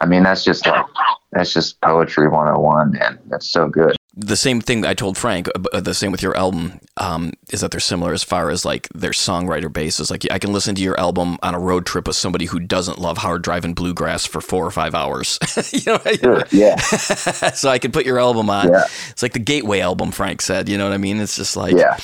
I 0.00 0.06
mean 0.06 0.22
that's 0.22 0.44
just 0.44 0.66
like 0.66 0.86
that's 1.32 1.52
just 1.52 1.80
poetry 1.80 2.28
101, 2.28 2.92
man. 2.92 3.18
That's 3.26 3.48
so 3.48 3.68
good. 3.68 3.96
The 4.16 4.36
same 4.36 4.62
thing 4.62 4.84
I 4.86 4.94
told 4.94 5.18
Frank, 5.18 5.48
uh, 5.72 5.80
the 5.80 5.92
same 5.92 6.10
with 6.10 6.22
your 6.22 6.34
album, 6.36 6.80
um, 6.96 7.34
is 7.50 7.60
that 7.60 7.70
they're 7.70 7.80
similar 7.80 8.14
as 8.14 8.24
far 8.24 8.48
as 8.50 8.64
like 8.64 8.88
their 8.94 9.10
songwriter 9.10 9.70
basis. 9.70 10.10
Like 10.10 10.26
I 10.30 10.38
can 10.38 10.54
listen 10.54 10.74
to 10.74 10.82
your 10.82 10.98
album 10.98 11.36
on 11.42 11.54
a 11.54 11.58
road 11.58 11.84
trip 11.84 12.06
with 12.06 12.16
somebody 12.16 12.46
who 12.46 12.58
doesn't 12.58 12.98
love 12.98 13.18
hard 13.18 13.42
driving 13.42 13.74
bluegrass 13.74 14.24
for 14.24 14.40
four 14.40 14.64
or 14.64 14.70
five 14.70 14.94
hours. 14.94 15.38
you 15.72 15.80
know, 15.92 16.00
Sure. 16.16 16.44
Yeah. 16.50 16.76
so 16.80 17.68
I 17.68 17.78
can 17.78 17.92
put 17.92 18.06
your 18.06 18.18
album 18.18 18.48
on. 18.48 18.68
Yeah. 18.68 18.84
It's 19.10 19.22
like 19.22 19.34
the 19.34 19.38
gateway 19.38 19.80
album, 19.80 20.12
Frank 20.12 20.40
said. 20.40 20.68
You 20.68 20.78
know 20.78 20.84
what 20.84 20.94
I 20.94 20.98
mean? 20.98 21.20
It's 21.20 21.36
just 21.36 21.56
like 21.56 21.76
Yeah. 21.76 21.98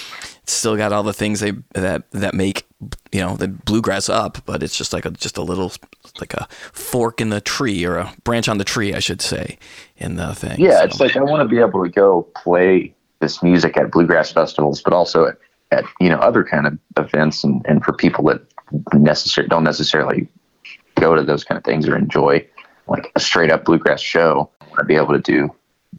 Still 0.46 0.76
got 0.76 0.92
all 0.92 1.02
the 1.02 1.12
things 1.12 1.40
they 1.40 1.52
that 1.74 2.10
that 2.10 2.34
make 2.34 2.64
you 3.12 3.20
know 3.20 3.36
the 3.36 3.48
bluegrass 3.48 4.08
up, 4.08 4.38
but 4.44 4.62
it's 4.62 4.76
just 4.76 4.92
like 4.92 5.04
a 5.04 5.10
just 5.10 5.36
a 5.36 5.42
little 5.42 5.72
like 6.20 6.34
a 6.34 6.46
fork 6.72 7.20
in 7.20 7.28
the 7.28 7.40
tree 7.40 7.84
or 7.84 7.96
a 7.96 8.12
branch 8.24 8.48
on 8.48 8.58
the 8.58 8.64
tree, 8.64 8.92
I 8.94 8.98
should 8.98 9.20
say, 9.22 9.58
in 9.96 10.16
the 10.16 10.34
thing. 10.34 10.58
Yeah, 10.60 10.78
So- 10.78 10.84
it's 10.84 11.00
like 11.00 11.16
I 11.16 11.22
want 11.22 11.42
to 11.42 11.48
be 11.48 11.60
able 11.60 11.82
to 11.84 11.90
go 11.90 12.22
play 12.36 12.94
this 13.20 13.42
music 13.42 13.76
at 13.76 13.92
bluegrass 13.92 14.32
festivals, 14.32 14.82
but 14.82 14.92
also 14.92 15.26
at, 15.26 15.36
at 15.70 15.84
you 16.00 16.08
know 16.08 16.16
other 16.18 16.42
kind 16.44 16.66
of 16.66 16.78
events, 16.96 17.44
and, 17.44 17.64
and 17.66 17.84
for 17.84 17.92
people 17.92 18.24
that 18.24 18.40
necessarily 18.94 19.48
don't 19.48 19.64
necessarily 19.64 20.26
go 20.96 21.14
to 21.14 21.22
those 21.22 21.44
kind 21.44 21.56
of 21.58 21.64
things 21.64 21.88
or 21.88 21.96
enjoy 21.96 22.44
like 22.88 23.12
a 23.14 23.20
straight 23.20 23.50
up 23.50 23.64
bluegrass 23.64 24.00
show. 24.00 24.50
I 24.60 24.64
want 24.66 24.78
to 24.78 24.84
be 24.84 24.96
able 24.96 25.12
to 25.12 25.20
do 25.20 25.54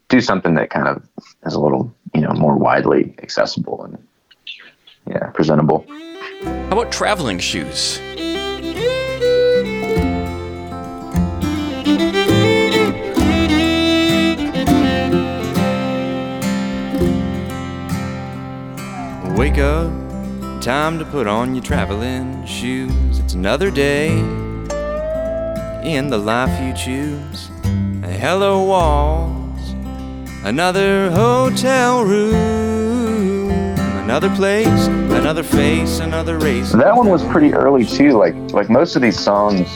do 0.08 0.20
something 0.20 0.54
that 0.54 0.70
kind 0.70 0.88
of 0.88 1.02
is 1.46 1.54
a 1.54 1.60
little 1.60 1.94
you 2.14 2.20
know 2.20 2.32
more 2.32 2.56
widely 2.56 3.14
accessible 3.22 3.84
and 3.84 3.96
yeah 5.06 5.30
presentable. 5.30 5.84
How 6.42 6.78
about 6.78 6.92
traveling 6.92 7.38
shoes? 7.38 8.00
Wake 19.36 19.58
up, 19.58 19.90
time 20.62 20.98
to 20.98 21.04
put 21.04 21.26
on 21.26 21.54
your 21.54 21.64
traveling 21.64 22.46
shoes. 22.46 23.18
It's 23.18 23.34
another 23.34 23.70
day 23.70 24.10
in 25.84 26.08
the 26.08 26.18
life 26.18 26.62
you 26.62 26.72
choose. 26.72 27.50
Hello, 28.04 28.62
walls, 28.62 29.74
another 30.44 31.10
hotel 31.10 32.04
room, 32.04 32.93
another 34.14 34.36
place, 34.36 34.86
another 34.86 35.42
face, 35.42 35.98
another 35.98 36.38
race. 36.38 36.70
That 36.70 36.94
one 36.96 37.08
was 37.08 37.24
pretty 37.24 37.52
early 37.52 37.84
too. 37.84 38.12
Like 38.12 38.36
like 38.52 38.70
most 38.70 38.94
of 38.94 39.02
these 39.02 39.18
songs 39.18 39.68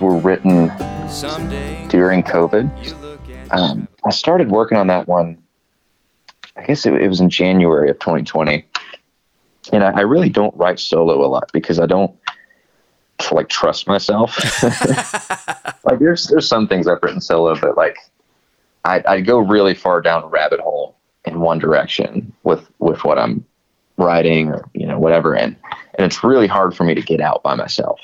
were 0.00 0.16
written 0.16 0.68
during 1.88 2.22
COVID. 2.22 2.82
you 2.82 2.94
look 2.94 3.20
at 3.28 3.52
um, 3.52 3.86
I 4.06 4.10
started 4.10 4.50
working 4.50 4.78
on 4.78 4.86
that 4.86 5.06
one. 5.06 5.36
I 6.56 6.64
guess 6.64 6.86
it, 6.86 6.94
it 6.94 7.08
was 7.08 7.20
in 7.20 7.28
January 7.28 7.90
of 7.90 7.98
2020, 7.98 8.64
and 9.70 9.84
I, 9.84 9.98
I 9.98 10.00
really 10.00 10.30
don't 10.30 10.56
write 10.56 10.80
solo 10.80 11.22
a 11.22 11.28
lot 11.28 11.50
because 11.52 11.78
I 11.78 11.84
don't. 11.84 12.16
like 13.32 13.50
trust 13.50 13.86
myself. 13.86 14.38
like 15.84 15.98
there's 15.98 16.28
there's 16.28 16.48
some 16.48 16.68
things 16.68 16.88
I've 16.88 17.02
written 17.02 17.20
solo, 17.20 17.54
but 17.60 17.76
like 17.76 17.98
I 18.86 19.02
I 19.06 19.20
go 19.20 19.40
really 19.40 19.74
far 19.74 20.00
down 20.00 20.22
a 20.22 20.26
rabbit 20.26 20.60
hole 20.60 20.96
in 21.26 21.40
one 21.40 21.58
direction 21.58 22.32
with 22.44 22.66
with 22.78 23.04
what 23.04 23.18
I'm 23.18 23.44
writing 23.96 24.48
or 24.48 24.68
you 24.74 24.86
know 24.86 24.98
whatever, 24.98 25.34
and 25.34 25.56
and 25.94 26.04
it's 26.04 26.24
really 26.24 26.46
hard 26.46 26.76
for 26.76 26.84
me 26.84 26.94
to 26.94 27.02
get 27.02 27.20
out 27.20 27.42
by 27.42 27.54
myself. 27.54 28.00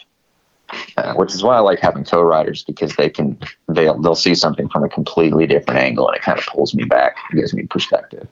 Uh, 0.96 1.14
which 1.14 1.34
is 1.34 1.42
why 1.42 1.56
I 1.56 1.58
like 1.58 1.80
having 1.80 2.04
co-writers 2.04 2.62
because 2.62 2.94
they 2.94 3.10
can 3.10 3.36
they'll 3.68 4.00
they'll 4.00 4.14
see 4.14 4.36
something 4.36 4.68
from 4.68 4.84
a 4.84 4.88
completely 4.88 5.44
different 5.44 5.80
angle 5.80 6.06
and 6.06 6.16
it 6.16 6.22
kind 6.22 6.38
of 6.38 6.46
pulls 6.46 6.74
me 6.74 6.84
back, 6.84 7.16
gives 7.34 7.52
me 7.52 7.66
perspective. 7.66 8.28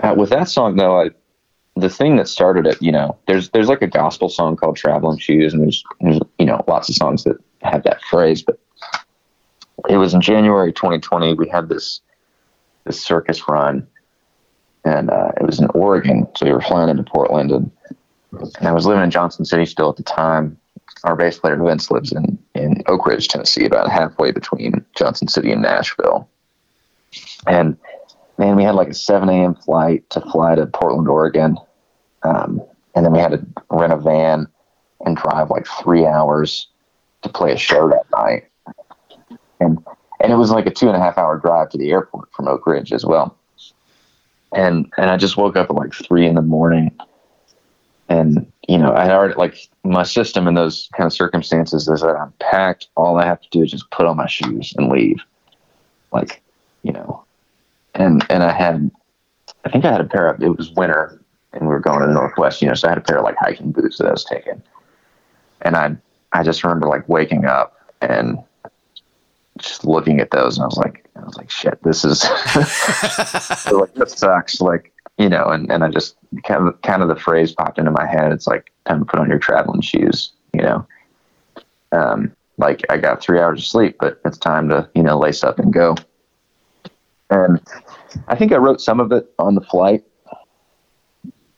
Uh, 0.00 0.14
with 0.16 0.30
that 0.30 0.48
song 0.48 0.74
though, 0.74 1.00
I, 1.00 1.10
the 1.76 1.88
thing 1.88 2.16
that 2.16 2.28
started 2.28 2.66
it, 2.66 2.80
you 2.80 2.92
know, 2.92 3.16
there's 3.26 3.50
there's 3.50 3.68
like 3.68 3.82
a 3.82 3.86
gospel 3.86 4.28
song 4.28 4.56
called 4.56 4.76
"Traveling 4.76 5.18
Shoes," 5.18 5.52
and 5.52 5.62
there's, 5.62 5.84
there's 6.00 6.18
you 6.38 6.46
know 6.46 6.64
lots 6.66 6.88
of 6.88 6.96
songs 6.96 7.24
that 7.24 7.36
have 7.62 7.84
that 7.84 8.02
phrase. 8.02 8.42
But 8.42 8.58
it 9.88 9.96
was 9.96 10.14
in 10.14 10.20
January 10.20 10.72
2020. 10.72 11.34
We 11.34 11.48
had 11.48 11.68
this 11.68 12.00
this 12.84 13.00
circus 13.00 13.48
run, 13.48 13.86
and 14.88 15.10
uh, 15.10 15.32
it 15.40 15.44
was 15.44 15.60
in 15.60 15.66
Oregon. 15.74 16.26
So 16.36 16.46
we 16.46 16.52
were 16.52 16.60
flying 16.60 16.88
into 16.88 17.02
Portland, 17.02 17.50
and, 17.50 17.70
and 18.32 18.68
I 18.68 18.72
was 18.72 18.86
living 18.86 19.04
in 19.04 19.10
Johnson 19.10 19.44
City 19.44 19.66
still 19.66 19.90
at 19.90 19.96
the 19.96 20.02
time. 20.02 20.58
Our 21.04 21.14
bass 21.14 21.38
player 21.38 21.56
Vince 21.56 21.90
lives 21.90 22.12
in 22.12 22.38
in 22.54 22.82
Oak 22.86 23.06
Ridge, 23.06 23.28
Tennessee, 23.28 23.64
about 23.64 23.90
halfway 23.90 24.32
between 24.32 24.84
Johnson 24.96 25.28
City 25.28 25.52
and 25.52 25.62
Nashville, 25.62 26.28
and 27.46 27.76
man, 28.38 28.56
we 28.56 28.64
had 28.64 28.74
like 28.74 28.88
a 28.88 28.94
7 28.94 29.28
a.m. 29.28 29.54
flight 29.54 30.08
to 30.10 30.20
fly 30.32 30.54
to 30.54 30.66
Portland, 30.66 31.08
Oregon. 31.08 31.58
Um, 32.22 32.62
and 32.94 33.04
then 33.04 33.12
we 33.12 33.18
had 33.18 33.32
to 33.32 33.46
rent 33.70 33.92
a 33.92 33.96
van 33.96 34.48
and 35.04 35.16
drive 35.16 35.50
like 35.50 35.66
three 35.66 36.06
hours 36.06 36.68
to 37.22 37.28
play 37.28 37.52
a 37.52 37.56
show 37.56 37.88
that 37.88 38.06
night. 38.12 38.44
And, 39.60 39.78
and 40.20 40.32
it 40.32 40.36
was 40.36 40.50
like 40.50 40.66
a 40.66 40.70
two 40.70 40.88
and 40.88 40.96
a 40.96 41.00
half 41.00 41.18
hour 41.18 41.38
drive 41.38 41.68
to 41.70 41.78
the 41.78 41.90
airport 41.90 42.32
from 42.32 42.48
Oak 42.48 42.66
Ridge 42.66 42.92
as 42.92 43.04
well. 43.04 43.36
And, 44.52 44.90
and 44.96 45.10
I 45.10 45.16
just 45.16 45.36
woke 45.36 45.56
up 45.56 45.70
at 45.70 45.76
like 45.76 45.92
three 45.92 46.26
in 46.26 46.34
the 46.34 46.42
morning 46.42 46.96
and, 48.08 48.50
you 48.68 48.78
know, 48.78 48.94
I 48.94 49.04
had 49.04 49.12
already 49.12 49.34
like 49.34 49.68
my 49.84 50.02
system 50.02 50.48
in 50.48 50.54
those 50.54 50.88
kind 50.96 51.06
of 51.06 51.12
circumstances 51.12 51.88
is 51.88 52.00
that 52.00 52.16
I'm 52.16 52.32
packed. 52.40 52.88
All 52.96 53.18
I 53.18 53.26
have 53.26 53.40
to 53.40 53.48
do 53.50 53.62
is 53.62 53.70
just 53.70 53.90
put 53.90 54.06
on 54.06 54.16
my 54.16 54.26
shoes 54.26 54.72
and 54.76 54.88
leave. 54.88 55.18
Like, 56.10 56.42
you 56.82 56.92
know, 56.92 57.24
and 57.94 58.24
and 58.30 58.42
I 58.42 58.52
had, 58.52 58.90
I 59.64 59.70
think 59.70 59.84
I 59.84 59.92
had 59.92 60.00
a 60.00 60.04
pair 60.04 60.28
of. 60.28 60.42
It 60.42 60.56
was 60.56 60.70
winter, 60.72 61.20
and 61.52 61.62
we 61.62 61.68
were 61.68 61.80
going 61.80 62.00
to 62.00 62.06
the 62.06 62.14
Northwest, 62.14 62.62
you 62.62 62.68
know, 62.68 62.74
so 62.74 62.88
I 62.88 62.92
had 62.92 62.98
a 62.98 63.02
pair 63.02 63.18
of 63.18 63.24
like 63.24 63.36
hiking 63.38 63.72
boots 63.72 63.98
that 63.98 64.06
I 64.06 64.12
was 64.12 64.24
taking, 64.24 64.62
and 65.60 65.76
I 65.76 65.94
I 66.32 66.42
just 66.42 66.64
remember 66.64 66.88
like 66.88 67.06
waking 67.08 67.44
up 67.44 67.76
and 68.00 68.38
just 69.58 69.84
looking 69.84 70.20
at 70.20 70.30
those, 70.30 70.56
and 70.56 70.64
I 70.64 70.66
was 70.66 70.78
like, 70.78 71.06
I 71.18 71.24
was 71.24 71.36
like, 71.36 71.50
shit, 71.50 71.82
this 71.82 72.04
is 72.04 72.24
like 73.72 73.94
this 73.94 74.12
sucks, 74.12 74.60
like 74.60 74.92
you 75.18 75.28
know, 75.28 75.46
and 75.46 75.70
and 75.70 75.82
I 75.82 75.88
just 75.88 76.16
kind 76.44 76.68
of 76.68 76.80
kind 76.82 77.02
of 77.02 77.08
the 77.08 77.16
phrase 77.16 77.52
popped 77.52 77.78
into 77.78 77.90
my 77.90 78.06
head. 78.06 78.32
It's 78.32 78.46
like 78.46 78.72
time 78.86 79.00
to 79.00 79.04
put 79.04 79.20
on 79.20 79.28
your 79.28 79.38
traveling 79.38 79.80
shoes, 79.80 80.32
you 80.54 80.62
know. 80.62 80.86
Um, 81.92 82.32
like 82.56 82.82
I 82.90 82.98
got 82.98 83.20
three 83.20 83.40
hours 83.40 83.60
of 83.60 83.66
sleep, 83.66 83.96
but 83.98 84.20
it's 84.24 84.38
time 84.38 84.68
to 84.68 84.88
you 84.94 85.02
know 85.02 85.18
lace 85.18 85.42
up 85.42 85.58
and 85.58 85.72
go. 85.72 85.96
And 87.30 87.60
I 88.28 88.36
think 88.36 88.52
I 88.52 88.56
wrote 88.56 88.80
some 88.80 89.00
of 89.00 89.12
it 89.12 89.32
on 89.38 89.54
the 89.54 89.60
flight. 89.60 90.04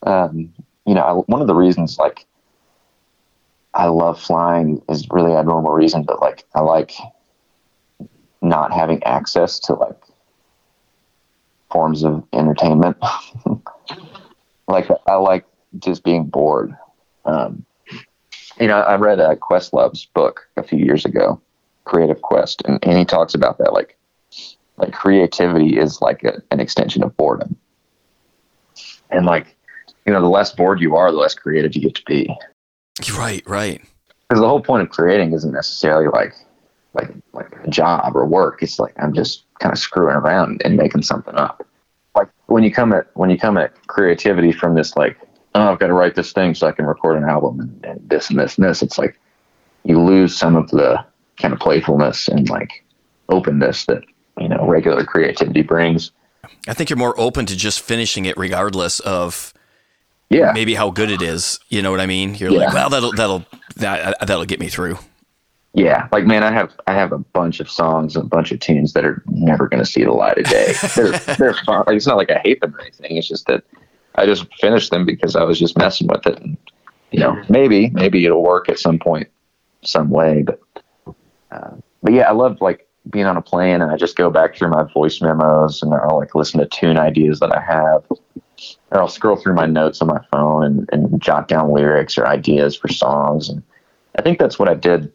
Um, 0.02 0.52
you 0.86 0.94
know, 0.94 1.02
I, 1.02 1.12
one 1.12 1.40
of 1.40 1.46
the 1.46 1.54
reasons 1.54 1.98
like 1.98 2.26
I 3.74 3.86
love 3.86 4.20
flying 4.20 4.82
is 4.88 5.06
really 5.10 5.34
a 5.34 5.42
normal 5.42 5.72
reason, 5.72 6.02
but 6.02 6.20
like 6.20 6.44
I 6.54 6.60
like 6.60 6.92
not 8.42 8.72
having 8.72 9.02
access 9.04 9.58
to 9.60 9.74
like 9.74 10.00
forms 11.70 12.04
of 12.04 12.24
entertainment. 12.32 12.96
like 14.68 14.88
I 15.06 15.14
like 15.14 15.44
just 15.78 16.04
being 16.04 16.24
bored. 16.24 16.76
Um, 17.24 17.64
you 18.58 18.66
know, 18.66 18.80
I 18.80 18.96
read 18.96 19.20
uh, 19.20 19.36
Questlove's 19.36 20.06
book 20.06 20.48
a 20.56 20.62
few 20.62 20.78
years 20.78 21.04
ago, 21.04 21.40
Creative 21.84 22.20
Quest, 22.20 22.62
and, 22.66 22.78
and 22.84 22.98
he 22.98 23.04
talks 23.04 23.34
about 23.34 23.58
that. 23.58 23.72
Like, 23.72 23.96
like 24.76 24.92
creativity 24.92 25.78
is 25.78 26.00
like 26.02 26.24
a, 26.24 26.42
an 26.50 26.60
extension 26.60 27.02
of 27.02 27.16
boredom, 27.16 27.56
and 29.10 29.26
like, 29.26 29.56
you 30.06 30.12
know, 30.12 30.20
the 30.20 30.28
less 30.28 30.52
bored 30.52 30.80
you 30.80 30.96
are, 30.96 31.10
the 31.10 31.18
less 31.18 31.34
creative 31.34 31.74
you 31.74 31.82
get 31.82 31.94
to 31.94 32.04
be. 32.04 32.34
Right, 33.16 33.42
right. 33.46 33.82
Because 34.28 34.40
the 34.40 34.48
whole 34.48 34.60
point 34.60 34.82
of 34.82 34.90
creating 34.90 35.32
isn't 35.32 35.52
necessarily 35.52 36.08
like, 36.08 36.34
like, 36.94 37.10
like 37.32 37.52
a 37.64 37.70
job 37.70 38.16
or 38.16 38.24
work. 38.26 38.62
It's 38.62 38.78
like 38.78 38.94
I'm 38.98 39.12
just 39.14 39.44
kind 39.58 39.72
of 39.72 39.78
screwing 39.78 40.16
around 40.16 40.62
and 40.64 40.76
making 40.76 41.02
something 41.02 41.34
up. 41.34 41.66
Like 42.14 42.28
when 42.46 42.62
you 42.64 42.72
come 42.72 42.92
at 42.92 43.06
when 43.14 43.30
you 43.30 43.38
come 43.38 43.56
at 43.56 43.86
creativity 43.86 44.52
from 44.52 44.74
this 44.74 44.96
like 44.96 45.16
oh, 45.54 45.72
I've 45.72 45.78
got 45.78 45.88
to 45.88 45.94
write 45.94 46.14
this 46.14 46.32
thing 46.32 46.54
so 46.54 46.66
I 46.68 46.72
can 46.72 46.86
record 46.86 47.16
an 47.20 47.28
album 47.28 47.60
and, 47.60 47.84
and 47.84 48.08
this 48.08 48.30
and 48.30 48.38
this 48.38 48.56
and 48.56 48.64
this. 48.66 48.82
It's 48.82 48.98
like 48.98 49.18
you 49.84 50.00
lose 50.00 50.36
some 50.36 50.56
of 50.56 50.70
the 50.70 51.04
kind 51.38 51.54
of 51.54 51.60
playfulness 51.60 52.28
and 52.28 52.48
like 52.48 52.84
openness 53.28 53.86
that 53.86 54.02
you 54.38 54.48
know 54.48 54.66
regular 54.66 55.04
creativity 55.04 55.62
brings. 55.62 56.10
I 56.68 56.74
think 56.74 56.90
you're 56.90 56.96
more 56.96 57.18
open 57.18 57.46
to 57.46 57.56
just 57.56 57.80
finishing 57.80 58.24
it 58.26 58.36
regardless 58.36 59.00
of 59.00 59.52
Yeah, 60.30 60.52
maybe 60.52 60.74
how 60.74 60.90
good 60.90 61.10
it 61.10 61.22
is. 61.22 61.60
You 61.68 61.82
know 61.82 61.90
what 61.90 62.00
I 62.00 62.06
mean? 62.06 62.34
You're 62.34 62.50
Yeah. 62.50 62.66
like, 62.66 62.74
well, 62.74 62.90
that'll 62.90 63.12
that'll 63.12 63.46
that 63.76 64.16
that'll 64.20 64.44
get 64.46 64.58
me 64.60 64.68
through. 64.68 64.98
Yeah. 65.72 66.08
Like 66.12 66.26
man, 66.26 66.42
I 66.42 66.52
have 66.52 66.74
I 66.86 66.94
have 66.94 67.12
a 67.12 67.18
bunch 67.18 67.60
of 67.60 67.70
songs 67.70 68.16
and 68.16 68.24
a 68.24 68.28
bunch 68.28 68.50
of 68.50 68.60
tunes 68.60 68.92
that 68.94 69.04
are 69.04 69.22
never 69.26 69.68
going 69.68 69.82
to 69.82 69.90
see 69.90 70.04
the 70.04 70.12
light 70.12 70.38
of 70.38 70.44
day. 70.46 70.74
they're 70.96 71.18
they're 71.36 71.54
fun. 71.54 71.84
Like, 71.86 71.96
it's 71.96 72.06
not 72.06 72.16
like 72.16 72.30
I 72.30 72.40
hate 72.42 72.60
them 72.60 72.74
or 72.74 72.80
anything. 72.80 73.16
It's 73.16 73.28
just 73.28 73.46
that 73.46 73.62
I 74.16 74.26
just 74.26 74.46
finished 74.60 74.90
them 74.90 75.06
because 75.06 75.36
I 75.36 75.44
was 75.44 75.58
just 75.58 75.78
messing 75.78 76.08
with 76.08 76.26
it. 76.26 76.38
And 76.40 76.56
you 77.12 77.20
know, 77.20 77.40
maybe 77.48 77.90
maybe 77.90 78.24
it'll 78.24 78.42
work 78.42 78.68
at 78.68 78.78
some 78.78 78.98
point, 78.98 79.28
some 79.82 80.10
way. 80.10 80.42
But 80.42 80.60
uh, 81.52 81.76
but 82.02 82.12
yeah, 82.12 82.28
I 82.28 82.32
love 82.32 82.60
like 82.60 82.88
being 83.08 83.26
on 83.26 83.36
a 83.36 83.42
plane 83.42 83.80
and 83.80 83.90
I 83.90 83.96
just 83.96 84.16
go 84.16 84.28
back 84.28 84.56
through 84.56 84.70
my 84.70 84.84
voice 84.92 85.20
memos 85.20 85.82
and 85.82 85.94
I'll 85.94 86.18
like 86.18 86.34
listen 86.34 86.60
to 86.60 86.66
tune 86.66 86.98
ideas 86.98 87.40
that 87.40 87.56
I 87.56 87.60
have. 87.60 88.04
Or 88.90 89.00
I'll 89.00 89.08
scroll 89.08 89.36
through 89.36 89.54
my 89.54 89.64
notes 89.64 90.02
on 90.02 90.08
my 90.08 90.20
phone 90.30 90.64
and, 90.64 90.88
and 90.92 91.22
jot 91.22 91.48
down 91.48 91.72
lyrics 91.72 92.18
or 92.18 92.26
ideas 92.26 92.76
for 92.76 92.88
songs. 92.88 93.48
And 93.48 93.62
I 94.18 94.22
think 94.22 94.38
that's 94.38 94.58
what 94.58 94.68
I 94.68 94.74
did 94.74 95.10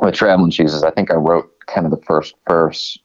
with 0.00 0.14
Traveling 0.14 0.50
Shoes. 0.50 0.74
Is 0.74 0.82
I 0.82 0.90
think 0.90 1.10
I 1.10 1.14
wrote 1.14 1.50
kind 1.66 1.86
of 1.86 1.90
the 1.90 2.04
first 2.04 2.34
verse 2.48 2.98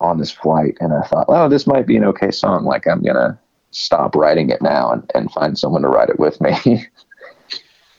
on 0.00 0.18
this 0.18 0.30
flight, 0.30 0.76
and 0.80 0.92
I 0.92 1.02
thought, 1.02 1.26
oh, 1.28 1.48
this 1.48 1.66
might 1.66 1.86
be 1.86 1.96
an 1.96 2.04
okay 2.04 2.30
song. 2.30 2.64
Like 2.64 2.86
I'm 2.86 3.02
gonna 3.02 3.38
stop 3.70 4.14
writing 4.14 4.50
it 4.50 4.60
now 4.62 4.90
and, 4.92 5.10
and 5.14 5.30
find 5.32 5.58
someone 5.58 5.82
to 5.82 5.88
write 5.88 6.10
it 6.10 6.18
with 6.18 6.40
me. 6.40 6.54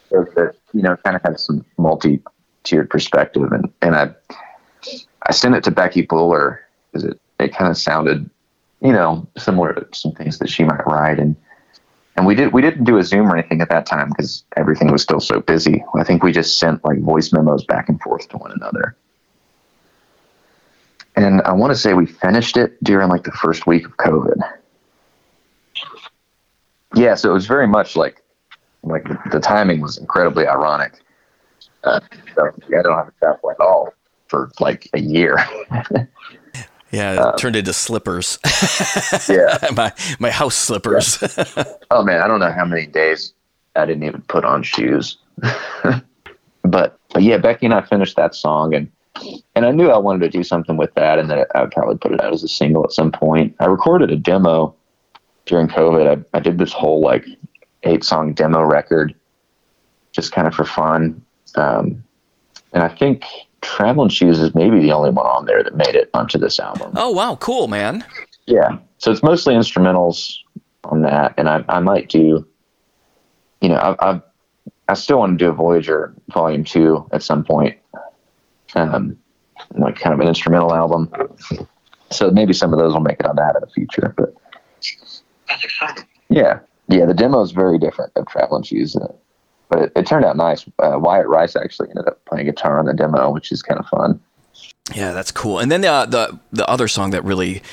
so 0.09 0.25
that 0.35 0.55
you 0.73 0.81
know, 0.81 0.95
kind 0.97 1.15
of 1.15 1.21
had 1.23 1.39
some 1.39 1.65
multi-tiered 1.77 2.89
perspective, 2.89 3.51
and 3.51 3.71
and 3.81 3.95
I 3.95 4.09
I 5.27 5.31
sent 5.31 5.55
it 5.55 5.63
to 5.65 5.71
Becky 5.71 6.01
Buller 6.03 6.61
because 6.91 7.05
it 7.05 7.19
it 7.39 7.55
kind 7.55 7.69
of 7.69 7.77
sounded, 7.77 8.29
you 8.81 8.91
know, 8.91 9.27
similar 9.37 9.73
to 9.73 9.87
some 9.93 10.11
things 10.13 10.39
that 10.39 10.49
she 10.49 10.63
might 10.63 10.85
write, 10.85 11.19
and 11.19 11.35
and 12.15 12.25
we 12.25 12.35
did 12.35 12.53
we 12.53 12.61
didn't 12.61 12.83
do 12.83 12.97
a 12.97 13.03
Zoom 13.03 13.31
or 13.31 13.37
anything 13.37 13.61
at 13.61 13.69
that 13.69 13.85
time 13.85 14.09
because 14.09 14.43
everything 14.55 14.91
was 14.91 15.01
still 15.01 15.19
so 15.19 15.39
busy. 15.39 15.83
I 15.95 16.03
think 16.03 16.23
we 16.23 16.31
just 16.31 16.59
sent 16.59 16.83
like 16.85 16.99
voice 16.99 17.33
memos 17.33 17.65
back 17.65 17.89
and 17.89 17.99
forth 18.01 18.27
to 18.29 18.37
one 18.37 18.51
another. 18.51 18.95
And 21.15 21.41
I 21.41 21.53
want 21.53 21.71
to 21.71 21.77
say 21.77 21.93
we 21.93 22.05
finished 22.05 22.57
it 22.57 22.83
during 22.83 23.09
like 23.09 23.23
the 23.23 23.31
first 23.31 23.67
week 23.67 23.85
of 23.85 23.97
COVID. 23.97 24.37
Yeah, 26.95 27.15
so 27.15 27.31
it 27.31 27.33
was 27.33 27.47
very 27.47 27.67
much 27.67 27.95
like 27.95 28.21
like 28.83 29.03
the, 29.05 29.17
the 29.31 29.39
timing 29.39 29.81
was 29.81 29.97
incredibly 29.97 30.47
ironic. 30.47 30.93
Uh, 31.83 31.99
so 32.35 32.47
I 32.47 32.81
don't 32.81 32.95
have 32.95 33.07
a 33.07 33.13
travel 33.19 33.51
at 33.51 33.59
all 33.59 33.93
for 34.27 34.51
like 34.59 34.89
a 34.93 34.99
year. 34.99 35.37
Yeah, 36.93 37.13
it 37.13 37.19
Um, 37.19 37.35
turned 37.37 37.55
into 37.55 37.73
slippers. 37.73 38.37
yeah. 39.27 39.57
my 39.75 39.91
my 40.19 40.29
house 40.29 40.55
slippers. 40.55 41.17
Oh 41.89 42.03
man, 42.03 42.21
I 42.21 42.27
don't 42.27 42.39
know 42.39 42.51
how 42.51 42.65
many 42.65 42.85
days 42.85 43.33
I 43.75 43.85
didn't 43.85 44.03
even 44.03 44.21
put 44.21 44.45
on 44.45 44.61
shoes. 44.61 45.17
but 46.63 46.97
but 47.13 47.21
yeah, 47.23 47.37
Becky 47.37 47.65
and 47.65 47.73
I 47.73 47.81
finished 47.81 48.15
that 48.15 48.35
song 48.35 48.73
and 48.75 48.89
and 49.55 49.65
I 49.65 49.71
knew 49.71 49.89
I 49.89 49.97
wanted 49.97 50.19
to 50.21 50.29
do 50.37 50.43
something 50.43 50.77
with 50.77 50.93
that 50.93 51.19
and 51.19 51.29
that 51.29 51.47
I 51.55 51.61
would 51.61 51.71
probably 51.71 51.97
put 51.97 52.11
it 52.13 52.21
out 52.21 52.33
as 52.33 52.43
a 52.43 52.47
single 52.47 52.83
at 52.83 52.91
some 52.91 53.11
point. 53.11 53.55
I 53.59 53.65
recorded 53.65 54.11
a 54.11 54.15
demo 54.17 54.75
during 55.45 55.67
COVID. 55.67 56.07
I, 56.33 56.37
I 56.37 56.39
did 56.39 56.57
this 56.57 56.73
whole 56.73 57.01
like 57.01 57.25
eight 57.83 58.03
song 58.03 58.33
demo 58.33 58.61
record 58.61 59.13
just 60.11 60.31
kind 60.31 60.47
of 60.47 60.53
for 60.53 60.63
fun. 60.63 61.23
Um, 61.55 62.03
and 62.71 62.83
I 62.83 62.87
think 62.89 63.25
Traveling 63.63 64.09
Shoes 64.09 64.39
is 64.39 64.53
maybe 64.53 64.79
the 64.79 64.91
only 64.91 65.09
one 65.09 65.25
on 65.25 65.45
there 65.45 65.63
that 65.63 65.75
made 65.75 65.95
it 65.95 66.09
onto 66.13 66.37
this 66.37 66.59
album. 66.59 66.91
oh 66.95 67.09
wow, 67.09 67.35
cool 67.37 67.67
man. 67.67 68.05
Yeah. 68.45 68.77
So 68.97 69.11
it's 69.11 69.23
mostly 69.23 69.55
instrumentals 69.55 70.35
on 70.83 71.01
that, 71.01 71.33
and 71.37 71.49
I, 71.49 71.63
I 71.69 71.79
might 71.79 72.09
do, 72.09 72.45
you 73.61 73.69
know, 73.69 73.79
I've, 73.81 73.95
I've 73.99 74.21
I 74.89 74.93
still 74.95 75.19
want 75.19 75.39
to 75.39 75.45
do 75.45 75.49
a 75.49 75.53
Voyager 75.53 76.13
Volume 76.33 76.63
Two 76.65 77.07
at 77.13 77.23
some 77.23 77.43
point, 77.43 77.77
um, 78.75 79.17
like 79.77 79.95
kind 79.95 80.13
of 80.13 80.19
an 80.19 80.27
instrumental 80.27 80.73
album. 80.73 81.09
So 82.11 82.29
maybe 82.31 82.53
some 82.53 82.73
of 82.73 82.79
those 82.79 82.93
will 82.93 83.01
make 83.01 83.19
it 83.19 83.25
on 83.25 83.37
that 83.37 83.55
in 83.55 83.61
the 83.61 83.67
future. 83.67 84.13
But 84.17 84.35
yeah, 86.29 86.59
yeah, 86.89 87.05
the 87.05 87.13
demo 87.13 87.41
is 87.41 87.51
very 87.51 87.79
different 87.79 88.11
of 88.17 88.27
Traveling 88.27 88.63
Shoes, 88.63 88.97
uh, 88.97 89.07
but 89.69 89.79
it, 89.79 89.91
it 89.95 90.05
turned 90.05 90.25
out 90.25 90.37
nice. 90.37 90.65
Uh, 90.79 90.97
Wyatt 90.99 91.27
Rice 91.27 91.55
actually 91.55 91.89
ended 91.89 92.07
up 92.07 92.23
playing 92.25 92.45
guitar 92.45 92.79
on 92.79 92.85
the 92.85 92.93
demo, 92.93 93.31
which 93.31 93.51
is 93.51 93.61
kind 93.61 93.79
of 93.79 93.87
fun. 93.87 94.19
Yeah, 94.93 95.13
that's 95.13 95.31
cool. 95.31 95.59
And 95.59 95.71
then 95.71 95.81
the 95.81 96.05
the 96.09 96.39
the 96.51 96.69
other 96.69 96.87
song 96.87 97.11
that 97.11 97.23
really 97.23 97.63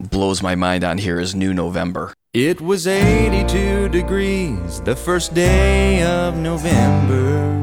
blows 0.00 0.42
my 0.42 0.54
mind 0.54 0.84
on 0.84 0.98
here 0.98 1.18
is 1.20 1.34
New 1.34 1.54
November. 1.54 2.12
It 2.34 2.60
was 2.60 2.86
82 2.86 3.88
degrees 3.88 4.80
the 4.82 4.94
first 4.94 5.32
day 5.32 6.02
of 6.02 6.36
November. 6.36 7.54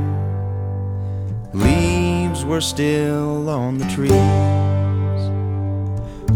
Leaves 1.54 2.44
were 2.44 2.62
still 2.62 3.48
on 3.50 3.78
the 3.78 3.86
trees. 3.86 4.12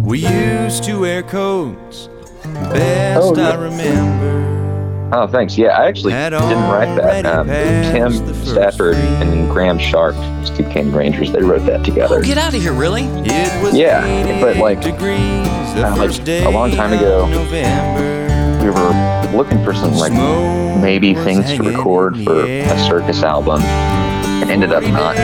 We 0.06 0.20
used 0.20 0.84
to 0.84 1.00
wear 1.00 1.24
coats, 1.24 2.10
best 2.44 3.20
Oh, 3.24 3.36
yeah. 3.36 3.50
I 3.50 3.56
remember. 3.56 4.67
Oh, 5.10 5.26
thanks. 5.26 5.58
Yeah, 5.58 5.70
I 5.70 5.88
actually 5.88 6.12
Had 6.12 6.32
didn't 6.32 6.70
write 6.70 6.94
that. 6.96 7.26
Um, 7.26 7.48
Tim 7.48 8.12
passed 8.12 8.26
the 8.26 8.34
first 8.34 8.52
Stafford 8.52 8.96
three. 8.96 9.06
and 9.06 9.50
Graham 9.50 9.80
Sharp, 9.80 10.16
those 10.16 10.50
two 10.50 10.66
King 10.66 10.92
Rangers, 10.92 11.32
they 11.32 11.42
wrote 11.42 11.66
that 11.66 11.86
together. 11.86 12.18
Oh, 12.18 12.22
get 12.22 12.38
out 12.38 12.54
of 12.54 12.62
here, 12.62 12.74
really? 12.74 13.04
It 13.04 13.64
was 13.64 13.74
Yeah, 13.74 14.42
but, 14.42 14.58
like, 14.58 14.82
degrees 14.82 15.48
the 15.76 15.88
uh, 15.88 15.96
like, 15.96 16.10
first 16.10 16.26
day 16.26 16.44
a 16.44 16.50
long 16.50 16.72
time 16.72 16.92
of 16.92 17.00
ago, 17.00 17.26
November. 17.30 18.64
We 18.64 18.70
were 18.70 19.38
looking 19.38 19.64
for 19.64 19.74
some 19.74 19.94
like 19.94 20.12
Smoke 20.12 20.82
maybe 20.82 21.14
things 21.14 21.46
to 21.54 21.64
record 21.64 22.18
for 22.24 22.42
a 22.44 22.80
circus 22.80 23.24
album, 23.24 23.62
and 23.62 24.52
ended 24.52 24.74
up 24.74 24.84
not 24.84 25.16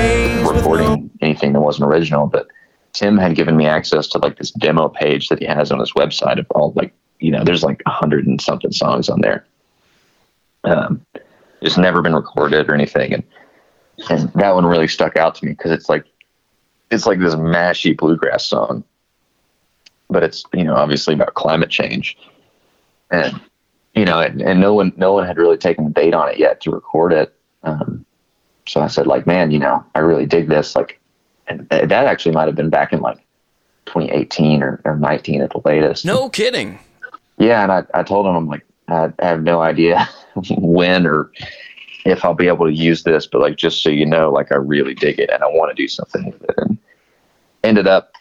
recording 0.50 1.10
anything 1.22 1.52
that 1.54 1.60
wasn't 1.60 1.90
original. 1.90 2.28
But 2.28 2.48
Tim 2.94 3.18
had 3.18 3.36
given 3.36 3.58
me 3.58 3.66
access 3.66 4.08
to 4.10 4.20
like 4.20 4.38
this 4.38 4.52
demo 4.52 4.88
page 4.88 5.28
that 5.28 5.40
he 5.40 5.46
has 5.46 5.74
on 5.74 5.80
his 5.80 5.92
website 5.92 6.40
of 6.40 6.46
all 6.52 6.72
like 6.78 6.94
you 7.20 7.32
know, 7.32 7.44
there's 7.44 7.64
like 7.64 7.82
a 7.86 7.90
hundred 7.90 8.28
and 8.28 8.40
something 8.40 8.72
songs 8.72 9.10
on 9.10 9.22
there. 9.22 9.46
Um, 10.64 11.06
it's 11.62 11.78
never 11.78 12.02
been 12.02 12.16
recorded 12.16 12.70
or 12.70 12.76
anything, 12.76 13.14
and 13.14 13.24
and 14.10 14.32
that 14.34 14.56
one 14.56 14.66
really 14.66 14.88
stuck 14.88 15.18
out 15.18 15.36
to 15.36 15.46
me 15.46 15.52
because 15.52 15.72
it's 15.72 15.90
like 15.90 16.06
it's 16.92 17.06
like 17.06 17.20
this 17.20 17.36
mashy 17.36 17.96
bluegrass 17.96 18.46
song, 18.46 18.84
but 20.10 20.24
it's 20.24 20.44
you 20.54 20.64
know 20.64 20.76
obviously 20.76 21.14
about 21.14 21.34
climate 21.34 21.70
change, 21.70 22.18
and 23.12 23.40
you 23.96 24.06
know, 24.06 24.20
and, 24.20 24.42
and 24.42 24.60
no 24.60 24.74
one 24.74 24.94
no 24.98 25.14
one 25.14 25.26
had 25.26 25.38
really 25.38 25.58
taken 25.58 25.86
the 25.86 25.90
bait 25.90 26.14
on 26.14 26.30
it 26.30 26.38
yet 26.38 26.62
to 26.62 26.72
record 26.72 27.14
it. 27.14 27.34
Um, 27.64 28.06
so 28.68 28.82
I 28.82 28.88
said, 28.88 29.08
like, 29.08 29.28
man, 29.28 29.52
you 29.52 29.60
know, 29.60 29.86
I 29.96 30.00
really 30.00 30.26
dig 30.26 30.48
this. 30.48 30.76
Like, 30.76 31.00
and 31.48 31.68
that 31.70 31.92
actually 31.92 32.34
might 32.34 32.48
have 32.48 32.56
been 32.56 32.70
back 32.70 32.94
in 32.94 33.02
like 33.02 33.18
2018 33.86 34.64
or, 34.64 34.82
or 34.86 34.98
19 34.98 35.42
at 35.42 35.52
the 35.52 35.62
latest. 35.66 36.06
No 36.06 36.30
kidding. 36.30 36.80
Yeah, 37.38 37.64
and 37.64 37.72
I, 37.72 37.84
I 37.94 38.04
told 38.04 38.26
him 38.26 38.36
I'm 38.36 38.48
like 38.48 38.66
I, 38.88 39.12
have 39.20 39.44
no 39.44 39.62
idea 39.62 40.08
when 40.58 41.06
or 41.06 41.32
if 42.06 42.24
I'll 42.26 42.34
be 42.34 42.48
able 42.48 42.66
to 42.66 42.74
use 42.74 43.04
this, 43.04 43.26
but 43.26 43.42
like 43.42 43.56
just 43.56 43.82
so 43.82 43.90
you 43.90 44.06
know, 44.06 44.32
like 44.32 44.52
I 44.52 44.56
really 44.56 44.94
dig 44.94 45.20
it 45.20 45.30
and 45.30 45.44
I 45.44 45.48
want 45.48 45.76
to 45.76 45.82
do 45.82 45.88
something 45.88 46.26
with 46.26 46.44
it. 46.44 46.56
And 46.58 46.78
ended 47.64 47.88
up 47.88 48.14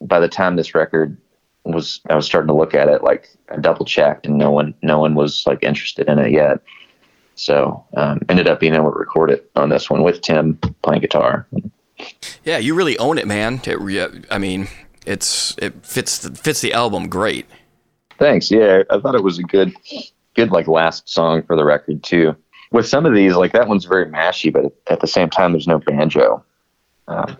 by 0.00 0.20
the 0.20 0.28
time 0.28 0.56
this 0.56 0.74
record 0.74 1.16
was 1.64 2.00
I 2.10 2.14
was 2.14 2.26
starting 2.26 2.48
to 2.48 2.54
look 2.54 2.74
at 2.74 2.88
it, 2.88 3.02
like 3.02 3.28
I 3.50 3.56
double 3.56 3.86
checked 3.86 4.26
and 4.26 4.38
no 4.38 4.50
one 4.50 4.74
no 4.82 4.98
one 5.00 5.14
was 5.14 5.44
like 5.46 5.62
interested 5.62 6.08
in 6.08 6.18
it 6.18 6.30
yet. 6.30 6.60
So 7.34 7.84
um, 7.96 8.20
ended 8.28 8.46
up 8.46 8.60
being 8.60 8.74
able 8.74 8.92
to 8.92 8.98
record 8.98 9.30
it 9.30 9.50
on 9.56 9.68
this 9.68 9.90
one 9.90 10.02
with 10.02 10.20
Tim 10.20 10.56
playing 10.82 11.00
guitar. 11.00 11.46
Yeah, 12.44 12.58
you 12.58 12.74
really 12.74 12.96
own 12.98 13.18
it, 13.18 13.26
man. 13.26 13.60
It, 13.64 14.26
I 14.30 14.38
mean, 14.38 14.68
it's 15.06 15.56
it 15.58 15.84
fits 15.84 16.28
fits 16.28 16.60
the 16.60 16.72
album 16.72 17.08
great. 17.08 17.46
Thanks. 18.18 18.50
Yeah, 18.50 18.82
I 18.90 19.00
thought 19.00 19.14
it 19.14 19.22
was 19.22 19.38
a 19.38 19.42
good, 19.42 19.74
good 20.34 20.50
like 20.50 20.68
last 20.68 21.08
song 21.08 21.42
for 21.42 21.56
the 21.56 21.64
record 21.64 22.02
too. 22.02 22.36
With 22.70 22.86
some 22.86 23.06
of 23.06 23.14
these, 23.14 23.34
like 23.34 23.52
that 23.52 23.68
one's 23.68 23.84
very 23.84 24.06
mashy, 24.06 24.52
but 24.52 24.72
at 24.88 25.00
the 25.00 25.06
same 25.06 25.30
time, 25.30 25.52
there's 25.52 25.68
no 25.68 25.78
banjo. 25.78 26.44
Um, 27.08 27.36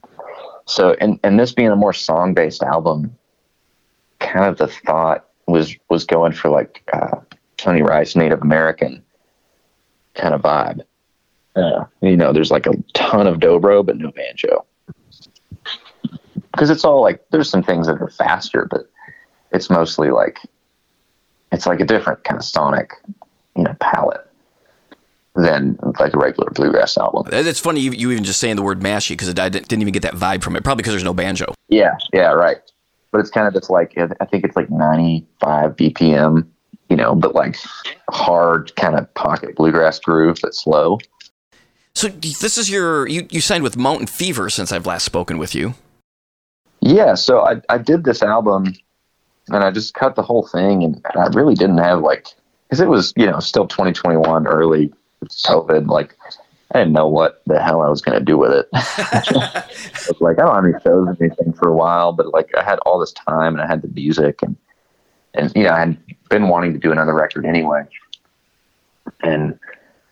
so, 0.67 0.97
and 1.01 1.19
and 1.23 1.39
this 1.39 1.53
being 1.53 1.71
a 1.71 1.77
more 1.77 1.93
song 1.93 2.35
based 2.35 2.63
album, 2.63 3.17
kind 4.21 4.47
of 4.47 4.59
the 4.59 4.69
thought 4.69 5.27
was 5.47 5.75
was 5.89 6.05
going 6.05 6.33
for 6.33 6.51
like 6.51 6.83
uh, 6.93 7.19
Tony 7.57 7.83
Rice, 7.83 8.17
Native 8.17 8.43
American 8.43 9.03
kind 10.15 10.35
of 10.35 10.43
vibe. 10.43 10.81
Uh, 11.57 11.85
you 12.01 12.17
know, 12.17 12.33
there's 12.33 12.51
like 12.51 12.67
a 12.67 12.75
ton 12.95 13.27
of 13.27 13.39
dobro, 13.39 13.85
but 13.85 13.97
no 13.97 14.11
banjo. 14.11 14.65
Because 16.53 16.71
it's 16.71 16.85
all 16.85 17.03
like 17.03 17.25
there's 17.31 17.51
some 17.51 17.63
things 17.63 17.87
that 17.87 18.01
are 18.01 18.11
faster, 18.11 18.67
but 18.71 18.89
it's 19.53 19.71
mostly 19.71 20.11
like 20.11 20.39
it's 21.55 21.67
like 21.67 21.81
a 21.81 21.85
different 21.85 22.25
kind 22.25 22.39
of 22.39 22.45
sonic, 22.45 22.95
you 23.57 23.63
know, 23.63 23.75
palette 23.81 24.27
than 25.35 25.79
like 25.99 26.15
a 26.15 26.19
regular 26.19 26.51
bluegrass 26.51 26.97
album. 26.97 27.27
It's 27.33 27.61
funny 27.61 27.81
you, 27.81 27.93
you 27.93 28.11
even 28.11 28.25
just 28.25 28.41
saying 28.41 28.57
the 28.57 28.63
word 28.63 28.81
mashy 28.81 29.11
because 29.11 29.29
I 29.29 29.33
didn't, 29.49 29.69
didn't 29.69 29.83
even 29.83 29.93
get 29.93 30.03
that 30.03 30.15
vibe 30.15 30.43
from 30.43 30.57
it. 30.57 30.65
Probably 30.65 30.83
because 30.83 30.93
there's 30.93 31.05
no 31.05 31.15
banjo. 31.15 31.55
Yeah, 31.69 31.97
yeah, 32.13 32.33
right. 32.33 32.59
But 33.11 33.21
it's 33.21 33.31
kind 33.31 33.47
of 33.47 33.55
just 33.55 33.71
like 33.71 33.97
I 33.97 34.25
think 34.27 34.45
it's 34.45 34.57
like 34.57 34.71
95 34.71 35.77
BPM, 35.77 36.47
you 36.89 36.97
know, 36.97 37.15
but 37.15 37.35
like 37.35 37.57
hard 38.11 38.75
kind 38.77 38.97
of 38.97 39.13
pocket 39.15 39.57
bluegrass 39.57 39.99
groove 39.99 40.41
that's 40.43 40.63
slow. 40.63 40.99
So 41.95 42.09
this 42.09 42.59
is 42.59 42.69
your 42.71 43.07
you, 43.07 43.27
you 43.31 43.41
signed 43.41 43.63
with 43.63 43.77
Mountain 43.77 44.09
Fever 44.09 44.51
since 44.51 44.73
I've 44.73 44.87
last 44.87 45.05
spoken 45.05 45.39
with 45.39 45.55
you. 45.55 45.75
Yeah, 46.81 47.15
so 47.15 47.41
I 47.41 47.61
I 47.69 47.79
did 47.79 48.05
this 48.05 48.23
album 48.23 48.75
and 49.49 49.63
I 49.63 49.71
just 49.71 49.95
cut 49.95 50.15
the 50.15 50.23
whole 50.23 50.47
thing 50.47 50.83
and 50.83 51.01
I 51.17 51.27
really 51.29 51.55
didn't 51.55 51.79
have 51.79 52.01
like 52.01 52.29
because 52.69 52.81
it 52.81 52.89
was 52.89 53.13
you 53.17 53.27
know 53.27 53.41
still 53.41 53.67
2021 53.67 54.47
early 54.47 54.93
COVID 55.47 55.89
like 55.89 56.17
I 56.75 56.79
didn't 56.79 56.93
know 56.93 57.07
what 57.07 57.43
the 57.47 57.63
hell 57.63 57.83
I 57.83 57.89
was 57.89 58.01
going 58.01 58.19
to 58.19 58.25
do 58.25 58.37
with 58.37 58.51
it. 58.51 58.69
I 58.73 59.65
was 60.09 60.21
like, 60.21 60.41
I 60.41 60.43
don't 60.43 60.55
have 60.57 60.65
any 60.65 60.73
shows 60.83 61.07
or 61.07 61.17
anything 61.21 61.53
for 61.53 61.69
a 61.69 61.75
while, 61.75 62.13
but 62.13 62.33
like 62.33 62.51
I 62.57 62.65
had 62.65 62.81
all 62.81 62.99
this 62.99 63.13
time 63.13 63.55
and 63.55 63.63
I 63.63 63.67
had 63.67 63.83
the 63.83 63.89
music 63.89 64.43
and 64.43 64.57
and 65.35 65.53
you 65.55 65.65
know 65.65 65.71
I 65.71 65.81
had 65.81 65.99
been 66.31 66.49
wanting 66.49 66.73
to 66.73 66.79
do 66.79 66.91
another 66.91 67.15
record 67.15 67.47
anyway, 67.47 67.85
and 69.23 69.59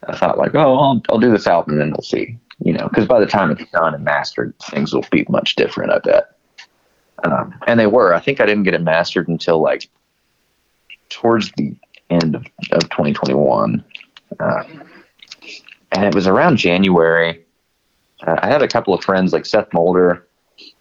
I 0.06 0.16
thought 0.16 0.38
like, 0.38 0.54
oh, 0.54 0.78
I'll 0.78 1.02
I'll 1.08 1.18
do 1.18 1.30
this 1.30 1.46
album 1.46 1.74
and 1.74 1.80
then 1.80 1.90
we'll 1.90 2.02
see, 2.02 2.38
you 2.64 2.72
know, 2.72 2.88
because 2.88 3.06
by 3.06 3.18
the 3.18 3.26
time 3.26 3.50
it's 3.50 3.70
done 3.70 3.94
and 3.94 4.04
mastered, 4.04 4.54
things 4.70 4.92
will 4.92 5.04
be 5.10 5.26
much 5.28 5.56
different. 5.56 5.92
I 5.92 5.98
bet. 5.98 6.31
Um, 7.24 7.54
and 7.66 7.78
they 7.78 7.86
were. 7.86 8.14
I 8.14 8.20
think 8.20 8.40
I 8.40 8.46
didn't 8.46 8.64
get 8.64 8.74
it 8.74 8.82
mastered 8.82 9.28
until 9.28 9.60
like 9.60 9.88
towards 11.08 11.52
the 11.56 11.74
end 12.10 12.34
of, 12.34 12.44
of 12.72 12.88
2021. 12.90 13.84
Uh, 14.40 14.62
and 15.92 16.04
it 16.04 16.14
was 16.14 16.26
around 16.26 16.56
January. 16.56 17.44
Uh, 18.26 18.36
I 18.42 18.48
had 18.48 18.62
a 18.62 18.68
couple 18.68 18.94
of 18.94 19.04
friends 19.04 19.32
like 19.32 19.46
Seth 19.46 19.72
Mulder 19.72 20.26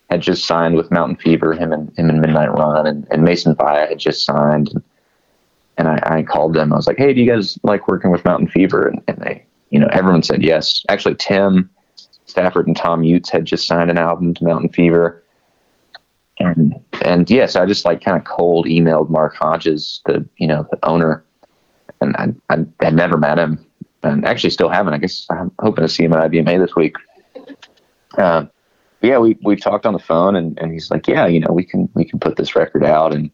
had 0.10 0.22
just 0.22 0.46
signed 0.46 0.76
with 0.76 0.92
Mountain 0.92 1.18
Fever, 1.18 1.54
him 1.54 1.72
and 1.72 1.90
him 1.98 2.10
and 2.10 2.22
Midnight 2.22 2.52
Run, 2.52 2.86
and, 2.88 3.08
and 3.12 3.24
Mason 3.24 3.56
Via 3.56 3.88
had 3.88 4.00
just 4.00 4.26
signed. 4.26 4.70
And, 4.70 4.84
and 5.78 5.88
I, 5.88 6.18
I 6.18 6.24
called 6.24 6.54
them. 6.54 6.74
I 6.74 6.76
was 6.76 6.88
like, 6.88 6.98
"Hey, 6.98 7.14
do 7.14 7.22
you 7.22 7.32
guys 7.32 7.58
like 7.64 7.88
working 7.88 8.12
with 8.12 8.26
Mountain 8.26 8.50
Fever?" 8.50 8.88
And, 8.88 9.02
and 9.08 9.18
they, 9.18 9.46
you 9.70 9.80
know, 9.80 9.88
everyone 9.92 10.22
said 10.22 10.44
yes. 10.44 10.86
Actually, 10.90 11.16
Tim 11.16 11.70
Stafford 12.26 12.68
and 12.68 12.76
Tom 12.76 13.04
Utes 13.04 13.30
had 13.30 13.46
just 13.46 13.68
signed 13.68 13.90
an 13.90 13.98
album 13.98 14.34
to 14.34 14.44
Mountain 14.44 14.70
Fever. 14.70 15.24
And 16.42 16.80
and 17.04 17.30
yes, 17.30 17.56
I 17.56 17.66
just 17.66 17.86
like 17.86 18.04
kind 18.04 18.18
of 18.18 18.24
cold 18.26 18.66
emailed 18.66 19.10
Mark 19.10 19.36
Hodges, 19.36 20.02
the 20.06 20.28
you 20.38 20.48
know 20.48 20.68
the 20.72 20.80
owner, 20.84 21.24
and 22.02 22.16
I 22.50 22.66
I 22.80 22.90
never 22.90 23.18
met 23.18 23.38
him, 23.38 23.64
and 24.02 24.26
actually 24.26 24.50
still 24.50 24.70
haven't. 24.70 24.94
I 24.94 24.98
guess 24.98 25.28
I'm 25.30 25.52
hoping 25.60 25.84
to 25.84 25.90
see 25.90 26.04
him 26.04 26.14
at 26.14 26.32
IBMA 26.32 26.66
this 26.66 26.76
week. 26.76 26.96
But 28.16 28.52
yeah, 29.02 29.20
we 29.20 29.38
we 29.44 29.56
talked 29.56 29.86
on 29.86 29.94
the 29.94 30.00
phone, 30.00 30.36
and, 30.36 30.58
and 30.60 30.72
he's 30.72 30.90
like, 30.90 31.08
yeah, 31.08 31.28
you 31.28 31.40
know, 31.40 31.52
we 31.52 31.64
can 31.64 31.90
we 31.94 32.06
can 32.06 32.20
put 32.20 32.38
this 32.38 32.56
record 32.56 32.84
out, 32.84 33.14
and 33.14 33.30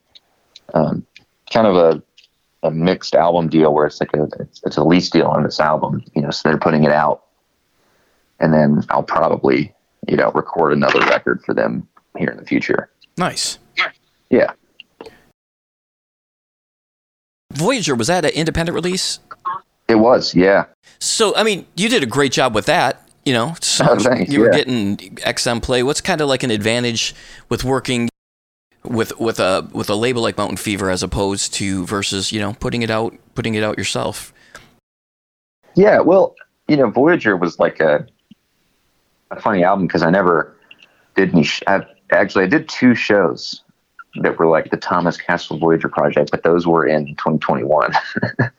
um, 0.74 1.06
kind 1.52 1.68
of 1.68 1.76
a 1.76 2.04
a 2.64 2.72
mixed 2.72 3.16
album 3.16 3.48
deal 3.48 3.74
where 3.74 3.86
it's 3.86 4.02
like 4.02 4.14
a 4.16 4.28
it's, 4.40 4.62
it's 4.66 4.78
a 4.78 4.84
lease 4.84 5.10
deal 5.10 5.28
on 5.28 5.44
this 5.44 5.60
album, 5.60 6.04
you 6.14 6.22
know, 6.22 6.32
so 6.32 6.48
they're 6.48 6.58
putting 6.58 6.84
it 6.84 6.92
out, 6.92 7.24
and 8.40 8.54
then 8.54 8.84
I'll 8.90 9.04
probably 9.04 9.74
you 10.08 10.18
know 10.18 10.32
record 10.32 10.74
another 10.74 11.00
record 11.00 11.42
for 11.46 11.54
them 11.54 11.88
here 12.18 12.30
in 12.30 12.38
the 12.38 12.46
future. 12.46 12.90
Nice. 13.18 13.58
Yeah. 14.30 14.52
Voyager 17.54 17.96
was 17.96 18.08
that 18.08 18.26
an 18.26 18.32
independent 18.32 18.76
release? 18.76 19.20
It 19.88 19.96
was, 19.96 20.36
yeah. 20.36 20.66
So 21.00 21.36
I 21.36 21.44
mean, 21.44 21.66
you 21.76 21.90
did 21.90 22.04
a 22.04 22.06
great 22.06 22.32
job 22.32 22.54
with 22.54 22.66
that. 22.66 23.04
You 23.26 23.34
know, 23.34 23.56
so 23.62 23.86
Oh, 23.90 24.00
thanks, 24.00 24.32
you 24.32 24.42
were 24.42 24.52
yeah. 24.52 24.58
getting 24.58 24.98
XM 24.98 25.62
play. 25.62 25.84
What's 25.84 26.02
kind 26.02 26.22
of 26.22 26.28
like 26.28 26.44
an 26.44 26.52
advantage 26.52 27.16
with 27.50 27.64
working 27.64 28.10
with 28.84 29.18
with 29.20 29.40
a 29.40 29.68
with 29.74 29.90
a 29.90 29.96
label 29.96 30.22
like 30.22 30.38
Mountain 30.38 30.58
Fever 30.58 30.90
as 30.90 31.04
opposed 31.04 31.54
to 31.56 31.86
versus 31.86 32.32
you 32.32 32.40
know 32.40 32.54
putting 32.54 32.82
it 32.84 32.90
out 32.90 33.16
putting 33.36 33.56
it 33.56 33.64
out 33.64 33.78
yourself? 33.78 34.34
Yeah, 35.76 36.00
well, 36.00 36.36
you 36.68 36.76
know, 36.78 36.90
Voyager 36.90 37.36
was 37.38 37.60
like 37.60 37.80
a 37.80 38.06
a 39.32 39.40
funny 39.42 39.64
album 39.64 39.88
because 39.88 40.04
I 40.04 40.10
never 40.10 40.56
did 41.16 41.34
any. 41.34 41.44
Sh- 41.44 41.64
I, 41.68 41.86
actually, 42.12 42.46
I 42.46 42.48
did 42.48 42.70
two 42.70 42.96
shows 42.96 43.64
that 44.22 44.38
were 44.38 44.48
like 44.48 44.72
the 44.72 44.78
Thomas 44.78 45.18
Cassell 45.18 45.58
Voyager 45.58 45.90
project, 45.90 46.32
but 46.32 46.44
those 46.44 46.66
were 46.66 46.86
in 46.86 47.08
2021 47.16 47.92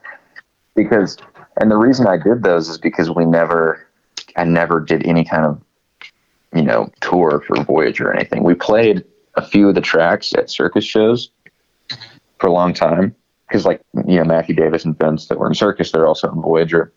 because, 0.75 1.17
and 1.61 1.71
the 1.71 1.77
reason 1.77 2.07
I 2.07 2.17
did 2.17 2.43
those 2.43 2.69
is 2.69 2.79
because 2.79 3.11
we 3.11 3.25
never, 3.25 3.87
I 4.37 4.45
never 4.45 4.81
did 4.81 5.07
any 5.07 5.25
kind 5.25 5.45
of, 5.45 5.61
you 6.55 6.63
know, 6.63 6.91
tour 7.01 7.43
for 7.47 7.63
Voyager 7.65 8.09
or 8.09 8.15
anything. 8.15 8.45
We 8.45 8.55
played 8.55 9.05
a 9.35 9.47
few 9.47 9.69
of 9.69 9.75
the 9.75 9.81
tracks 9.81 10.33
at 10.35 10.51
circus 10.51 10.85
shows 10.85 11.31
for 12.39 12.47
a 12.47 12.53
long 12.53 12.73
time 12.73 13.15
because, 13.49 13.65
like, 13.65 13.81
you 14.07 14.17
know, 14.17 14.25
Matthew 14.25 14.55
Davis 14.55 14.85
and 14.85 14.99
Vince 14.99 15.27
that 15.27 15.39
were 15.39 15.49
in 15.49 15.55
circus, 15.55 15.91
they're 15.91 16.07
also 16.07 16.31
in 16.31 16.41
Voyager. 16.41 16.93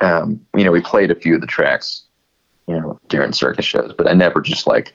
Um, 0.00 0.40
you 0.56 0.64
know, 0.64 0.72
we 0.72 0.80
played 0.80 1.10
a 1.10 1.14
few 1.14 1.34
of 1.34 1.40
the 1.40 1.46
tracks, 1.46 2.04
you 2.66 2.80
know, 2.80 2.98
during 3.08 3.32
circus 3.32 3.64
shows, 3.64 3.92
but 3.96 4.08
I 4.08 4.14
never 4.14 4.40
just 4.40 4.66
like 4.66 4.94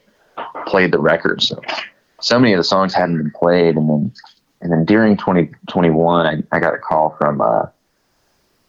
played 0.66 0.92
the 0.92 1.00
record. 1.00 1.42
So, 1.42 1.62
so 2.20 2.40
many 2.40 2.54
of 2.54 2.58
the 2.58 2.64
songs 2.64 2.94
hadn't 2.94 3.18
been 3.18 3.32
played, 3.32 3.76
and 3.76 3.90
then, 3.90 4.14
and 4.62 4.72
then 4.72 4.86
during 4.86 5.18
2021, 5.18 6.26
I, 6.26 6.56
I 6.56 6.60
got 6.60 6.74
a 6.74 6.80
call 6.80 7.16
from 7.20 7.42
uh, 7.42 7.66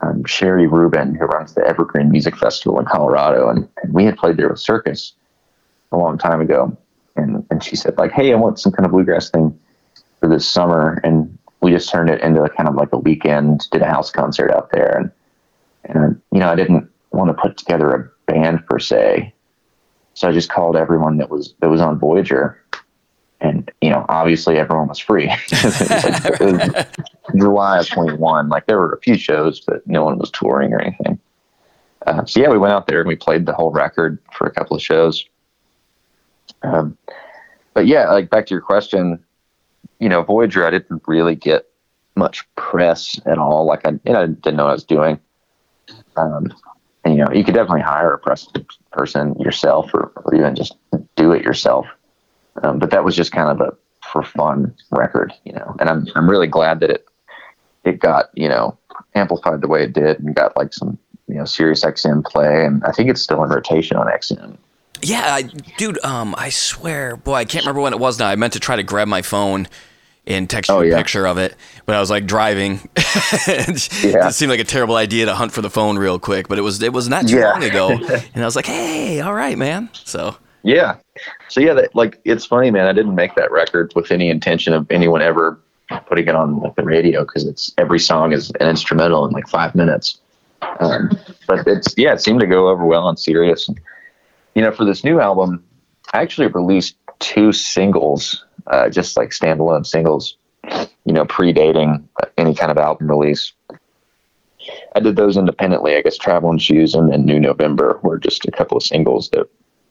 um, 0.00 0.24
Sherry 0.24 0.66
Rubin, 0.66 1.14
who 1.14 1.24
runs 1.26 1.54
the 1.54 1.66
Evergreen 1.66 2.10
Music 2.10 2.36
Festival 2.36 2.78
in 2.78 2.86
Colorado, 2.86 3.48
and, 3.48 3.68
and 3.82 3.92
we 3.92 4.04
had 4.04 4.16
played 4.16 4.36
there 4.36 4.48
with 4.48 4.60
Circus 4.60 5.12
a 5.92 5.96
long 5.96 6.18
time 6.18 6.40
ago, 6.40 6.76
and 7.16 7.44
and 7.50 7.62
she 7.64 7.76
said 7.76 7.96
like, 7.98 8.12
hey, 8.12 8.32
I 8.32 8.36
want 8.36 8.60
some 8.60 8.72
kind 8.72 8.86
of 8.86 8.92
bluegrass 8.92 9.30
thing 9.30 9.58
for 10.20 10.28
this 10.28 10.48
summer, 10.48 11.00
and 11.02 11.36
we 11.60 11.70
just 11.70 11.90
turned 11.90 12.10
it 12.10 12.20
into 12.20 12.48
kind 12.56 12.68
of 12.68 12.74
like 12.74 12.92
a 12.92 12.98
weekend, 12.98 13.68
did 13.70 13.82
a 13.82 13.86
house 13.86 14.10
concert 14.10 14.50
out 14.50 14.70
there, 14.72 14.96
and 14.96 15.10
and 15.84 16.20
you 16.32 16.38
know 16.38 16.50
I 16.50 16.54
didn't 16.54 16.88
want 17.10 17.28
to 17.28 17.34
put 17.34 17.56
together 17.56 17.90
a 17.90 18.32
band 18.32 18.66
per 18.66 18.78
se, 18.78 19.32
so 20.18 20.28
I 20.28 20.32
just 20.32 20.50
called 20.50 20.74
everyone 20.74 21.18
that 21.18 21.30
was 21.30 21.54
that 21.60 21.70
was 21.70 21.80
on 21.80 21.96
Voyager, 21.96 22.60
and 23.40 23.70
you 23.80 23.88
know 23.88 24.04
obviously 24.08 24.58
everyone 24.58 24.88
was 24.88 24.98
free. 24.98 25.28
was 25.62 25.88
like, 25.88 26.40
was 26.40 26.86
July 27.36 27.78
of 27.78 27.88
21. 27.88 28.48
Like 28.48 28.66
there 28.66 28.78
were 28.78 28.94
a 28.94 29.00
few 29.00 29.16
shows, 29.16 29.60
but 29.60 29.86
no 29.86 30.04
one 30.04 30.18
was 30.18 30.32
touring 30.32 30.72
or 30.72 30.80
anything. 30.80 31.20
Uh, 32.04 32.24
so 32.24 32.40
yeah, 32.40 32.48
we 32.48 32.58
went 32.58 32.72
out 32.72 32.88
there 32.88 32.98
and 32.98 33.06
we 33.06 33.14
played 33.14 33.46
the 33.46 33.52
whole 33.52 33.70
record 33.70 34.18
for 34.32 34.48
a 34.48 34.50
couple 34.50 34.76
of 34.76 34.82
shows. 34.82 35.24
Um, 36.64 36.98
but 37.72 37.86
yeah, 37.86 38.10
like 38.10 38.28
back 38.28 38.46
to 38.46 38.54
your 38.54 38.60
question, 38.60 39.24
you 40.00 40.08
know, 40.08 40.24
Voyager, 40.24 40.66
I 40.66 40.70
didn't 40.70 41.00
really 41.06 41.36
get 41.36 41.68
much 42.16 42.44
press 42.56 43.20
at 43.24 43.38
all. 43.38 43.66
Like 43.66 43.86
I, 43.86 43.90
you 43.90 44.12
know, 44.12 44.22
I 44.22 44.26
didn't 44.26 44.56
know 44.56 44.64
what 44.64 44.70
I 44.70 44.72
was 44.72 44.84
doing. 44.84 45.20
Um, 46.16 46.52
you 47.16 47.24
know, 47.24 47.32
you 47.32 47.44
could 47.44 47.54
definitely 47.54 47.82
hire 47.82 48.14
a 48.14 48.18
press 48.18 48.48
person 48.92 49.34
yourself, 49.38 49.90
or, 49.94 50.12
or 50.16 50.34
even 50.34 50.54
just 50.54 50.76
do 51.16 51.32
it 51.32 51.42
yourself. 51.42 51.86
Um, 52.62 52.78
but 52.78 52.90
that 52.90 53.04
was 53.04 53.14
just 53.14 53.32
kind 53.32 53.48
of 53.48 53.60
a 53.60 53.76
for 54.12 54.22
fun 54.22 54.74
record, 54.90 55.32
you 55.44 55.52
know. 55.52 55.76
And 55.80 55.88
I'm 55.88 56.06
I'm 56.14 56.28
really 56.28 56.46
glad 56.46 56.80
that 56.80 56.90
it 56.90 57.06
it 57.84 57.98
got 57.98 58.30
you 58.34 58.48
know 58.48 58.76
amplified 59.14 59.60
the 59.60 59.68
way 59.68 59.84
it 59.84 59.92
did 59.92 60.20
and 60.20 60.34
got 60.34 60.56
like 60.56 60.72
some 60.72 60.98
you 61.26 61.34
know 61.36 61.44
Sirius 61.44 61.84
XM 61.84 62.24
play, 62.24 62.64
and 62.64 62.82
I 62.84 62.92
think 62.92 63.10
it's 63.10 63.22
still 63.22 63.42
in 63.44 63.50
rotation 63.50 63.96
on 63.96 64.06
XM. 64.06 64.56
Yeah, 65.00 65.34
I, 65.34 65.42
dude. 65.76 66.04
Um, 66.04 66.34
I 66.36 66.48
swear, 66.48 67.16
boy, 67.16 67.34
I 67.34 67.44
can't 67.44 67.64
remember 67.64 67.82
when 67.82 67.92
it 67.92 68.00
was 68.00 68.18
now. 68.18 68.26
I 68.26 68.34
meant 68.34 68.54
to 68.54 68.60
try 68.60 68.74
to 68.74 68.82
grab 68.82 69.06
my 69.06 69.22
phone 69.22 69.68
and 70.28 70.48
text 70.48 70.68
you 70.68 70.76
Oh, 70.76 70.80
a 70.82 70.86
yeah. 70.86 70.96
picture 70.96 71.26
of 71.26 71.38
it, 71.38 71.56
but 71.86 71.96
I 71.96 72.00
was 72.00 72.10
like 72.10 72.26
driving. 72.26 72.80
it 72.96 74.04
Yeah. 74.04 74.28
seemed 74.30 74.50
like 74.50 74.60
a 74.60 74.64
terrible 74.64 74.94
idea 74.96 75.26
to 75.26 75.34
hunt 75.34 75.52
for 75.52 75.62
the 75.62 75.70
phone 75.70 75.98
real 75.98 76.18
quick, 76.20 76.46
but 76.48 76.58
it 76.58 76.62
was 76.62 76.80
it 76.82 76.92
was 76.92 77.08
not 77.08 77.26
too 77.26 77.38
Yeah. 77.38 77.52
long 77.52 77.64
ago, 77.64 77.90
and 78.34 78.42
I 78.42 78.44
was 78.44 78.54
like, 78.54 78.66
hey, 78.66 79.20
all 79.20 79.34
right, 79.34 79.58
man. 79.58 79.88
So 80.04 80.36
Yeah. 80.62 80.96
So 81.48 81.60
yeah, 81.60 81.72
that, 81.74 81.94
like 81.96 82.20
it's 82.24 82.44
funny, 82.44 82.70
man. 82.70 82.86
I 82.86 82.92
didn't 82.92 83.14
make 83.14 83.34
that 83.34 83.50
record 83.50 83.92
with 83.96 84.10
any 84.12 84.28
intention 84.30 84.72
of 84.74 84.86
anyone 84.90 85.22
ever 85.22 85.58
putting 86.06 86.28
it 86.28 86.34
on 86.34 86.60
like 86.60 86.74
the 86.76 86.84
radio 86.84 87.22
because 87.24 87.46
it's 87.46 87.72
every 87.78 87.98
song 87.98 88.32
is 88.32 88.50
an 88.60 88.68
instrumental 88.68 89.24
in 89.26 89.32
like 89.32 89.48
five 89.48 89.74
minutes. 89.74 90.18
Um, 90.80 91.10
but 91.46 91.66
it's 91.66 91.94
yeah, 91.96 92.12
it 92.12 92.20
seemed 92.20 92.40
to 92.40 92.46
go 92.46 92.68
over 92.68 92.84
well 92.84 93.04
on 93.06 93.16
Sirius. 93.16 93.68
You 94.54 94.62
know, 94.62 94.72
for 94.72 94.84
this 94.84 95.04
new 95.04 95.20
album, 95.20 95.64
I 96.12 96.20
actually 96.20 96.48
released 96.48 96.96
two 97.20 97.52
singles, 97.52 98.44
uh, 98.68 98.88
just 98.88 99.16
like 99.16 99.30
standalone 99.30 99.86
singles. 99.86 100.36
You 101.04 101.14
know, 101.14 101.24
predating 101.24 102.06
any 102.36 102.54
kind 102.54 102.70
of 102.70 102.76
album 102.76 103.08
release. 103.08 103.52
I 104.94 105.00
did 105.00 105.16
those 105.16 105.36
independently. 105.36 105.96
I 105.96 106.02
guess 106.02 106.18
Traveling 106.18 106.58
Shoes 106.58 106.94
and 106.94 107.10
then 107.10 107.24
New 107.24 107.40
November 107.40 108.00
were 108.02 108.18
just 108.18 108.44
a 108.46 108.50
couple 108.50 108.76
of 108.76 108.82
singles 108.82 109.30
that 109.30 109.48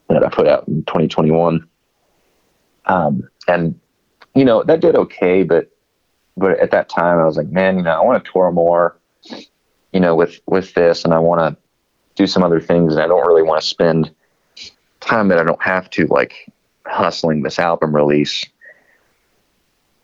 that 0.10 0.24
I 0.24 0.30
put 0.30 0.48
out 0.48 0.68
in 0.68 0.84
2021. 0.84 1.68
Um, 2.86 3.30
and 3.48 3.80
you 4.36 4.46
know 4.46 4.64
that 4.64 4.82
did 4.82 4.96
okay, 4.96 5.44
but 5.44 5.70
but 6.36 6.60
at 6.60 6.72
that 6.72 6.90
time 6.90 7.20
I 7.20 7.26
was 7.26 7.38
like, 7.38 7.50
man, 7.50 7.78
you 7.78 7.84
know, 7.84 7.92
I 7.92 8.04
want 8.04 8.24
to 8.24 8.32
tour 8.32 8.52
more, 8.52 8.98
you 9.92 10.00
know, 10.00 10.16
with 10.16 10.40
with 10.46 10.74
this, 10.74 11.04
and 11.04 11.14
I 11.14 11.20
want 11.20 11.40
to 11.42 11.62
do 12.16 12.28
some 12.28 12.44
other 12.44 12.60
things, 12.60 12.94
and 12.94 13.02
I 13.02 13.08
don't 13.08 13.28
really 13.28 13.44
want 13.44 13.62
to 13.62 13.68
spend 13.68 14.14
time 15.00 15.30
that 15.30 15.40
I 15.40 15.44
don't 15.44 15.62
have 15.62 15.90
to 15.92 16.06
like 16.08 16.52
hustling 16.86 17.44
this 17.44 17.60
album 17.60 17.96
release 17.96 18.46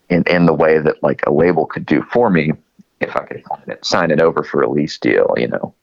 in 0.10 0.24
in 0.28 0.46
the 0.46 0.54
way 0.54 0.80
that 0.80 1.02
like 1.04 1.26
a 1.26 1.32
label 1.32 1.66
could 1.66 1.86
do 1.86 2.04
for 2.04 2.30
me 2.30 2.54
if 3.00 3.16
I 3.16 3.26
could 3.26 3.44
sign 3.48 3.64
it, 3.68 3.86
sign 3.86 4.12
it 4.12 4.22
over 4.22 4.44
for 4.44 4.62
a 4.62 4.70
lease 4.70 4.98
deal, 4.98 5.34
you 5.38 5.48
know. 5.48 5.74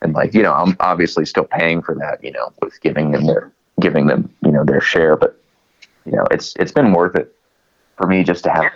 And 0.00 0.14
like, 0.14 0.34
you 0.34 0.42
know, 0.42 0.52
I'm 0.52 0.76
obviously 0.80 1.24
still 1.26 1.44
paying 1.44 1.82
for 1.82 1.94
that, 1.96 2.22
you 2.24 2.32
know, 2.32 2.52
with 2.60 2.80
giving 2.80 3.12
them 3.12 3.26
their 3.26 3.52
giving 3.80 4.06
them, 4.06 4.32
you 4.44 4.50
know, 4.50 4.64
their 4.64 4.80
share, 4.80 5.16
but 5.16 5.38
you 6.04 6.12
know, 6.12 6.24
it's 6.30 6.54
it's 6.56 6.72
been 6.72 6.92
worth 6.92 7.14
it 7.14 7.34
for 7.96 8.06
me 8.06 8.24
just 8.24 8.44
to 8.44 8.50
have 8.50 8.72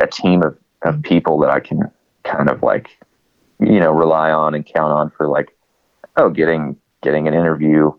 a 0.00 0.06
team 0.06 0.42
of, 0.42 0.56
of 0.82 1.02
people 1.02 1.38
that 1.40 1.50
I 1.50 1.60
can 1.60 1.90
kind 2.24 2.48
of 2.48 2.62
like, 2.62 2.88
you 3.60 3.80
know, 3.80 3.92
rely 3.92 4.30
on 4.30 4.54
and 4.54 4.64
count 4.64 4.92
on 4.92 5.10
for 5.10 5.28
like, 5.28 5.56
oh, 6.16 6.30
getting 6.30 6.76
getting 7.02 7.28
an 7.28 7.34
interview 7.34 7.92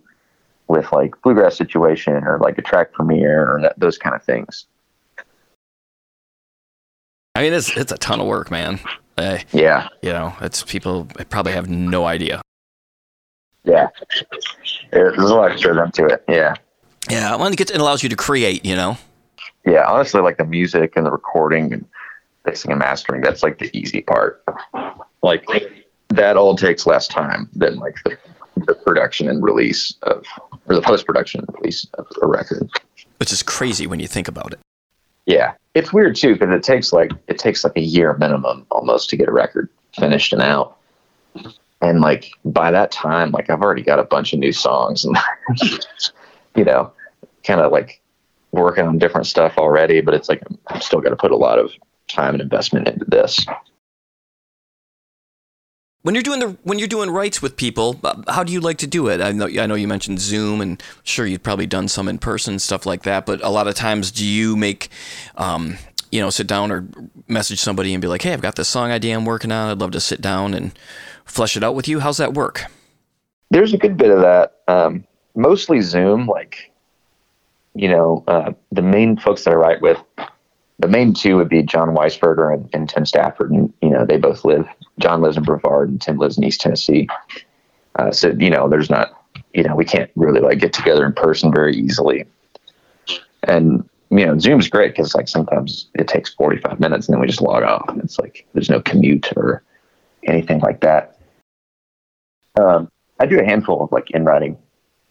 with 0.68 0.92
like 0.92 1.14
bluegrass 1.22 1.58
situation 1.58 2.24
or 2.24 2.40
like 2.40 2.58
a 2.58 2.62
track 2.62 2.94
premiere 2.94 3.44
or 3.44 3.74
those 3.78 3.98
kind 3.98 4.16
of 4.16 4.24
things. 4.24 4.66
I 7.36 7.42
mean, 7.42 7.54
it's 7.54 7.76
it's 7.76 7.92
a 7.92 7.98
ton 7.98 8.20
of 8.20 8.28
work, 8.28 8.52
man. 8.52 8.80
Uh, 9.18 9.40
Yeah, 9.52 9.88
you 10.02 10.12
know, 10.12 10.36
it's 10.42 10.64
people 10.64 11.08
probably 11.30 11.52
have 11.54 11.70
no 11.70 12.06
idea. 12.06 12.42
yeah. 13.64 13.88
There's 14.92 15.18
a 15.18 15.22
lot 15.36 15.52
of 15.52 15.64
rhythm 15.64 15.92
to 15.92 16.06
it. 16.06 16.24
Yeah. 16.28 16.56
Yeah, 17.10 17.36
well, 17.36 17.48
it, 17.52 17.58
gets, 17.58 17.72
it 17.72 17.82
allows 17.82 18.02
you 18.04 18.10
to 18.10 18.16
create. 18.16 18.64
You 18.64 18.76
know. 18.76 18.98
yeah, 19.66 19.86
honestly, 19.90 20.22
like 20.22 20.38
the 20.38 20.46
music 20.46 20.94
and 20.96 21.06
the 21.06 21.12
recording 21.12 21.74
and 21.74 21.86
mixing 22.46 22.72
and 22.72 22.80
mastering, 22.80 23.22
that's 23.22 23.42
like 23.44 23.58
the 23.60 23.76
easy 23.78 24.02
part. 24.02 24.44
Like 25.24 25.46
that 26.10 26.38
all 26.38 26.56
takes 26.56 26.86
less 26.86 27.08
time 27.08 27.50
than 27.54 27.78
like 27.78 27.96
the, 28.06 28.18
the 28.68 28.76
production 28.76 29.28
and 29.28 29.44
release 29.44 29.96
of, 30.04 30.24
or 30.68 30.76
the 30.76 30.82
post 30.82 31.06
production 31.06 31.46
release 31.60 31.88
of 31.96 32.06
a 32.22 32.28
record. 32.28 32.70
Which 33.18 33.32
is 33.34 33.42
crazy 33.42 33.88
when 33.88 34.00
you 34.00 34.08
think 34.08 34.28
about 34.28 34.54
it. 34.54 34.60
Yeah, 35.26 35.54
it's 35.74 35.94
weird 35.94 36.16
too 36.16 36.34
because 36.34 36.54
it 36.54 36.64
takes 36.64 36.94
like 36.94 37.12
it 37.28 37.38
takes 37.38 37.64
like 37.64 37.78
a 37.78 37.82
year 37.82 38.16
minimum 38.18 38.66
almost 38.72 39.10
to 39.10 39.18
get 39.18 39.30
a 39.30 39.32
record 39.32 39.70
finished 39.98 40.34
and 40.34 40.42
out. 40.42 40.78
And 41.82 42.02
like 42.02 42.32
by 42.46 42.72
that 42.72 42.92
time, 42.92 43.32
like 43.32 43.50
I've 43.50 43.62
already 43.62 43.84
got 43.84 44.00
a 44.00 44.04
bunch 44.04 44.34
of 44.34 44.40
new 44.40 44.54
songs 44.54 45.06
and 45.06 45.18
you 46.56 46.64
know, 46.64 46.92
kind 47.44 47.62
of 47.62 47.72
like 47.72 48.02
working 48.52 48.86
on 48.86 49.00
different 49.00 49.28
stuff 49.28 49.58
already. 49.58 50.02
But 50.02 50.14
it's 50.14 50.30
like 50.30 50.44
I'm 50.68 50.82
still 50.82 51.02
got 51.02 51.10
to 51.10 51.16
put 51.16 51.32
a 51.32 51.38
lot 51.38 51.60
of 51.60 51.72
time 52.08 52.36
and 52.36 52.42
investment 52.42 52.88
into 52.88 53.06
this. 53.06 53.46
When 56.04 56.16
you're 56.16 56.22
doing 56.22 56.42
the 56.42 56.58
when 56.64 56.80
you're 56.80 56.90
doing 56.90 57.10
writes 57.10 57.42
with 57.42 57.56
people, 57.56 57.98
uh, 58.04 58.24
how 58.28 58.44
do 58.44 58.52
you 58.52 58.60
like 58.60 58.78
to 58.80 58.88
do 58.88 59.08
it? 59.08 59.22
I 59.22 59.32
know 59.32 59.48
I 59.48 59.66
know 59.66 59.76
you 59.76 59.88
mentioned 59.88 60.20
Zoom, 60.20 60.60
and 60.60 60.84
sure 61.04 61.26
you've 61.26 61.44
probably 61.44 61.66
done 61.66 61.88
some 61.88 62.10
in 62.10 62.18
person 62.18 62.60
stuff 62.60 62.86
like 62.86 63.04
that. 63.04 63.26
But 63.26 63.42
a 63.42 63.48
lot 63.48 63.70
of 63.70 63.76
times, 63.76 64.12
do 64.12 64.26
you 64.26 64.58
make, 64.58 64.90
um, 65.38 65.78
you 66.12 66.20
know, 66.20 66.30
sit 66.30 66.46
down 66.46 66.74
or 66.74 66.86
message 67.30 67.60
somebody 67.60 67.94
and 67.94 68.02
be 68.02 68.10
like, 68.10 68.22
"Hey, 68.22 68.34
I've 68.34 68.42
got 68.42 68.58
this 68.58 68.68
song 68.68 68.92
idea 68.92 69.16
I'm 69.16 69.24
working 69.24 69.50
on. 69.54 69.70
I'd 69.70 69.80
love 69.80 69.92
to 69.92 70.02
sit 70.02 70.20
down 70.20 70.54
and 70.54 70.78
flesh 71.24 71.56
it 71.56 71.64
out 71.64 71.74
with 71.74 71.88
you." 71.88 72.02
How's 72.02 72.18
that 72.18 72.34
work? 72.34 72.66
There's 73.50 73.74
a 73.74 73.78
good 73.78 73.96
bit 73.96 74.12
of 74.12 74.20
that. 74.20 74.60
Um, 74.68 75.06
mostly 75.36 75.80
Zoom, 75.80 76.28
like 76.28 76.70
you 77.76 77.88
know, 77.88 78.26
uh, 78.28 78.52
the 78.74 78.82
main 78.82 79.16
folks 79.16 79.46
that 79.46 79.52
I 79.52 79.56
write 79.56 79.82
with, 79.82 79.98
the 80.80 80.90
main 80.90 81.14
two 81.14 81.38
would 81.38 81.48
be 81.48 81.64
Jon 81.64 81.96
Weisberger 81.96 82.54
and, 82.54 82.70
and 82.74 82.90
Tim 82.90 83.06
Stafford, 83.06 83.52
and 83.52 83.72
you 83.82 83.90
know 83.90 84.06
they 84.06 84.18
both 84.18 84.44
live. 84.44 84.68
John 85.00 85.22
lives 85.22 85.38
in 85.38 85.44
Brevard, 85.44 85.90
and 85.90 86.02
Tim 86.02 86.18
lives 86.18 86.38
in 86.38 86.44
East 86.44 86.62
Tennessee. 86.62 87.08
Uh, 87.96 88.12
so 88.12 88.30
you 88.30 88.50
know, 88.50 88.70
there's 88.70 88.90
not, 88.90 89.26
you 89.54 89.64
know, 89.64 89.76
we 89.76 89.86
can't 89.86 90.10
really 90.16 90.42
like 90.42 90.60
get 90.60 90.74
together 90.74 91.06
in 91.06 91.14
person 91.14 91.52
very 91.54 91.76
easily. 91.76 92.26
And 93.44 93.88
you 94.10 94.26
know, 94.26 94.38
Zoom's 94.38 94.70
great 94.70 94.96
because 94.96 95.16
like 95.16 95.28
sometimes 95.28 95.88
it 95.96 96.08
takes 96.08 96.34
45 96.34 96.80
minutes 96.80 97.08
and 97.08 97.14
then 97.14 97.22
we 97.22 97.28
just 97.28 97.42
log 97.42 97.64
off, 97.64 97.90
and 97.90 98.02
it's 98.02 98.20
like 98.20 98.46
there's 98.54 98.70
no 98.70 98.82
commute 98.82 99.30
or 99.36 99.64
anything 100.24 100.60
like 100.60 100.82
that. 100.82 101.18
Um, 102.60 102.92
I 103.20 103.26
do 103.26 103.40
a 103.40 103.46
handful 103.46 103.84
of 103.84 103.92
like 103.92 104.12
in 104.12 104.26
writing, 104.26 104.58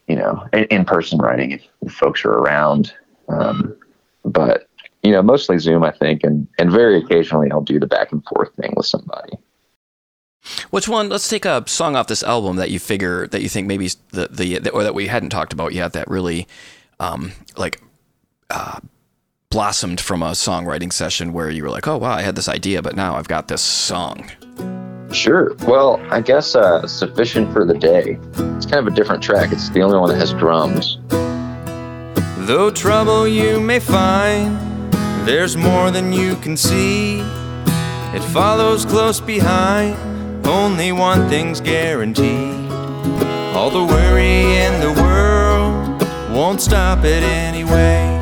you 0.06 0.16
know, 0.16 0.46
in 0.52 0.84
person 0.84 1.18
writing 1.18 1.52
if, 1.52 1.62
if, 1.82 1.92
folks 1.92 2.24
are 2.24 2.32
around. 2.32 2.94
Um, 3.28 3.76
but 4.24 4.68
you 5.02 5.10
know, 5.10 5.22
mostly 5.22 5.58
Zoom, 5.58 5.82
I 5.82 5.90
think, 5.90 6.22
and 6.22 6.46
and 6.58 6.70
very 6.70 6.98
occasionally 6.98 7.50
I'll 7.50 7.60
do 7.60 7.80
the 7.80 7.86
back 7.86 8.12
and 8.12 8.24
forth 8.24 8.54
thing 8.54 8.72
with 8.76 8.86
somebody. 8.86 9.32
Which 10.70 10.88
one? 10.88 11.08
Let's 11.08 11.28
take 11.28 11.44
a 11.44 11.62
song 11.66 11.94
off 11.96 12.08
this 12.08 12.22
album 12.22 12.56
that 12.56 12.70
you 12.70 12.78
figure 12.78 13.26
that 13.28 13.42
you 13.42 13.48
think 13.48 13.66
maybe 13.66 13.88
the 14.10 14.28
the, 14.28 14.58
the 14.58 14.70
or 14.70 14.82
that 14.82 14.94
we 14.94 15.06
hadn't 15.06 15.30
talked 15.30 15.52
about 15.52 15.72
yet 15.72 15.92
that 15.92 16.08
really, 16.08 16.48
um, 16.98 17.32
like, 17.56 17.80
uh, 18.50 18.80
blossomed 19.50 20.00
from 20.00 20.22
a 20.22 20.30
songwriting 20.30 20.92
session 20.92 21.32
where 21.32 21.50
you 21.50 21.62
were 21.62 21.70
like, 21.70 21.86
oh 21.86 21.96
wow, 21.98 22.12
I 22.12 22.22
had 22.22 22.34
this 22.34 22.48
idea, 22.48 22.82
but 22.82 22.96
now 22.96 23.16
I've 23.16 23.28
got 23.28 23.48
this 23.48 23.62
song. 23.62 24.30
Sure. 25.12 25.54
Well, 25.66 26.00
I 26.10 26.22
guess 26.22 26.54
uh, 26.54 26.86
sufficient 26.86 27.52
for 27.52 27.66
the 27.66 27.74
day. 27.74 28.18
It's 28.56 28.66
kind 28.66 28.86
of 28.86 28.86
a 28.86 28.96
different 28.96 29.22
track. 29.22 29.52
It's 29.52 29.68
the 29.68 29.82
only 29.82 29.98
one 29.98 30.08
that 30.08 30.16
has 30.16 30.32
drums. 30.32 30.98
Though 32.46 32.70
trouble 32.70 33.28
you 33.28 33.60
may 33.60 33.78
find, 33.78 34.58
there's 35.26 35.56
more 35.56 35.90
than 35.90 36.12
you 36.12 36.34
can 36.36 36.56
see. 36.56 37.20
It 38.14 38.24
follows 38.32 38.84
close 38.84 39.20
behind 39.20 39.96
only 40.46 40.92
one 40.92 41.28
thing's 41.28 41.60
guaranteed. 41.60 42.70
All 43.54 43.70
the 43.70 43.84
worry 43.84 44.56
in 44.56 44.80
the 44.80 44.92
world 45.00 46.02
won't 46.32 46.60
stop 46.60 47.04
it 47.04 47.22
anyway. 47.22 48.20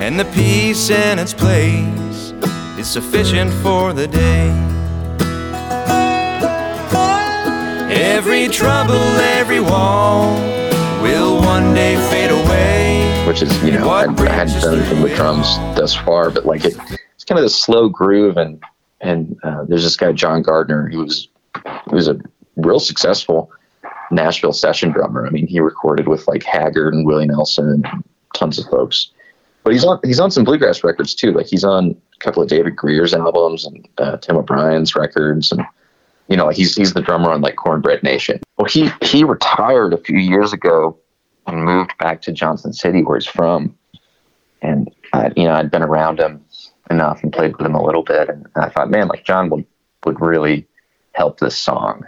And 0.00 0.18
the 0.18 0.24
peace 0.26 0.90
in 0.90 1.18
its 1.18 1.34
place 1.34 2.32
is 2.78 2.88
sufficient 2.88 3.52
for 3.62 3.92
the 3.92 4.06
day. 4.06 4.48
Every 7.90 8.48
trouble, 8.48 8.94
every 8.94 9.60
wall 9.60 10.34
will 11.02 11.40
one 11.40 11.74
day 11.74 11.96
fade 12.10 12.30
away. 12.30 13.26
Which 13.26 13.42
is, 13.42 13.62
you 13.62 13.72
know, 13.72 13.88
I, 13.88 14.04
I 14.04 14.28
hadn't 14.30 14.60
done 14.60 14.78
anything 14.78 15.02
with 15.02 15.14
drums 15.16 15.56
thus 15.76 15.94
far, 15.94 16.30
but 16.30 16.46
like 16.46 16.64
it, 16.64 16.76
it's 17.14 17.24
kind 17.24 17.38
of 17.38 17.44
a 17.44 17.50
slow 17.50 17.88
groove 17.88 18.36
and 18.36 18.62
and 19.00 19.38
uh, 19.42 19.64
there's 19.64 19.84
this 19.84 19.96
guy 19.96 20.12
John 20.12 20.42
Gardner 20.42 20.88
who 20.88 21.04
was 21.04 21.28
who 21.88 21.96
was 21.96 22.08
a 22.08 22.18
real 22.56 22.80
successful 22.80 23.50
Nashville 24.10 24.52
session 24.52 24.90
drummer. 24.90 25.26
I 25.26 25.30
mean, 25.30 25.46
he 25.46 25.60
recorded 25.60 26.08
with 26.08 26.26
like 26.28 26.42
Haggard 26.42 26.94
and 26.94 27.06
Willie 27.06 27.26
Nelson 27.26 27.68
and 27.68 28.04
tons 28.34 28.58
of 28.58 28.66
folks. 28.66 29.10
But 29.64 29.72
he's 29.72 29.84
on 29.84 30.00
he's 30.04 30.20
on 30.20 30.30
some 30.30 30.44
bluegrass 30.44 30.82
records 30.82 31.14
too. 31.14 31.32
Like 31.32 31.46
he's 31.46 31.64
on 31.64 31.90
a 32.14 32.18
couple 32.24 32.42
of 32.42 32.48
David 32.48 32.76
Grier's 32.76 33.14
albums 33.14 33.66
and 33.66 33.86
uh, 33.98 34.16
Tim 34.18 34.36
O'Brien's 34.36 34.94
records, 34.94 35.52
and 35.52 35.62
you 36.28 36.36
know 36.36 36.48
he's 36.48 36.74
he's 36.74 36.94
the 36.94 37.02
drummer 37.02 37.30
on 37.30 37.40
like 37.40 37.56
Cornbread 37.56 38.02
Nation. 38.02 38.40
Well, 38.56 38.66
he 38.66 38.90
he 39.02 39.24
retired 39.24 39.92
a 39.92 39.98
few 39.98 40.18
years 40.18 40.52
ago 40.52 40.96
and 41.46 41.64
moved 41.64 41.92
back 41.98 42.22
to 42.22 42.32
Johnson 42.32 42.72
City, 42.72 43.02
where 43.02 43.18
he's 43.18 43.26
from. 43.26 43.76
And 44.62 44.90
I, 45.12 45.32
you 45.36 45.44
know, 45.44 45.52
I'd 45.52 45.70
been 45.70 45.82
around 45.82 46.18
him 46.18 46.42
enough 46.90 47.22
and 47.22 47.32
played 47.32 47.56
with 47.56 47.66
him 47.66 47.74
a 47.74 47.82
little 47.82 48.02
bit. 48.02 48.28
And 48.28 48.46
I 48.56 48.68
thought, 48.68 48.90
man, 48.90 49.08
like 49.08 49.24
John 49.24 49.50
would, 49.50 49.64
would 50.04 50.20
really 50.20 50.66
help 51.12 51.40
this 51.40 51.58
song 51.58 52.04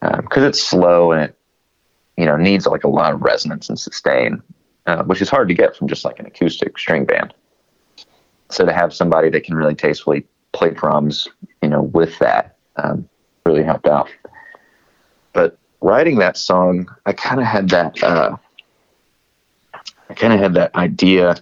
because 0.00 0.42
um, 0.42 0.44
it's 0.44 0.62
slow 0.62 1.12
and 1.12 1.22
it, 1.22 1.38
you 2.16 2.26
know, 2.26 2.36
needs 2.36 2.66
like 2.66 2.84
a 2.84 2.88
lot 2.88 3.12
of 3.12 3.22
resonance 3.22 3.68
and 3.68 3.78
sustain, 3.78 4.42
uh, 4.86 5.02
which 5.04 5.20
is 5.20 5.28
hard 5.28 5.48
to 5.48 5.54
get 5.54 5.76
from 5.76 5.88
just 5.88 6.04
like 6.04 6.18
an 6.18 6.26
acoustic 6.26 6.78
string 6.78 7.04
band. 7.04 7.34
So 8.50 8.64
to 8.64 8.72
have 8.72 8.94
somebody 8.94 9.30
that 9.30 9.44
can 9.44 9.56
really 9.56 9.74
tastefully 9.74 10.26
play 10.52 10.70
drums, 10.70 11.26
you 11.62 11.68
know, 11.68 11.82
with 11.82 12.18
that 12.18 12.56
um, 12.76 13.08
really 13.46 13.64
helped 13.64 13.86
out. 13.86 14.08
But 15.32 15.58
writing 15.80 16.18
that 16.18 16.36
song, 16.36 16.88
I 17.06 17.12
kind 17.12 17.40
of 17.40 17.46
had 17.46 17.70
that. 17.70 18.02
Uh, 18.02 18.36
I 20.08 20.14
kind 20.14 20.32
of 20.32 20.38
had 20.38 20.54
that 20.54 20.74
idea 20.76 21.36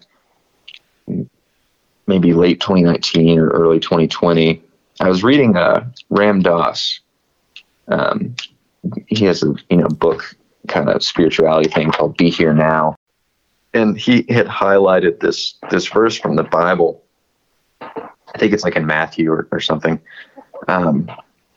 maybe 2.06 2.32
late 2.32 2.60
2019 2.60 3.38
or 3.38 3.48
early 3.48 3.80
2020. 3.80 4.62
I 5.00 5.08
was 5.08 5.22
reading 5.22 5.56
uh, 5.56 5.88
Ram 6.10 6.40
Dass. 6.40 7.00
Um, 7.88 8.34
he 9.06 9.24
has 9.24 9.42
a 9.42 9.54
you 9.70 9.76
know 9.78 9.88
book 9.88 10.36
kind 10.68 10.88
of 10.88 11.02
spirituality 11.02 11.68
thing 11.68 11.90
called 11.90 12.16
"Be 12.16 12.30
Here 12.30 12.52
Now," 12.52 12.96
and 13.74 13.98
he 13.98 14.24
had 14.28 14.46
highlighted 14.46 15.20
this 15.20 15.54
this 15.70 15.86
verse 15.88 16.16
from 16.16 16.36
the 16.36 16.42
Bible. 16.42 17.02
I 17.80 18.38
think 18.38 18.52
it's 18.52 18.64
like 18.64 18.76
in 18.76 18.86
Matthew 18.86 19.30
or, 19.30 19.48
or 19.52 19.60
something. 19.60 20.00
Um, 20.68 21.10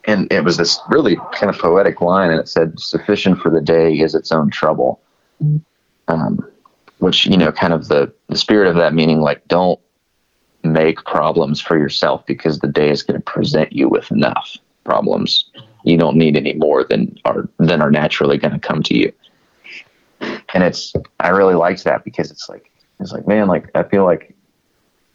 and 0.05 0.31
it 0.31 0.43
was 0.43 0.57
this 0.57 0.79
really 0.89 1.17
kind 1.33 1.49
of 1.49 1.57
poetic 1.57 2.01
line, 2.01 2.31
and 2.31 2.39
it 2.39 2.47
said, 2.47 2.79
"Sufficient 2.79 3.39
for 3.39 3.49
the 3.49 3.61
day 3.61 3.99
is 3.99 4.15
its 4.15 4.31
own 4.31 4.49
trouble," 4.49 5.01
um, 6.07 6.47
which 6.99 7.25
you 7.25 7.37
know, 7.37 7.51
kind 7.51 7.73
of 7.73 7.87
the 7.87 8.13
the 8.27 8.37
spirit 8.37 8.67
of 8.67 8.75
that 8.75 8.93
meaning, 8.93 9.21
like 9.21 9.47
don't 9.47 9.79
make 10.65 11.03
problems 11.05 11.61
for 11.61 11.77
yourself 11.77 12.25
because 12.25 12.59
the 12.59 12.67
day 12.67 12.89
is 12.89 13.03
going 13.03 13.19
to 13.19 13.23
present 13.23 13.73
you 13.73 13.87
with 13.89 14.11
enough 14.11 14.57
problems. 14.83 15.49
You 15.83 15.97
don't 15.97 16.17
need 16.17 16.35
any 16.37 16.53
more 16.53 16.83
than 16.83 17.17
are 17.25 17.49
than 17.57 17.81
are 17.81 17.91
naturally 17.91 18.37
going 18.37 18.53
to 18.53 18.59
come 18.59 18.81
to 18.83 18.97
you. 18.97 19.11
And 20.53 20.63
it's 20.63 20.93
I 21.19 21.29
really 21.29 21.55
liked 21.55 21.83
that 21.83 22.03
because 22.03 22.31
it's 22.31 22.49
like 22.49 22.71
it's 22.99 23.11
like 23.11 23.27
man, 23.27 23.47
like 23.47 23.69
I 23.75 23.83
feel 23.83 24.05
like 24.05 24.35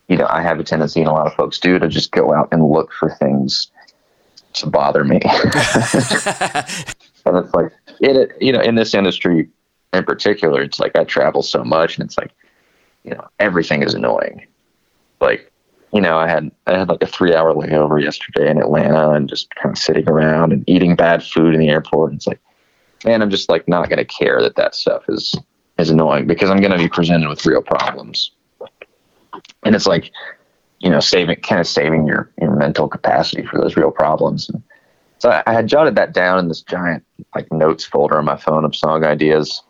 you 0.09 0.17
know 0.17 0.27
I 0.29 0.43
have 0.43 0.61
a 0.61 0.65
tendency, 0.65 1.01
and 1.01 1.09
a 1.09 1.13
lot 1.13 1.27
of 1.27 1.35
folks 1.35 1.59
do, 1.59 1.79
to 1.79 1.89
just 1.89 2.13
go 2.13 2.35
out 2.35 2.49
and 2.53 2.69
look 2.69 2.93
for 2.93 3.11
things 3.11 3.71
to 4.55 4.67
bother 4.67 5.05
me. 5.05 5.21
and 5.25 5.37
it's 7.37 7.55
like 7.55 7.73
it, 8.01 8.33
you 8.41 8.53
know, 8.53 8.61
in 8.61 8.75
this 8.75 8.95
industry 8.95 9.49
in 9.93 10.05
particular, 10.05 10.63
it's 10.63 10.79
like 10.79 10.97
I 10.97 11.05
travel 11.05 11.43
so 11.43 11.65
much, 11.65 11.99
and 11.99 12.07
it's 12.07 12.19
like 12.19 12.33
you 13.05 13.13
know 13.13 13.27
everything 13.41 13.83
is 13.83 13.95
annoying 13.95 14.47
like 15.21 15.51
you 15.93 16.01
know, 16.01 16.19
I 16.19 16.29
had 16.29 16.51
I 16.67 16.79
had 16.79 16.89
like 16.89 17.03
a 17.03 17.07
three 17.07 17.35
hour 17.35 17.53
layover 17.53 18.03
yesterday 18.03 18.51
in 18.51 18.59
Atlanta 18.59 19.11
and 19.11 19.29
just 19.29 19.55
kind 19.57 19.73
of 19.73 19.79
sitting 19.79 20.09
around 20.09 20.53
and 20.53 20.65
eating 20.69 20.95
bad 20.95 21.23
food 21.23 21.55
in 21.55 21.61
the 21.61 21.69
airport. 21.69 22.11
And 22.11 22.19
It's 22.19 22.27
like, 22.27 22.41
man, 23.05 23.23
I'm 23.23 23.31
just 23.31 23.49
like 23.49 23.67
not 23.67 23.89
going 23.89 23.99
to 23.99 24.05
care 24.05 24.41
that 24.41 24.57
that 24.57 24.75
stuff 24.75 25.03
is 25.09 25.35
is 25.79 25.91
annoying 25.91 26.27
because 26.27 26.51
I'm 26.51 26.61
going 26.61 26.73
to 26.73 26.79
be 26.79 26.89
presented 26.89 27.29
with 27.29 27.45
real 27.47 27.63
problems. 27.63 28.31
And 29.65 29.75
it's 29.75 29.87
like, 29.87 30.13
you 30.79 30.91
know, 30.91 31.01
saving 31.01 31.41
kind 31.41 31.61
of 31.61 31.67
saving 31.67 32.07
your 32.07 32.31
your 32.41 32.55
mental 32.55 32.89
capacity 32.89 33.45
for 33.45 33.61
those 33.61 33.77
real 33.77 33.91
problems. 33.91 34.49
And 34.49 34.63
so 35.19 35.31
I, 35.31 35.43
I 35.47 35.53
had 35.53 35.67
jotted 35.67 35.97
that 35.97 36.13
down 36.13 36.39
in 36.39 36.49
this 36.49 36.63
giant 36.63 37.05
like 37.35 37.51
notes 37.53 37.85
folder 37.85 38.19
on 38.19 38.25
my 38.25 38.37
phone 38.37 38.65
of 38.65 38.77
song 38.77 39.05
ideas. 39.05 39.63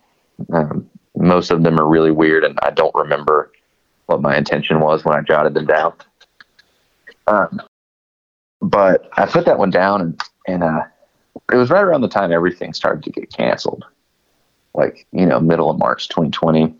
Um, 0.52 0.88
most 1.16 1.50
of 1.50 1.62
them 1.62 1.78
are 1.78 1.86
really 1.86 2.10
weird, 2.10 2.44
and 2.44 2.58
I 2.62 2.70
don't 2.70 2.94
remember 2.94 3.52
what 4.10 4.20
my 4.20 4.36
intention 4.36 4.80
was 4.80 5.04
when 5.04 5.16
I 5.16 5.22
jotted 5.22 5.54
them 5.54 5.66
down. 5.66 5.94
Um, 7.26 7.62
but 8.60 9.08
I 9.16 9.26
put 9.26 9.46
that 9.46 9.58
one 9.58 9.70
down, 9.70 10.00
and, 10.00 10.20
and 10.46 10.64
uh, 10.64 10.82
it 11.52 11.56
was 11.56 11.70
right 11.70 11.82
around 11.82 12.02
the 12.02 12.08
time 12.08 12.32
everything 12.32 12.74
started 12.74 13.02
to 13.04 13.10
get 13.10 13.32
canceled, 13.32 13.84
like 14.74 15.06
you 15.12 15.24
know, 15.24 15.40
middle 15.40 15.70
of 15.70 15.78
March 15.78 16.08
2020, 16.08 16.74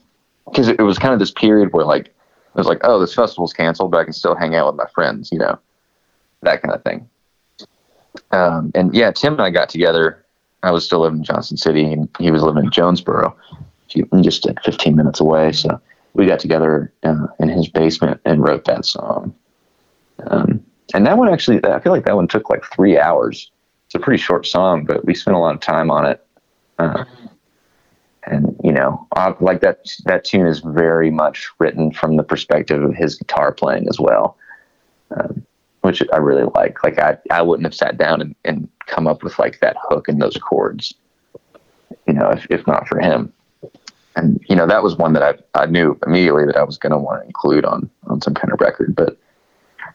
because 0.46 0.68
it, 0.68 0.80
it 0.80 0.82
was 0.82 0.98
kind 0.98 1.14
of 1.14 1.20
this 1.20 1.30
period 1.30 1.72
where 1.72 1.84
like 1.84 2.06
it 2.06 2.56
was 2.56 2.66
like, 2.66 2.80
oh, 2.82 2.98
this 2.98 3.14
festival's 3.14 3.52
canceled, 3.52 3.92
but 3.92 3.98
I 3.98 4.04
can 4.04 4.12
still 4.12 4.34
hang 4.34 4.56
out 4.56 4.66
with 4.66 4.76
my 4.76 4.90
friends, 4.92 5.30
you 5.30 5.38
know, 5.38 5.58
that 6.42 6.62
kind 6.62 6.74
of 6.74 6.82
thing. 6.82 7.08
Um, 8.32 8.72
and 8.74 8.92
yeah, 8.92 9.12
Tim 9.12 9.34
and 9.34 9.42
I 9.42 9.50
got 9.50 9.68
together. 9.68 10.24
I 10.62 10.72
was 10.72 10.84
still 10.84 11.00
living 11.00 11.20
in 11.20 11.24
Johnson 11.24 11.56
City, 11.56 11.90
and 11.92 12.08
he 12.18 12.30
was 12.30 12.42
living 12.42 12.64
in 12.64 12.70
Jonesboro, 12.70 13.34
just 14.20 14.46
15 14.64 14.96
minutes 14.96 15.20
away. 15.20 15.52
So 15.52 15.80
we 16.14 16.26
got 16.26 16.40
together 16.40 16.92
uh, 17.02 17.26
in 17.38 17.48
his 17.48 17.68
basement 17.68 18.20
and 18.24 18.42
wrote 18.42 18.64
that 18.64 18.84
song. 18.84 19.34
Um, 20.26 20.64
and 20.94 21.06
that 21.06 21.16
one 21.16 21.28
actually, 21.28 21.64
I 21.64 21.80
feel 21.80 21.92
like 21.92 22.04
that 22.04 22.16
one 22.16 22.28
took 22.28 22.50
like 22.50 22.64
three 22.64 22.98
hours. 22.98 23.50
It's 23.86 23.94
a 23.94 23.98
pretty 23.98 24.22
short 24.22 24.46
song, 24.46 24.84
but 24.84 25.04
we 25.04 25.14
spent 25.14 25.36
a 25.36 25.40
lot 25.40 25.54
of 25.54 25.60
time 25.60 25.90
on 25.90 26.06
it. 26.06 26.24
Uh, 26.78 27.04
and 28.24 28.56
you 28.62 28.72
know, 28.72 29.06
like 29.40 29.60
that 29.60 29.86
that 30.04 30.24
tune 30.24 30.46
is 30.46 30.60
very 30.60 31.10
much 31.10 31.48
written 31.58 31.90
from 31.90 32.16
the 32.16 32.22
perspective 32.22 32.82
of 32.82 32.94
his 32.94 33.16
guitar 33.16 33.52
playing 33.52 33.88
as 33.88 33.98
well, 33.98 34.36
um, 35.16 35.44
which 35.80 36.02
I 36.12 36.18
really 36.18 36.50
like. 36.54 36.84
Like 36.84 36.98
I, 36.98 37.16
I 37.30 37.42
wouldn't 37.42 37.66
have 37.66 37.74
sat 37.74 37.96
down 37.96 38.20
and, 38.20 38.34
and 38.44 38.68
come 38.86 39.06
up 39.06 39.22
with 39.22 39.38
like 39.38 39.60
that 39.60 39.76
hook 39.80 40.08
and 40.08 40.20
those 40.20 40.36
chords, 40.36 40.94
you 42.06 42.12
know, 42.12 42.28
if, 42.28 42.46
if 42.50 42.66
not 42.66 42.86
for 42.86 43.00
him 43.00 43.32
and 44.20 44.40
you 44.48 44.54
know 44.54 44.66
that 44.66 44.82
was 44.82 44.96
one 44.96 45.14
that 45.14 45.22
I, 45.22 45.62
I 45.62 45.66
knew 45.66 45.98
immediately 46.06 46.44
that 46.46 46.56
I 46.56 46.62
was 46.62 46.78
going 46.78 46.92
to 46.92 46.98
want 46.98 47.22
to 47.22 47.26
include 47.26 47.64
on 47.64 47.90
on 48.06 48.20
some 48.20 48.34
kind 48.34 48.52
of 48.52 48.60
record, 48.60 48.94
but 48.94 49.16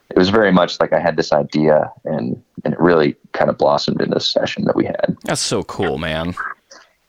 it 0.09 0.17
was 0.17 0.29
very 0.29 0.51
much 0.51 0.79
like 0.79 0.93
I 0.93 0.99
had 0.99 1.15
this 1.15 1.31
idea 1.31 1.91
and 2.05 2.41
and 2.63 2.73
it 2.73 2.79
really 2.79 3.15
kind 3.33 3.49
of 3.49 3.57
blossomed 3.57 4.01
in 4.01 4.09
this 4.09 4.29
session 4.29 4.65
that 4.65 4.75
we 4.75 4.85
had. 4.85 5.15
That's 5.23 5.41
so 5.41 5.63
cool, 5.63 5.97
man. 5.97 6.35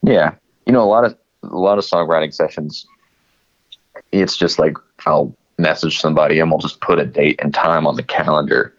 Yeah, 0.02 0.34
you 0.66 0.72
know 0.72 0.82
a 0.82 0.90
lot 0.90 1.04
of 1.04 1.16
a 1.42 1.56
lot 1.56 1.78
of 1.78 1.84
songwriting 1.84 2.32
sessions. 2.32 2.86
It's 4.12 4.36
just 4.36 4.58
like 4.58 4.76
I'll 5.06 5.34
message 5.58 5.98
somebody 5.98 6.38
and 6.38 6.50
we'll 6.50 6.60
just 6.60 6.80
put 6.80 6.98
a 6.98 7.06
date 7.06 7.40
and 7.42 7.54
time 7.54 7.86
on 7.86 7.96
the 7.96 8.02
calendar, 8.02 8.74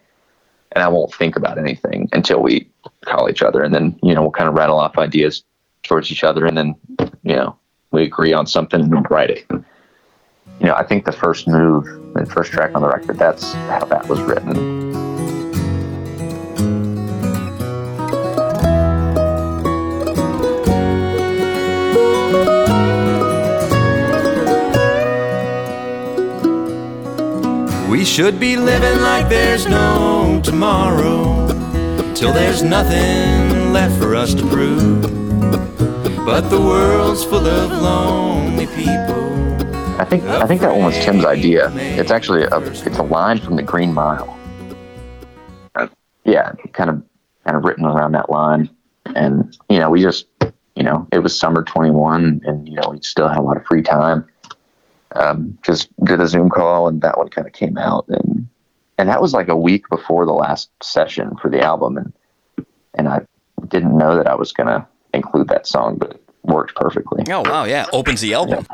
and 0.73 0.83
I 0.83 0.87
won't 0.87 1.13
think 1.13 1.35
about 1.35 1.57
anything 1.57 2.07
until 2.13 2.41
we 2.41 2.69
call 3.05 3.29
each 3.29 3.41
other, 3.41 3.63
and 3.63 3.73
then 3.73 3.99
you 4.03 4.13
know 4.13 4.21
we'll 4.21 4.31
kind 4.31 4.47
of 4.49 4.55
rattle 4.55 4.79
off 4.79 4.97
ideas 4.97 5.43
towards 5.83 6.11
each 6.11 6.23
other, 6.23 6.45
and 6.45 6.57
then 6.57 6.75
you 7.23 7.35
know 7.35 7.57
we 7.91 8.03
agree 8.03 8.33
on 8.33 8.45
something 8.45 8.81
and 8.81 8.91
then 8.91 9.03
write 9.09 9.29
it. 9.29 9.45
You 9.49 10.65
know, 10.65 10.73
I 10.73 10.83
think 10.83 11.05
the 11.05 11.11
first 11.11 11.47
move, 11.47 11.85
the 12.13 12.25
first 12.25 12.51
track 12.51 12.75
on 12.75 12.81
the 12.81 12.87
record, 12.87 13.17
that's 13.17 13.53
how 13.53 13.85
that 13.85 14.07
was 14.07 14.19
written. 14.21 14.87
We 27.89 28.03
should 28.03 28.39
be 28.39 28.57
living 28.57 29.01
like 29.01 29.29
there's 29.29 29.67
no 29.67 30.41
tomorrow, 30.43 31.47
till 32.13 32.33
there's 32.33 32.61
nothing 32.61 33.71
left 33.73 33.97
for 33.99 34.15
us 34.15 34.33
to 34.33 34.45
prove. 34.47 35.16
But 36.27 36.49
the 36.49 36.59
world's 36.59 37.23
full 37.23 37.47
of 37.47 37.71
lonely 37.71 38.67
people. 38.67 39.23
I 39.97 40.03
think 40.03 40.25
I 40.25 40.45
think 40.45 40.59
that 40.59 40.73
one 40.75 40.83
was 40.83 40.97
Tim's 40.97 41.23
idea. 41.23 41.71
It's 41.73 42.11
actually 42.11 42.43
a 42.43 42.57
it's 42.57 42.97
a 42.97 43.01
line 43.03 43.39
from 43.39 43.55
the 43.55 43.63
Green 43.63 43.93
Mile. 43.93 44.37
Uh, 45.75 45.87
yeah, 46.25 46.51
kind 46.73 46.89
of 46.89 47.01
kind 47.45 47.55
of 47.55 47.63
written 47.63 47.85
around 47.85 48.11
that 48.11 48.29
line, 48.29 48.69
and 49.15 49.57
you 49.69 49.79
know 49.79 49.89
we 49.89 50.01
just 50.01 50.27
you 50.75 50.83
know 50.83 51.07
it 51.13 51.19
was 51.19 51.33
summer 51.33 51.63
twenty 51.63 51.91
one, 51.91 52.41
and 52.43 52.67
you 52.67 52.75
know 52.75 52.89
we 52.91 52.99
still 53.01 53.29
had 53.29 53.37
a 53.37 53.41
lot 53.41 53.55
of 53.55 53.65
free 53.65 53.81
time. 53.81 54.27
Um, 55.15 55.57
just 55.61 55.87
did 56.03 56.19
a 56.19 56.27
Zoom 56.27 56.49
call, 56.49 56.89
and 56.89 57.01
that 57.03 57.17
one 57.17 57.29
kind 57.29 57.47
of 57.47 57.53
came 57.53 57.77
out, 57.77 58.03
and 58.09 58.49
and 58.97 59.07
that 59.07 59.21
was 59.21 59.31
like 59.31 59.47
a 59.47 59.55
week 59.55 59.87
before 59.89 60.25
the 60.25 60.33
last 60.33 60.71
session 60.83 61.37
for 61.41 61.49
the 61.49 61.61
album, 61.61 61.95
and 61.95 62.13
and 62.95 63.07
I 63.07 63.21
didn't 63.69 63.97
know 63.97 64.17
that 64.17 64.27
I 64.27 64.35
was 64.35 64.51
gonna 64.51 64.85
include 65.13 65.47
that 65.49 65.67
song, 65.67 65.97
but 65.97 66.11
it 66.11 66.21
worked 66.43 66.75
perfectly. 66.75 67.23
Oh 67.29 67.41
wow, 67.41 67.65
yeah, 67.65 67.85
opens 67.93 68.21
the 68.21 68.33
album. 68.33 68.65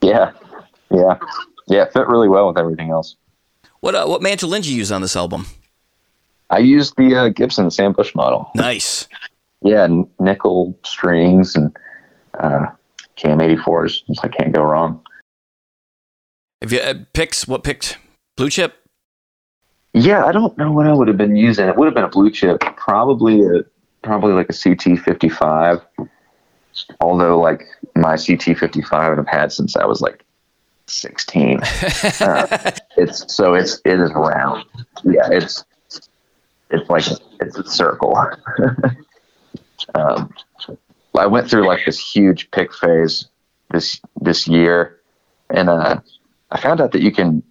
Yeah, 0.00 0.32
yeah, 0.90 1.18
yeah. 1.66 1.82
It 1.82 1.92
fit 1.92 2.06
really 2.08 2.28
well 2.28 2.48
with 2.48 2.58
everything 2.58 2.90
else. 2.90 3.16
What 3.80 3.94
uh, 3.94 4.06
what 4.06 4.22
mandolin 4.22 4.62
did 4.62 4.70
you 4.70 4.76
use 4.76 4.92
on 4.92 5.02
this 5.02 5.16
album? 5.16 5.46
I 6.50 6.58
used 6.58 6.96
the 6.96 7.16
uh, 7.16 7.28
Gibson 7.28 7.70
Sam 7.70 7.92
Bush 7.92 8.14
model. 8.14 8.50
Nice. 8.54 9.08
Yeah, 9.62 9.84
n- 9.84 10.08
nickel 10.20 10.78
strings 10.84 11.56
and 11.56 11.76
uh, 12.38 12.66
Cam 13.16 13.38
84s. 13.38 14.02
I 14.22 14.28
can't 14.28 14.52
go 14.52 14.62
wrong. 14.62 15.04
If 16.60 16.72
you 16.72 16.78
uh, 16.78 16.94
picks? 17.12 17.48
What 17.48 17.64
picked? 17.64 17.98
Blue 18.36 18.50
chip. 18.50 18.74
Yeah, 19.92 20.24
I 20.24 20.32
don't 20.32 20.56
know 20.58 20.70
what 20.70 20.86
I 20.86 20.92
would 20.92 21.08
have 21.08 21.16
been 21.16 21.36
using. 21.36 21.68
It 21.68 21.76
would 21.76 21.86
have 21.86 21.94
been 21.94 22.04
a 22.04 22.08
blue 22.08 22.30
chip, 22.30 22.60
probably 22.76 23.42
a 23.42 23.64
probably 24.06 24.32
like 24.32 24.48
a 24.48 24.54
CT 24.54 25.00
55. 25.00 25.80
Although, 27.00 27.38
like 27.40 27.66
my 27.94 28.16
CT 28.16 28.56
55, 28.56 29.18
I've 29.18 29.26
had 29.26 29.52
since 29.52 29.76
I 29.76 29.84
was 29.84 30.00
like 30.00 30.24
16. 30.86 31.60
uh, 32.20 32.70
it's 32.96 33.34
so 33.34 33.54
it's 33.54 33.80
it 33.84 33.98
is 33.98 34.12
round. 34.14 34.64
Yeah, 35.04 35.28
it's 35.30 35.64
it's 36.70 36.88
like 36.88 37.04
it's 37.40 37.58
a 37.58 37.64
circle. 37.68 38.16
um, 39.94 40.32
I 41.18 41.26
went 41.26 41.50
through 41.50 41.66
like 41.66 41.84
this 41.84 41.98
huge 41.98 42.50
pick 42.52 42.72
phase 42.72 43.28
this 43.70 44.00
this 44.20 44.46
year, 44.46 45.00
and 45.50 45.68
uh, 45.68 46.00
I 46.50 46.60
found 46.60 46.80
out 46.80 46.92
that 46.92 47.02
you 47.02 47.10
can 47.10 47.42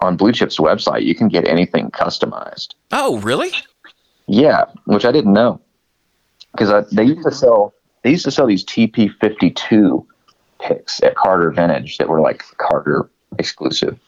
on 0.00 0.16
Blue 0.16 0.32
Chip's 0.32 0.58
website 0.58 1.04
you 1.04 1.14
can 1.14 1.28
get 1.28 1.46
anything 1.46 1.90
customized. 1.90 2.74
Oh, 2.92 3.18
really? 3.18 3.50
Yeah, 4.26 4.64
which 4.86 5.04
I 5.04 5.12
didn't 5.12 5.32
know 5.32 5.60
because 6.52 6.90
they 6.90 7.04
used 7.04 7.24
to 7.24 7.32
sell 7.32 7.74
they 8.02 8.10
used 8.10 8.24
to 8.24 8.30
sell 8.30 8.46
these 8.46 8.64
TP 8.64 9.10
fifty 9.20 9.50
two 9.50 10.06
picks 10.60 11.02
at 11.02 11.16
Carter 11.16 11.50
Vintage 11.50 11.98
that 11.98 12.08
were 12.08 12.20
like 12.20 12.44
Carter 12.58 13.08
exclusive, 13.38 13.98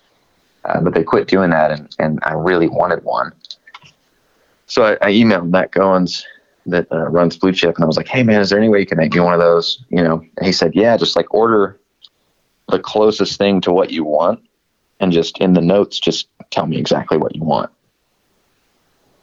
uh, 0.65 0.81
but 0.81 0.95
they 0.95 1.03
quit 1.03 1.29
doing 1.29 1.51
that, 1.51 1.71
and 1.71 1.95
and 1.99 2.19
I 2.23 2.35
really 2.35 2.69
wanted 2.69 3.05
one. 3.05 3.33
So 4.67 4.85
I, 4.85 4.93
I 5.07 5.13
emailed 5.13 5.51
Matt 5.51 5.73
Goins 5.73 6.25
that 6.67 6.91
uh, 6.91 7.09
runs 7.09 7.37
Blue 7.37 7.53
Chip, 7.53 7.75
and 7.75 7.85
I 7.85 7.87
was 7.87 7.97
like, 7.97 8.09
"Hey 8.09 8.23
man, 8.23 8.41
is 8.41 8.51
there 8.51 8.59
any 8.59 8.69
way 8.69 8.81
you 8.81 8.87
can 8.87 8.99
make 8.99 9.15
me 9.15 9.21
one 9.21 9.35
of 9.35 9.41
those?" 9.41 9.83
You 9.91 10.03
know, 10.03 10.25
and 10.37 10.47
he 10.47 10.53
said, 10.53 10.75
"Yeah, 10.75 10.97
just 10.97 11.17
like 11.17 11.33
order 11.33 11.79
the 12.69 12.79
closest 12.79 13.39
thing 13.39 13.61
to 13.63 13.73
what 13.73 13.91
you 13.91 14.05
want, 14.05 14.41
and 15.01 15.13
just 15.13 15.39
in 15.39 15.53
the 15.53 15.61
notes, 15.61 15.99
just 15.99 16.29
tell 16.51 16.67
me 16.67 16.79
exactly 16.79 17.19
what 17.19 17.35
you 17.37 17.43
want." 17.43 17.71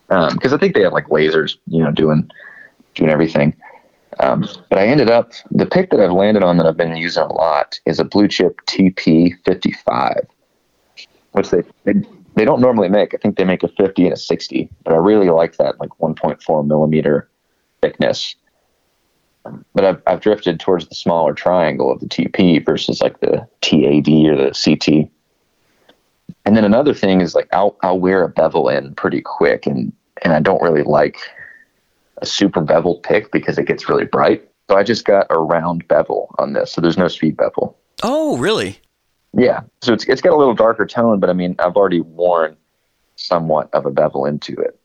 Because 0.08 0.52
um, 0.52 0.54
I 0.54 0.58
think 0.58 0.76
they 0.76 0.84
have 0.84 0.94
like 0.94 1.08
lasers, 1.08 1.58
you 1.68 1.84
know, 1.84 1.92
doing 1.92 2.30
doing 2.96 3.10
everything. 3.10 3.56
Um, 4.20 4.48
but 4.70 4.78
I 4.78 4.88
ended 4.88 5.10
up 5.10 5.32
the 5.52 5.66
pick 5.66 5.90
that 5.92 6.00
I've 6.00 6.12
landed 6.12 6.44
on 6.44 6.58
that 6.58 6.66
I've 6.66 6.78
been 6.78 6.96
using 6.96 7.24
a 7.24 7.34
lot 7.34 7.80
is 7.86 8.00
a 8.00 8.04
blue 8.04 8.28
chip 8.28 8.60
TP 8.68 9.34
55, 9.46 10.28
which 11.32 11.50
they, 11.50 11.64
they 11.86 11.94
they 12.36 12.46
don't 12.46 12.62
normally 12.62 12.90
make. 12.90 13.14
I 13.14 13.18
think 13.18 13.38
they 13.38 13.44
make 13.44 13.64
a 13.64 13.68
50 13.68 14.06
and 14.06 14.14
a 14.14 14.18
60, 14.18 14.70
but 14.84 14.94
I 14.94 14.98
really 14.98 15.30
like 15.30 15.58
that 15.58 15.80
like 15.80 15.90
1.4 16.02 16.68
millimeter 16.68 17.30
thickness. 17.82 18.36
But 19.74 19.86
I've, 19.86 20.02
I've 20.08 20.22
drifted 20.22 20.60
towards 20.60 20.88
the 20.88 20.96
smaller 20.96 21.34
triangle 21.34 21.92
of 21.92 22.00
the 22.00 22.06
TP 22.06 22.64
versus 22.64 23.02
like 23.02 23.20
the 23.20 23.48
TAD 23.62 24.08
or 24.30 24.36
the 24.36 24.52
CT. 24.54 25.10
And 26.46 26.56
then 26.56 26.64
another 26.64 26.94
thing 26.94 27.22
is 27.22 27.36
like 27.36 27.48
I'll 27.52 27.76
I'll 27.82 28.00
wear 28.00 28.24
a 28.24 28.30
bevel 28.30 28.70
in 28.70 28.94
pretty 28.96 29.22
quick, 29.22 29.66
and 29.66 29.92
and 30.24 30.34
I 30.34 30.40
don't 30.40 30.62
really 30.62 30.84
like 30.84 31.18
a 32.22 32.26
super 32.26 32.62
bevel 32.62 33.00
pick 33.00 33.32
because 33.32 33.58
it 33.58 33.66
gets 33.66 33.90
really 33.90 34.06
bright. 34.06 34.48
So 34.70 34.78
I 34.78 34.84
just 34.84 35.06
got 35.06 35.28
a 35.30 35.40
round 35.40 35.88
bevel 35.88 36.34
on 36.40 36.54
this, 36.54 36.72
so 36.72 36.82
there's 36.82 36.98
no 36.98 37.08
speed 37.08 37.36
bevel. 37.36 37.78
Oh, 38.04 38.38
really? 38.38 38.80
Yeah, 39.34 39.62
so 39.82 39.94
it's 39.94 40.06
it's 40.06 40.22
got 40.22 40.34
a 40.34 40.38
little 40.38 40.54
darker 40.54 40.86
tone, 40.86 41.20
but 41.20 41.30
I 41.30 41.34
mean 41.34 41.56
I've 41.60 41.76
already 41.76 42.02
worn 42.02 42.58
somewhat 43.16 43.70
of 43.74 43.86
a 43.86 43.92
bevel 43.92 44.26
into 44.26 44.54
it. 44.54 44.78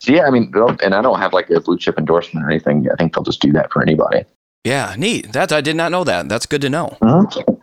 So 0.00 0.12
yeah, 0.12 0.26
I 0.26 0.30
mean, 0.30 0.52
and 0.82 0.94
I 0.94 1.02
don't 1.02 1.18
have 1.18 1.32
like 1.32 1.50
a 1.50 1.60
blue 1.60 1.78
chip 1.78 1.98
endorsement 1.98 2.44
or 2.44 2.50
anything. 2.50 2.86
I 2.90 2.96
think 2.96 3.14
they'll 3.14 3.24
just 3.24 3.40
do 3.40 3.52
that 3.52 3.72
for 3.72 3.82
anybody. 3.82 4.24
Yeah, 4.64 4.94
neat. 4.96 5.32
That 5.32 5.52
I 5.52 5.60
did 5.60 5.76
not 5.76 5.90
know 5.90 6.04
that. 6.04 6.28
That's 6.28 6.46
good 6.46 6.60
to 6.60 6.70
know. 6.70 6.96
Mm-hmm. 7.00 7.54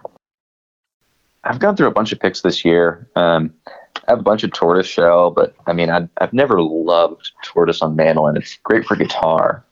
I've 1.44 1.60
gone 1.60 1.78
through 1.78 1.88
a 1.88 1.92
bunch 1.92 2.12
of 2.12 2.20
picks 2.20 2.42
this 2.42 2.66
year. 2.66 3.08
Um, 3.16 3.54
I 4.08 4.12
have 4.12 4.20
a 4.20 4.24
bunch 4.24 4.44
of 4.44 4.54
tortoise 4.54 4.88
shell, 4.88 5.32
but 5.32 5.54
I 5.66 5.74
mean, 5.74 5.90
I, 5.90 6.08
I've 6.20 6.34
never 6.34 6.62
loved 6.62 7.32
tortoise 7.44 7.82
on 7.82 7.96
mandolin. 7.96 8.38
It's 8.38 8.58
great 8.64 8.86
for 8.86 8.96
guitar, 8.96 9.66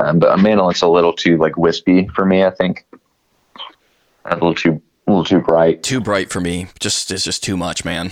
um, 0.00 0.18
but 0.18 0.32
a 0.32 0.36
mandolin's 0.36 0.82
a 0.82 0.88
little 0.88 1.12
too 1.12 1.36
like 1.38 1.56
wispy 1.56 2.08
for 2.08 2.24
me. 2.24 2.44
I 2.44 2.50
think 2.50 2.84
a 4.24 4.34
little 4.34 4.54
too, 4.54 4.82
a 5.06 5.10
little 5.10 5.24
too 5.24 5.40
bright. 5.40 5.82
Too 5.82 6.00
bright 6.00 6.30
for 6.30 6.40
me. 6.40 6.66
Just 6.80 7.10
it's 7.12 7.24
just 7.24 7.44
too 7.44 7.56
much, 7.56 7.84
man. 7.84 8.10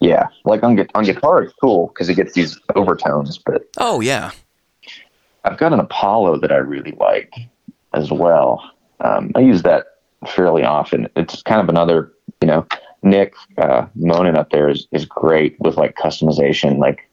Yeah, 0.00 0.28
like 0.44 0.62
on 0.62 0.78
on 0.94 1.04
guitar, 1.04 1.42
it's 1.42 1.54
cool 1.60 1.88
because 1.88 2.08
it 2.08 2.14
gets 2.14 2.34
these 2.34 2.58
overtones. 2.74 3.38
But 3.38 3.68
oh 3.78 4.00
yeah, 4.00 4.32
I've 5.44 5.58
got 5.58 5.72
an 5.72 5.80
Apollo 5.80 6.40
that 6.40 6.52
I 6.52 6.56
really 6.56 6.92
like 6.92 7.32
as 7.94 8.10
well. 8.10 8.70
Um, 9.00 9.32
I 9.34 9.40
use 9.40 9.62
that 9.62 9.86
fairly 10.26 10.64
often. 10.64 11.08
It's 11.16 11.42
kind 11.42 11.60
of 11.60 11.68
another, 11.68 12.12
you 12.42 12.46
know, 12.48 12.66
Nick 13.02 13.34
uh, 13.56 13.86
Monin 13.94 14.36
up 14.36 14.50
there 14.50 14.68
is, 14.68 14.86
is 14.92 15.04
great 15.04 15.56
with 15.60 15.76
like 15.76 15.96
customization. 15.96 16.78
Like 16.78 17.08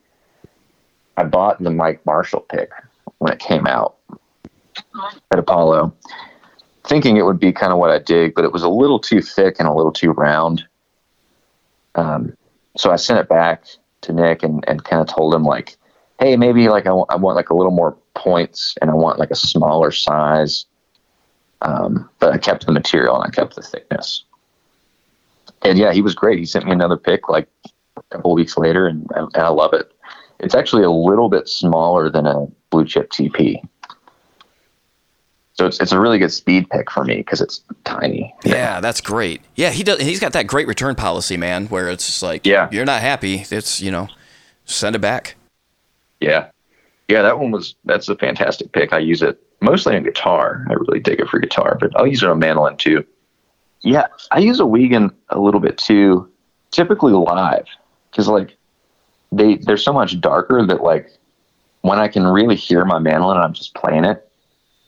I 1.15 1.23
bought 1.23 1.61
the 1.61 1.71
Mike 1.71 2.05
Marshall 2.05 2.41
pick 2.41 2.69
when 3.19 3.31
it 3.31 3.39
came 3.39 3.65
out 3.65 3.95
at 5.31 5.39
Apollo, 5.39 5.93
thinking 6.83 7.17
it 7.17 7.25
would 7.25 7.39
be 7.39 7.51
kind 7.51 7.71
of 7.71 7.79
what 7.79 7.91
I 7.91 7.99
dig, 7.99 8.35
but 8.35 8.43
it 8.45 8.51
was 8.51 8.63
a 8.63 8.69
little 8.69 8.99
too 8.99 9.21
thick 9.21 9.55
and 9.59 9.67
a 9.67 9.73
little 9.73 9.91
too 9.91 10.11
round. 10.11 10.65
Um, 11.95 12.35
so 12.75 12.91
I 12.91 12.95
sent 12.97 13.19
it 13.19 13.29
back 13.29 13.65
to 14.01 14.13
Nick 14.13 14.43
and, 14.43 14.63
and 14.67 14.83
kind 14.83 15.01
of 15.01 15.07
told 15.07 15.33
him 15.33 15.43
like, 15.43 15.77
hey, 16.19 16.35
maybe 16.35 16.69
like 16.69 16.83
I, 16.83 16.89
w- 16.89 17.05
I 17.09 17.15
want 17.15 17.35
like 17.35 17.49
a 17.49 17.55
little 17.55 17.71
more 17.71 17.97
points 18.13 18.75
and 18.81 18.91
I 18.91 18.93
want 18.93 19.19
like 19.19 19.31
a 19.31 19.35
smaller 19.35 19.91
size. 19.91 20.65
Um, 21.61 22.07
but 22.19 22.33
I 22.33 22.37
kept 22.37 22.67
the 22.67 22.71
material 22.71 23.15
and 23.15 23.25
I 23.25 23.35
kept 23.35 23.55
the 23.55 23.63
thickness 23.63 24.23
and 25.63 25.77
yeah, 25.77 25.93
he 25.93 26.01
was 26.01 26.15
great. 26.15 26.39
He 26.39 26.45
sent 26.45 26.65
me 26.65 26.71
another 26.71 26.97
pick 26.97 27.29
like 27.29 27.47
a 27.95 28.01
couple 28.11 28.33
weeks 28.33 28.57
later, 28.57 28.87
and, 28.87 29.07
and 29.15 29.35
I 29.35 29.49
love 29.49 29.73
it. 29.73 29.91
It's 30.39 30.55
actually 30.55 30.83
a 30.83 30.91
little 30.91 31.29
bit 31.29 31.49
smaller 31.49 32.09
than 32.09 32.27
a 32.27 32.45
blue 32.69 32.85
chip 32.85 33.11
TP. 33.11 33.61
So 35.53 35.65
it's, 35.65 35.79
it's 35.79 35.91
a 35.91 35.99
really 35.99 36.19
good 36.19 36.31
speed 36.31 36.69
pick 36.69 36.91
for 36.91 37.03
me 37.03 37.17
because 37.17 37.41
it's 37.41 37.61
tiny. 37.83 38.33
Yeah, 38.45 38.75
know? 38.75 38.81
that's 38.81 39.01
great. 39.01 39.41
Yeah, 39.55 39.71
he 39.71 39.83
does. 39.83 39.99
He's 39.99 40.19
got 40.19 40.33
that 40.33 40.45
great 40.45 40.67
return 40.67 40.93
policy, 40.93 41.35
man. 41.35 41.65
Where 41.67 41.89
it's 41.89 42.21
like, 42.21 42.45
yeah, 42.45 42.69
you're 42.71 42.85
not 42.85 43.01
happy. 43.01 43.45
It's 43.49 43.81
you 43.81 43.89
know, 43.89 44.07
send 44.65 44.95
it 44.95 44.99
back. 44.99 45.35
Yeah, 46.19 46.49
yeah, 47.07 47.23
that 47.23 47.39
one 47.39 47.51
was 47.51 47.75
that's 47.85 48.07
a 48.07 48.15
fantastic 48.15 48.71
pick. 48.71 48.93
I 48.93 48.99
use 48.99 49.23
it 49.23 49.41
mostly 49.61 49.95
on 49.95 50.03
guitar. 50.03 50.65
I 50.69 50.73
really 50.73 50.99
dig 50.99 51.19
it 51.19 51.27
for 51.27 51.39
guitar, 51.39 51.77
but 51.79 51.95
I'll 51.95 52.07
use 52.07 52.21
it 52.21 52.29
on 52.29 52.37
mandolin 52.37 52.77
too. 52.77 53.03
Yeah, 53.87 54.07
I 54.31 54.39
use 54.39 54.59
a 54.59 54.65
Wiegand 54.65 55.11
a 55.29 55.39
little 55.39 55.61
bit 55.61 55.77
too, 55.77 56.29
typically 56.71 57.13
live, 57.13 57.65
because 58.11 58.27
like 58.27 58.57
they 59.31 59.55
they're 59.55 59.77
so 59.77 59.93
much 59.93 60.19
darker 60.19 60.65
that 60.65 60.83
like 60.83 61.09
when 61.83 61.97
I 61.97 62.09
can 62.09 62.27
really 62.27 62.57
hear 62.57 62.83
my 62.83 62.99
mandolin 62.99 63.37
and 63.37 63.45
I'm 63.45 63.53
just 63.53 63.73
playing 63.75 64.03
it, 64.03 64.29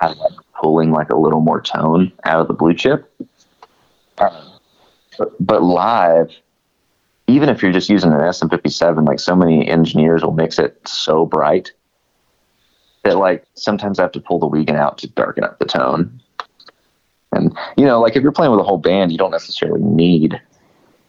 I 0.01 0.07
like 0.07 0.33
pulling 0.53 0.91
like 0.91 1.11
a 1.11 1.15
little 1.15 1.39
more 1.39 1.61
tone 1.61 2.11
out 2.25 2.41
of 2.41 2.49
the 2.49 2.53
blue 2.53 2.73
chip. 2.73 3.09
But, 4.17 5.33
but 5.39 5.63
live, 5.63 6.35
even 7.27 7.47
if 7.47 7.61
you're 7.61 7.71
just 7.71 7.89
using 7.89 8.11
an 8.11 8.19
SM57, 8.19 9.07
like 9.07 9.21
so 9.21 9.33
many 9.33 9.65
engineers 9.65 10.25
will 10.25 10.33
mix 10.33 10.59
it 10.59 10.77
so 10.85 11.25
bright 11.25 11.71
that 13.03 13.17
like 13.17 13.45
sometimes 13.53 13.97
I 13.97 14.01
have 14.01 14.11
to 14.11 14.19
pull 14.19 14.39
the 14.39 14.47
Wiegand 14.47 14.77
out 14.77 14.97
to 14.97 15.07
darken 15.07 15.45
up 15.45 15.57
the 15.57 15.65
tone. 15.65 16.21
And 17.39 17.57
you 17.77 17.85
know, 17.85 17.99
like 17.99 18.15
if 18.15 18.23
you're 18.23 18.31
playing 18.31 18.51
with 18.51 18.59
a 18.59 18.63
whole 18.63 18.77
band, 18.77 19.11
you 19.11 19.17
don't 19.17 19.31
necessarily 19.31 19.81
need 19.81 20.39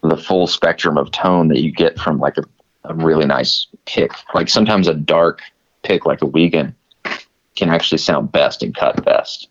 the 0.02 0.16
full 0.16 0.46
spectrum 0.46 0.96
of 0.96 1.10
tone 1.10 1.48
that 1.48 1.60
you 1.60 1.70
get 1.70 1.98
from 1.98 2.18
like 2.18 2.38
a, 2.38 2.44
a 2.84 2.94
really 2.94 3.26
nice 3.26 3.66
pick. 3.86 4.12
Like 4.34 4.48
sometimes 4.48 4.88
a 4.88 4.94
dark 4.94 5.42
pick 5.82 6.06
like 6.06 6.22
a 6.22 6.26
Wiegand 6.26 6.74
can 7.56 7.68
actually 7.68 7.98
sound 7.98 8.32
best 8.32 8.62
and 8.62 8.74
cut 8.74 9.04
best 9.04 9.48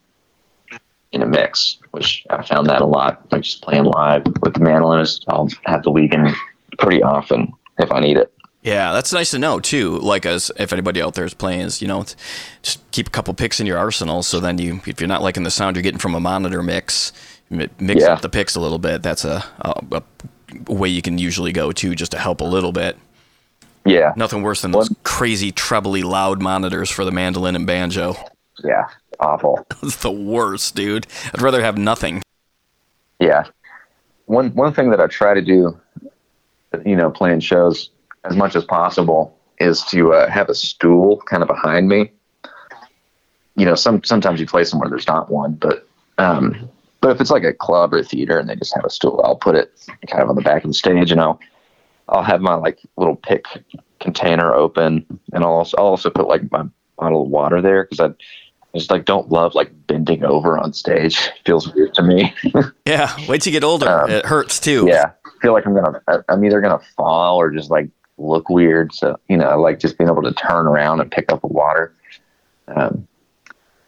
in 1.12 1.22
a 1.22 1.26
mix, 1.26 1.78
which 1.92 2.26
I 2.30 2.44
found 2.44 2.68
that 2.68 2.82
a 2.82 2.86
lot. 2.86 3.32
Like 3.32 3.42
just 3.42 3.62
playing 3.62 3.86
live 3.86 4.24
with 4.42 4.54
the 4.54 4.60
mandolin, 4.60 5.06
I'll 5.28 5.50
have 5.66 5.84
the 5.84 5.92
Wiegand 5.92 6.30
pretty 6.78 7.04
often 7.04 7.52
if 7.78 7.92
I 7.92 8.00
need 8.00 8.18
it. 8.18 8.34
Yeah, 8.62 8.92
that's 8.92 9.14
nice 9.14 9.32
to 9.32 9.40
know 9.40 9.60
too. 9.60 10.00
Like 10.00 10.26
as 10.26 10.52
if 10.58 10.74
anybody 10.74 11.02
out 11.02 11.16
there 11.16 11.26
is 11.26 11.34
playing, 11.34 11.62
is 11.62 11.82
you 11.82 11.88
know, 11.88 12.04
just 12.62 12.92
keep 12.92 13.08
a 13.08 13.10
couple 13.10 13.34
picks 13.34 13.60
in 13.60 13.66
your 13.66 13.78
arsenal. 13.78 14.22
So 14.22 14.40
then 14.40 14.58
you, 14.58 14.82
if 14.86 15.00
you're 15.00 15.08
not 15.08 15.22
liking 15.22 15.44
the 15.44 15.52
sound 15.52 15.76
you're 15.76 15.84
getting 15.84 16.00
from 16.00 16.14
a 16.14 16.20
monitor 16.20 16.62
mix, 16.62 17.14
mix 17.50 18.04
yeah. 18.04 18.14
up 18.14 18.22
the 18.22 18.30
picks 18.30 18.56
a 18.56 18.60
little 18.60 18.78
bit. 18.78 19.02
That's 19.02 19.24
a, 19.24 19.46
a, 19.62 20.04
a, 20.68 20.74
way 20.74 20.90
you 20.90 21.02
can 21.02 21.18
usually 21.18 21.54
go 21.54 21.72
to 21.72 21.96
just 21.96 22.12
to 22.12 22.18
help 22.18 22.42
a 22.42 22.46
little 22.46 22.74
bit. 22.74 22.98
Yeah, 23.86 24.14
nothing 24.18 24.42
worse 24.42 24.62
than 24.62 24.72
those 24.72 24.94
crazy 25.04 25.54
trebly 25.54 26.04
loud 26.04 26.42
monitors 26.42 26.90
for 26.90 27.06
the 27.06 27.12
mandolin 27.12 27.56
and 27.56 27.66
banjo. 27.66 28.16
Yeah, 28.62 28.90
awful. 29.22 29.66
it's 29.84 29.96
the 29.98 30.12
worst, 30.12 30.76
dude. 30.76 31.08
I'd 31.34 31.42
rather 31.42 31.62
have 31.62 31.78
nothing. 31.78 32.22
Yeah, 33.20 33.46
one 34.26 34.50
one 34.50 34.74
thing 34.74 34.90
that 34.90 35.00
I 35.00 35.08
try 35.08 35.34
to 35.34 35.42
do, 35.42 35.80
you 36.86 36.98
know, 36.98 37.10
playing 37.10 37.40
shows 37.40 37.90
as 38.26 38.36
much 38.36 38.56
as 38.56 38.64
possible 38.64 39.38
is 39.60 39.84
to 39.84 40.14
uh, 40.14 40.30
have 40.30 40.50
a 40.50 40.56
stool 40.56 41.22
kind 41.26 41.44
of 41.44 41.48
behind 41.48 41.88
me. 41.88 42.12
You 43.56 43.66
know, 43.66 43.76
some 43.76 44.04
sometimes 44.04 44.40
you 44.40 44.46
play 44.46 44.64
somewhere 44.64 44.90
there's 44.90 45.08
not 45.08 45.30
one, 45.30 45.54
but 45.54 45.88
um, 46.18 46.70
but 47.02 47.12
if 47.12 47.22
it's 47.22 47.32
like 47.32 47.44
a 47.44 47.54
club 47.54 47.94
or 47.94 48.00
a 48.00 48.04
theater 48.04 48.40
and 48.40 48.50
they 48.50 48.56
just 48.56 48.74
have 48.76 48.86
a 48.86 48.90
stool, 48.90 49.22
I'll 49.24 49.36
put 49.36 49.56
it 49.56 49.72
kind 50.08 50.24
of 50.24 50.30
on 50.30 50.36
the 50.36 50.42
back 50.42 50.64
of 50.64 50.70
the 50.70 50.74
stage, 50.74 51.12
and 51.12 51.20
I'll 51.20 51.40
I'll 52.08 52.24
have 52.24 52.42
my 52.42 52.54
like 52.54 52.80
little 52.98 53.16
pick 53.16 53.46
container 54.00 54.54
open, 54.54 55.06
and 55.34 55.44
I'll 55.44 55.52
also 55.52 55.78
I'll 55.78 55.88
also 55.88 56.10
put 56.10 56.28
like 56.28 56.50
my 56.52 56.64
bottle 56.98 57.24
of 57.24 57.30
water 57.30 57.62
there 57.62 57.84
because 57.84 58.00
I 58.00 58.14
I 58.74 58.78
just 58.78 58.92
like 58.92 59.06
don't 59.06 59.30
love 59.30 59.56
like 59.56 59.72
bending 59.88 60.24
over 60.24 60.58
on 60.58 60.74
stage. 60.74 61.18
It 61.40 61.46
feels 61.46 61.74
weird 61.74 61.96
to 61.96 62.04
me. 62.04 62.34
yeah, 62.86 63.16
wait 63.28 63.42
till 63.42 63.52
you 63.52 63.60
get 63.60 63.66
older. 63.66 63.90
Um, 63.90 64.10
it 64.10 64.26
hurts 64.26 64.60
too. 64.60 64.86
Yeah, 64.88 65.12
I 65.26 65.30
feel 65.42 65.54
like 65.54 65.66
I'm 65.66 65.74
gonna 65.74 66.02
I'm 66.30 66.46
either 66.46 66.62
gonna 66.62 66.82
fall 66.96 67.38
or 67.38 67.50
just 67.50 67.72
like 67.72 67.90
look 68.20 68.50
weird. 68.50 68.94
So, 68.94 69.20
you 69.28 69.38
know, 69.38 69.48
I 69.48 69.56
like 69.56 69.80
just 69.80 69.98
being 69.98 70.10
able 70.10 70.24
to 70.24 70.34
turn 70.34 70.68
around 70.68 71.00
and 71.00 71.12
pick 71.12 71.32
up 71.32 71.42
the 71.42 71.48
water. 71.48 71.94
Um, 72.68 73.08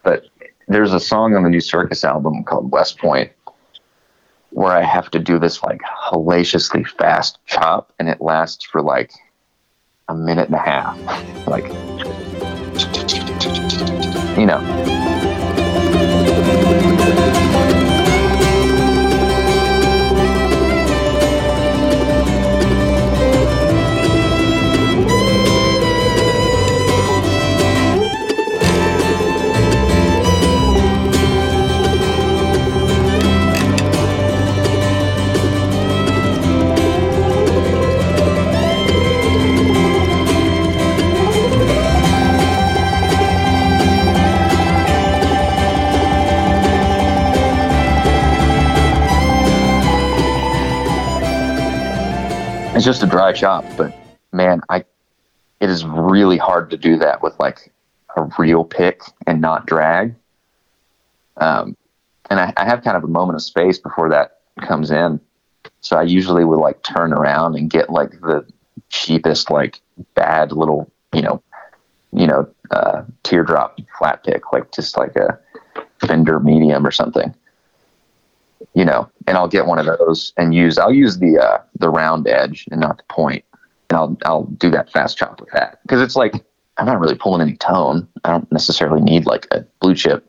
but 0.04 0.26
there's 0.68 0.94
a 0.94 1.00
song 1.00 1.36
on 1.36 1.44
the 1.44 1.50
new 1.50 1.60
Circus 1.60 2.04
album 2.04 2.44
called 2.44 2.72
West 2.72 2.98
Point 2.98 3.32
where 4.52 4.72
I 4.72 4.84
have 4.84 5.10
to 5.12 5.20
do 5.20 5.40
this 5.40 5.64
like 5.64 5.82
hellaciously 5.82 6.84
fast 6.84 7.40
chop 7.46 7.94
and 8.00 8.10
it 8.10 8.22
lasts 8.22 8.66
for 8.66 8.82
like 8.82 9.12
a 10.10 10.16
minute 10.16 10.48
and 10.48 10.56
a 10.56 10.60
half. 10.60 10.98
Like, 11.48 11.66
you 14.38 14.46
know. 14.46 15.01
It's 52.82 52.86
just 52.88 53.04
a 53.04 53.06
dry 53.06 53.32
chop, 53.32 53.64
but 53.78 53.96
man, 54.32 54.60
I 54.68 54.84
it 55.60 55.70
is 55.70 55.86
really 55.86 56.38
hard 56.38 56.72
to 56.72 56.78
do 56.78 56.98
that 56.98 57.22
with 57.22 57.40
like 57.40 57.72
a 58.18 58.28
real 58.40 58.64
pick 58.64 59.04
and 59.28 59.40
not 59.40 59.68
drag. 59.68 60.16
Um, 61.38 61.78
and 62.32 62.40
I, 62.40 62.52
I 62.58 62.66
have 62.66 62.84
kind 62.84 62.98
of 62.98 63.04
a 63.04 63.08
moment 63.08 63.36
of 63.36 63.44
space 63.44 63.78
before 63.78 64.10
that 64.10 64.40
comes 64.62 64.90
in, 64.90 65.20
so 65.82 65.96
I 65.96 66.02
usually 66.02 66.44
would 66.44 66.58
like 66.58 66.82
turn 66.82 67.14
around 67.14 67.56
and 67.56 67.70
get 67.70 67.92
like 67.92 68.20
the 68.20 68.48
cheapest, 68.90 69.52
like 69.52 69.80
bad 70.16 70.52
little, 70.52 70.92
you 71.14 71.22
know, 71.22 71.44
you 72.12 72.26
know, 72.26 72.50
uh, 72.72 73.04
teardrop 73.22 73.80
flat 74.00 74.24
pick, 74.24 74.52
like 74.52 74.72
just 74.72 74.98
like 74.98 75.16
a 75.16 75.40
Fender 76.00 76.40
medium 76.40 76.88
or 76.88 76.90
something 76.90 77.36
you 78.74 78.86
know, 78.86 79.10
and 79.28 79.38
I'll 79.38 79.48
get 79.48 79.66
one 79.66 79.80
of 79.80 79.86
those 79.86 80.34
and 80.38 80.54
use. 80.54 80.78
I'll 80.78 80.94
use 80.94 81.18
the 81.20 81.38
uh, 81.38 81.62
the 81.78 81.90
round 81.90 82.28
edge 82.28 82.68
and 82.72 82.82
not 82.82 82.98
the 82.98 83.04
point, 83.10 83.44
and 83.90 83.98
I'll 83.98 84.18
I'll 84.26 84.44
do 84.44 84.70
that 84.72 84.92
fast 84.92 85.18
chop 85.18 85.40
with 85.40 85.50
that 85.52 85.80
because 85.84 86.02
it's 86.02 86.16
like 86.16 86.34
I'm 86.78 86.86
not 86.86 87.00
really 87.00 87.16
pulling 87.16 87.42
any 87.42 87.58
tone. 87.58 88.08
I 88.24 88.32
don't 88.32 88.52
necessarily 88.52 89.02
need 89.02 89.26
like 89.26 89.48
a 89.52 89.66
blue 89.80 89.96
chip 89.96 90.28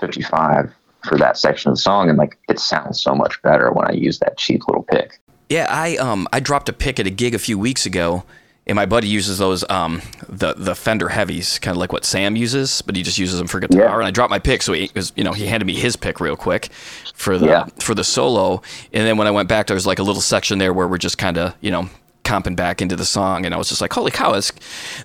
55 0.00 0.72
for 1.04 1.16
that 1.18 1.38
section 1.38 1.70
of 1.70 1.76
the 1.76 1.82
song, 1.82 2.08
and 2.08 2.18
like 2.18 2.38
it 2.48 2.58
sounds 2.58 3.00
so 3.02 3.14
much 3.14 3.40
better 3.42 3.72
when 3.72 3.88
I 3.88 3.92
use 3.92 4.18
that 4.20 4.36
cheap 4.36 4.66
little 4.66 4.82
pick. 4.82 5.20
Yeah, 5.48 5.66
I 5.70 5.96
um 5.96 6.28
I 6.32 6.40
dropped 6.40 6.68
a 6.68 6.72
pick 6.72 6.98
at 6.98 7.06
a 7.06 7.10
gig 7.10 7.34
a 7.34 7.38
few 7.38 7.58
weeks 7.58 7.86
ago 7.86 8.24
and 8.66 8.74
my 8.74 8.86
buddy 8.86 9.06
uses 9.06 9.38
those 9.38 9.64
um, 9.70 10.02
the 10.28 10.54
the 10.54 10.74
Fender 10.74 11.08
heavies, 11.08 11.58
kind 11.58 11.76
of 11.76 11.78
like 11.78 11.92
what 11.92 12.04
Sam 12.04 12.34
uses, 12.34 12.82
but 12.82 12.96
he 12.96 13.02
just 13.02 13.18
uses 13.18 13.38
them 13.38 13.46
for 13.46 13.60
guitar. 13.60 13.80
Yeah. 13.80 13.94
And 13.94 14.04
I 14.04 14.10
dropped 14.10 14.30
my 14.30 14.40
pick, 14.40 14.62
so 14.62 14.72
he 14.72 14.90
was, 14.94 15.12
you 15.16 15.22
know 15.22 15.32
he 15.32 15.46
handed 15.46 15.66
me 15.66 15.74
his 15.74 15.96
pick 15.96 16.20
real 16.20 16.36
quick 16.36 16.70
for 17.14 17.38
the 17.38 17.46
yeah. 17.46 17.64
for 17.80 17.94
the 17.94 18.04
solo. 18.04 18.62
And 18.92 19.06
then 19.06 19.16
when 19.16 19.28
I 19.28 19.30
went 19.30 19.48
back, 19.48 19.68
there 19.68 19.74
was 19.74 19.86
like 19.86 19.98
a 19.98 20.02
little 20.02 20.22
section 20.22 20.58
there 20.58 20.72
where 20.72 20.88
we're 20.88 20.98
just 20.98 21.18
kind 21.18 21.38
of 21.38 21.54
you 21.60 21.70
know 21.70 21.88
comping 22.24 22.56
back 22.56 22.82
into 22.82 22.96
the 22.96 23.04
song, 23.04 23.46
and 23.46 23.54
I 23.54 23.58
was 23.58 23.68
just 23.68 23.80
like, 23.80 23.92
holy 23.92 24.10
cow, 24.10 24.34
is 24.34 24.52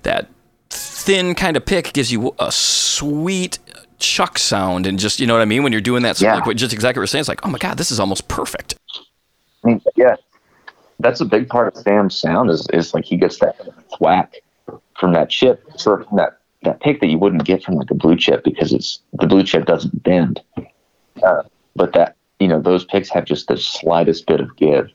that 0.02 0.28
thin 0.70 1.34
kind 1.34 1.56
of 1.56 1.64
pick 1.64 1.92
gives 1.92 2.10
you 2.10 2.34
a 2.40 2.50
sweet 2.50 3.60
chuck 3.98 4.38
sound, 4.38 4.88
and 4.88 4.98
just 4.98 5.20
you 5.20 5.26
know 5.26 5.34
what 5.34 5.42
I 5.42 5.46
mean 5.46 5.62
when 5.62 5.70
you're 5.70 5.80
doing 5.80 6.02
that. 6.02 6.16
So 6.16 6.26
yeah. 6.26 6.42
like 6.44 6.56
just 6.56 6.72
exactly 6.74 6.98
what 6.98 7.02
you're 7.02 7.06
saying. 7.06 7.20
It's 7.20 7.28
like, 7.28 7.46
oh 7.46 7.50
my 7.50 7.58
god, 7.58 7.78
this 7.78 7.92
is 7.92 8.00
almost 8.00 8.26
perfect. 8.26 8.74
Yeah, 9.94 10.16
that's 11.02 11.20
a 11.20 11.24
big 11.24 11.48
part 11.48 11.68
of 11.68 11.82
Sam's 11.82 12.16
sound 12.16 12.50
is 12.50 12.66
is 12.72 12.94
like 12.94 13.04
he 13.04 13.16
gets 13.16 13.38
that 13.40 13.56
thwack 13.96 14.34
from 14.98 15.12
that 15.12 15.30
chip, 15.30 15.64
sort 15.76 16.00
of 16.00 16.08
from 16.08 16.18
that 16.18 16.38
that 16.62 16.80
pick 16.80 17.00
that 17.00 17.08
you 17.08 17.18
wouldn't 17.18 17.44
get 17.44 17.62
from 17.62 17.74
like 17.74 17.90
a 17.90 17.94
blue 17.94 18.16
chip 18.16 18.44
because 18.44 18.72
it's 18.72 19.00
the 19.14 19.26
blue 19.26 19.42
chip 19.42 19.66
doesn't 19.66 20.02
bend. 20.02 20.40
Uh, 21.22 21.42
but 21.74 21.92
that 21.92 22.16
you 22.38 22.48
know 22.48 22.60
those 22.60 22.84
picks 22.84 23.08
have 23.10 23.24
just 23.24 23.48
the 23.48 23.56
slightest 23.56 24.26
bit 24.26 24.40
of 24.40 24.56
give. 24.56 24.90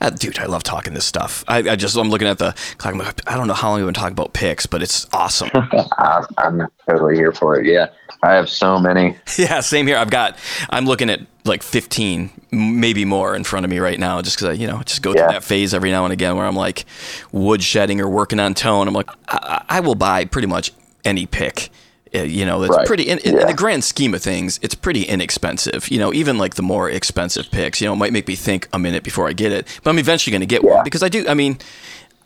Uh, 0.00 0.10
dude, 0.10 0.38
I 0.38 0.44
love 0.46 0.62
talking 0.62 0.92
this 0.92 1.06
stuff. 1.06 1.44
I, 1.48 1.58
I, 1.58 1.76
just 1.76 1.96
I'm 1.96 2.10
looking 2.10 2.28
at 2.28 2.36
the 2.36 2.54
clock. 2.76 3.22
I 3.26 3.36
don't 3.36 3.46
know 3.46 3.54
how 3.54 3.70
long 3.70 3.78
we've 3.78 3.86
been 3.86 3.94
talking 3.94 4.12
about 4.12 4.34
picks, 4.34 4.66
but 4.66 4.82
it's 4.82 5.06
awesome. 5.14 5.48
I'm 6.38 6.66
totally 6.86 7.14
here 7.14 7.32
for 7.32 7.58
it. 7.58 7.66
Yeah, 7.66 7.86
I 8.24 8.34
have 8.34 8.48
so 8.48 8.78
many. 8.78 9.16
Yeah, 9.36 9.60
same 9.60 9.86
here. 9.86 9.96
I've 9.96 10.10
got. 10.10 10.38
I'm 10.70 10.86
looking 10.86 11.10
at 11.10 11.20
like 11.44 11.62
15, 11.62 12.30
maybe 12.52 13.04
more 13.04 13.34
in 13.34 13.44
front 13.44 13.64
of 13.64 13.70
me 13.70 13.78
right 13.78 13.98
now, 13.98 14.22
just 14.22 14.36
because 14.36 14.50
I, 14.50 14.52
you 14.52 14.66
know, 14.66 14.80
just 14.82 15.02
go 15.02 15.10
yeah. 15.10 15.24
through 15.24 15.32
that 15.32 15.44
phase 15.44 15.74
every 15.74 15.90
now 15.90 16.04
and 16.04 16.12
again 16.12 16.36
where 16.36 16.46
I'm 16.46 16.56
like 16.56 16.84
wood 17.32 17.62
shedding 17.62 18.00
or 18.00 18.08
working 18.08 18.40
on 18.40 18.54
tone. 18.54 18.88
I'm 18.88 18.94
like, 18.94 19.10
I, 19.28 19.64
I 19.68 19.80
will 19.80 19.96
buy 19.96 20.24
pretty 20.24 20.46
much 20.46 20.72
any 21.04 21.26
pick. 21.26 21.70
Uh, 22.14 22.22
you 22.22 22.46
know, 22.46 22.62
it's 22.62 22.76
right. 22.76 22.86
pretty 22.86 23.02
in, 23.02 23.18
in, 23.18 23.34
yeah. 23.34 23.40
in, 23.42 23.46
the 23.48 23.54
grand 23.54 23.82
scheme 23.82 24.14
of 24.14 24.22
things. 24.22 24.60
It's 24.62 24.74
pretty 24.74 25.02
inexpensive. 25.02 25.90
You 25.90 25.98
know, 25.98 26.12
even 26.14 26.38
like 26.38 26.54
the 26.54 26.62
more 26.62 26.88
expensive 26.88 27.50
picks, 27.50 27.80
you 27.80 27.88
know, 27.88 27.94
it 27.94 27.96
might 27.96 28.12
make 28.12 28.28
me 28.28 28.36
think 28.36 28.68
a 28.72 28.78
minute 28.78 29.02
before 29.02 29.28
I 29.28 29.32
get 29.32 29.50
it, 29.50 29.80
but 29.82 29.90
I'm 29.90 29.98
eventually 29.98 30.30
going 30.30 30.40
to 30.40 30.46
get 30.46 30.62
yeah. 30.62 30.76
one 30.76 30.84
because 30.84 31.02
I 31.02 31.08
do. 31.08 31.26
I 31.26 31.34
mean, 31.34 31.58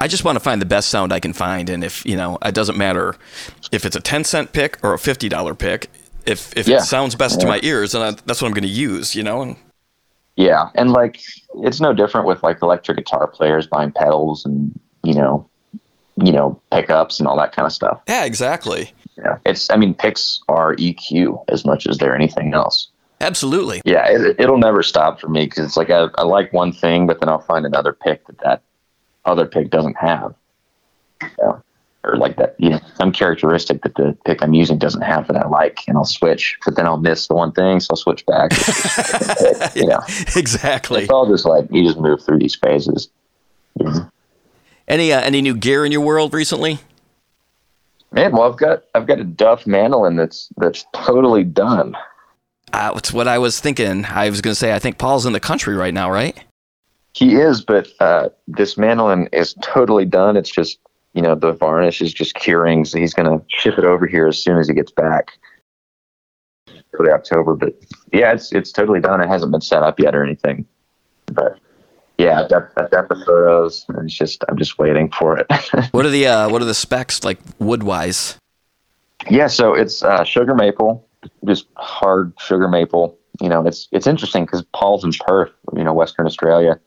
I 0.01 0.09
just 0.09 0.25
want 0.25 0.37
to 0.37 0.41
find 0.41 0.61
the 0.63 0.67
best 0.67 0.89
sound 0.89 1.13
I 1.13 1.21
can 1.21 1.33
find, 1.33 1.69
and 1.69 1.83
if 1.83 2.07
you 2.07 2.17
know, 2.17 2.39
it 2.45 2.55
doesn't 2.55 2.79
matter 2.79 3.17
if 3.73 3.85
it's 3.85 3.97
a 3.97 4.01
ten 4.01 4.25
cent 4.25 4.53
pick 4.53 4.79
or 4.83 4.95
a 4.95 4.99
fifty 4.99 5.29
dollar 5.29 5.55
pick 5.55 5.91
if 6.29 6.57
if 6.57 6.69
yeah. 6.69 6.77
it 6.77 6.83
sounds 6.83 7.15
best 7.15 7.37
yeah. 7.37 7.41
to 7.41 7.47
my 7.47 7.61
ears, 7.63 7.93
then 7.93 8.03
I, 8.03 8.11
that's 8.27 8.41
what 8.43 8.49
I'm 8.49 8.55
going 8.55 8.63
to 8.63 8.69
use, 8.69 9.15
you 9.15 9.23
know. 9.23 9.43
And 9.43 9.57
Yeah, 10.37 10.69
and 10.75 10.93
like 10.93 11.21
it's 11.63 11.81
no 11.81 11.93
different 11.93 12.27
with 12.27 12.43
like 12.43 12.63
electric 12.63 12.99
guitar 12.99 13.27
players 13.27 13.67
buying 13.67 13.93
pedals 13.93 14.45
and 14.45 14.79
you 15.03 15.15
know, 15.15 15.49
you 16.17 16.33
know 16.33 16.61
pickups 16.71 17.19
and 17.19 17.27
all 17.27 17.37
that 17.39 17.55
kind 17.55 17.67
of 17.67 17.73
stuff. 17.73 18.03
Yeah, 18.07 18.25
exactly. 18.25 18.93
Yeah, 19.17 19.39
it's 19.47 19.71
I 19.71 19.77
mean 19.77 19.95
picks 19.95 20.41
are 20.49 20.77
EQ 20.77 21.45
as 21.49 21.65
much 21.65 21.87
as 21.87 21.99
they're 21.99 22.15
anything 22.15 22.55
else. 22.55 22.89
Absolutely. 23.21 23.81
Yeah, 23.85 24.07
it, 24.07 24.37
it'll 24.39 24.59
never 24.59 24.83
stop 24.83 25.19
for 25.19 25.29
me 25.29 25.47
because 25.47 25.65
it's 25.65 25.77
like 25.77 25.91
I, 25.91 26.09
I 26.17 26.23
like 26.23 26.53
one 26.53 26.73
thing, 26.73 27.07
but 27.07 27.21
then 27.21 27.29
I'll 27.29 27.41
find 27.41 27.67
another 27.67 27.93
pick 27.93 28.25
that 28.27 28.39
that 28.41 28.63
other 29.29 29.47
pick 29.47 29.71
doesn't 29.71 29.97
have. 29.97 30.35
Or 32.05 32.17
like 32.17 32.37
that, 32.37 32.55
you 32.59 32.71
know, 32.71 32.81
some 32.97 33.13
characteristic 33.13 33.83
that 33.83 33.95
the 33.97 34.17
pick 34.25 34.43
I'm 34.43 34.55
using 34.55 34.79
doesn't 34.79 35.03
have 35.03 35.27
that 35.29 35.37
I 35.37 35.49
like, 35.49 35.81
and 35.89 35.97
I'll 35.97 36.05
switch. 36.05 36.57
But 36.65 36.77
then 36.77 36.87
I'll 36.87 36.97
miss 36.97 37.27
the 37.27 37.35
one 37.35 37.53
thing, 37.53 37.81
so 37.81 37.89
I'll 37.91 37.97
switch 37.97 38.25
back. 38.25 38.53
yeah, 39.75 40.01
exactly. 40.37 41.03
It's 41.03 41.11
all 41.11 41.29
just 41.29 41.45
like 41.45 41.67
you 41.71 41.85
just 41.85 41.99
move 41.99 42.23
through 42.25 42.39
these 42.39 42.55
phases. 42.55 43.09
Mhm. 43.79 44.11
Any 44.87 45.13
uh, 45.13 45.21
any 45.21 45.43
new 45.43 45.55
gear 45.57 45.85
in 45.85 45.93
your 45.93 46.01
world 46.01 46.33
recently? 46.33 46.79
Man, 48.13 48.33
well, 48.33 48.51
I've 48.51 48.57
got 48.59 48.85
I've 48.95 49.07
got 49.07 49.19
a 49.19 49.25
Duff 49.25 49.67
mandolin 49.67 50.17
that's 50.17 50.49
that's 50.57 50.87
totally 50.95 51.45
done. 51.45 51.95
Uh, 52.73 52.93
it's 52.97 53.13
what 53.13 53.29
I 53.29 53.39
was 53.39 53.61
thinking. 53.61 54.05
I 54.07 54.31
was 54.31 54.41
going 54.41 54.53
to 54.53 54.59
say. 54.59 54.75
I 54.75 54.79
think 54.79 54.99
Paul's 54.99 55.27
in 55.27 55.33
the 55.33 55.41
country 55.41 55.75
right 55.75 55.93
now, 55.93 56.11
right? 56.11 56.39
He 57.19 57.35
is, 57.35 57.61
but 57.61 57.89
uh, 57.99 58.29
this 58.47 58.79
mandolin 58.79 59.29
is 59.33 59.53
totally 59.61 60.05
done. 60.05 60.37
It's 60.37 60.53
just 60.53 60.79
you 61.15 61.23
know 61.23 61.35
the 61.35 61.51
varnish 61.51 62.01
is 62.01 62.15
just 62.15 62.37
curing, 62.37 62.85
so 62.85 62.97
he's 62.97 63.13
going 63.13 63.27
to 63.27 63.45
ship 63.49 63.77
it 63.77 63.85
over 63.85 64.07
here 64.07 64.29
as 64.29 64.41
soon 64.41 64.57
as 64.57 64.69
he 64.69 64.75
gets 64.75 64.93
back. 64.93 65.33
Early 66.93 67.11
October, 67.11 67.57
but 67.57 67.75
yeah, 68.13 68.33
it's 68.33 68.53
it's 68.53 68.71
totally 68.71 69.01
done. 69.01 69.21
It 69.21 69.27
hasn't 69.27 69.51
been 69.51 69.61
set 69.61 69.83
up 69.83 69.99
yet 69.99 70.15
or 70.15 70.23
anything, 70.25 70.65
but 71.27 71.59
yeah, 72.19 72.43
I've 72.43 72.51
got, 72.51 72.71
I've 72.77 72.91
got 72.93 73.09
the 73.09 73.17
photos. 73.27 73.85
And 73.89 73.99
it's 74.05 74.15
just 74.15 74.45
I'm 74.49 74.57
just 74.57 74.79
waiting 74.79 75.11
for 75.11 75.37
it. 75.37 75.47
What 75.91 76.07
are 76.07 76.11
the 76.11 76.29
uh, 76.29 76.49
what 76.49 76.63
are 76.63 76.67
the 76.67 76.75
specs 76.75 77.25
like 77.25 77.41
wood 77.59 77.83
wise? 77.83 78.39
Yeah, 79.29 79.49
so 79.49 79.75
it's 79.75 80.05
uh, 80.05 80.23
sugar 80.23 80.55
maple, 80.55 81.05
just 81.45 81.67
hard 81.75 82.33
sugar 82.39 82.69
maple. 82.69 83.19
You 83.41 83.49
know, 83.49 83.67
it's 83.67 83.89
it's 83.91 84.07
interesting 84.07 84.45
because 84.45 84.63
Paul's 84.73 85.03
in 85.03 85.11
Perth, 85.27 85.51
you 85.75 85.83
know, 85.83 85.93
Western 85.93 86.25
Australia, 86.25 86.79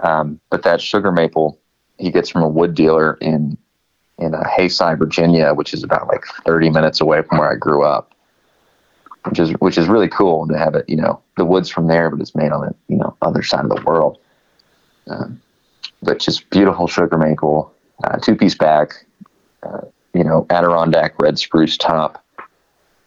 um, 0.00 0.40
but 0.50 0.62
that 0.62 0.80
sugar 0.80 1.12
maple 1.12 1.58
he 1.98 2.10
gets 2.10 2.28
from 2.28 2.42
a 2.42 2.48
wood 2.48 2.74
dealer 2.74 3.14
in 3.20 3.56
in 4.18 4.34
uh, 4.34 4.48
Hayside, 4.48 4.98
Virginia, 4.98 5.52
which 5.52 5.74
is 5.74 5.84
about 5.84 6.08
like 6.08 6.24
30 6.46 6.70
minutes 6.70 7.00
away 7.02 7.20
from 7.22 7.38
where 7.38 7.50
I 7.50 7.54
grew 7.54 7.84
up, 7.84 8.14
which 9.24 9.38
is 9.38 9.50
which 9.58 9.78
is 9.78 9.88
really 9.88 10.08
cool 10.08 10.46
to 10.48 10.58
have 10.58 10.74
it. 10.74 10.88
You 10.88 10.96
know, 10.96 11.20
the 11.36 11.44
wood's 11.44 11.68
from 11.68 11.86
there, 11.86 12.10
but 12.10 12.20
it's 12.20 12.34
made 12.34 12.52
on 12.52 12.66
the 12.66 12.74
you 12.88 12.96
know 12.96 13.16
other 13.22 13.42
side 13.42 13.64
of 13.64 13.70
the 13.70 13.82
world. 13.82 14.18
Um, 15.08 15.40
but 16.02 16.18
just 16.18 16.48
beautiful 16.50 16.86
sugar 16.86 17.16
maple, 17.16 17.72
uh, 18.04 18.18
two 18.18 18.36
piece 18.36 18.54
back, 18.54 19.06
uh, 19.62 19.82
you 20.14 20.24
know, 20.24 20.46
Adirondack 20.50 21.20
red 21.20 21.38
spruce 21.38 21.76
top. 21.76 22.24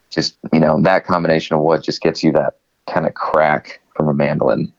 Just, 0.09 0.37
you 0.51 0.59
know, 0.59 0.81
that 0.81 1.05
combination 1.05 1.55
of 1.55 1.61
wood 1.61 1.83
just 1.83 2.01
gets 2.01 2.23
you 2.23 2.31
that 2.31 2.57
kind 2.87 3.05
of 3.05 3.13
crack 3.13 3.79
from 3.95 4.07
a 4.07 4.13
mandolin. 4.13 4.73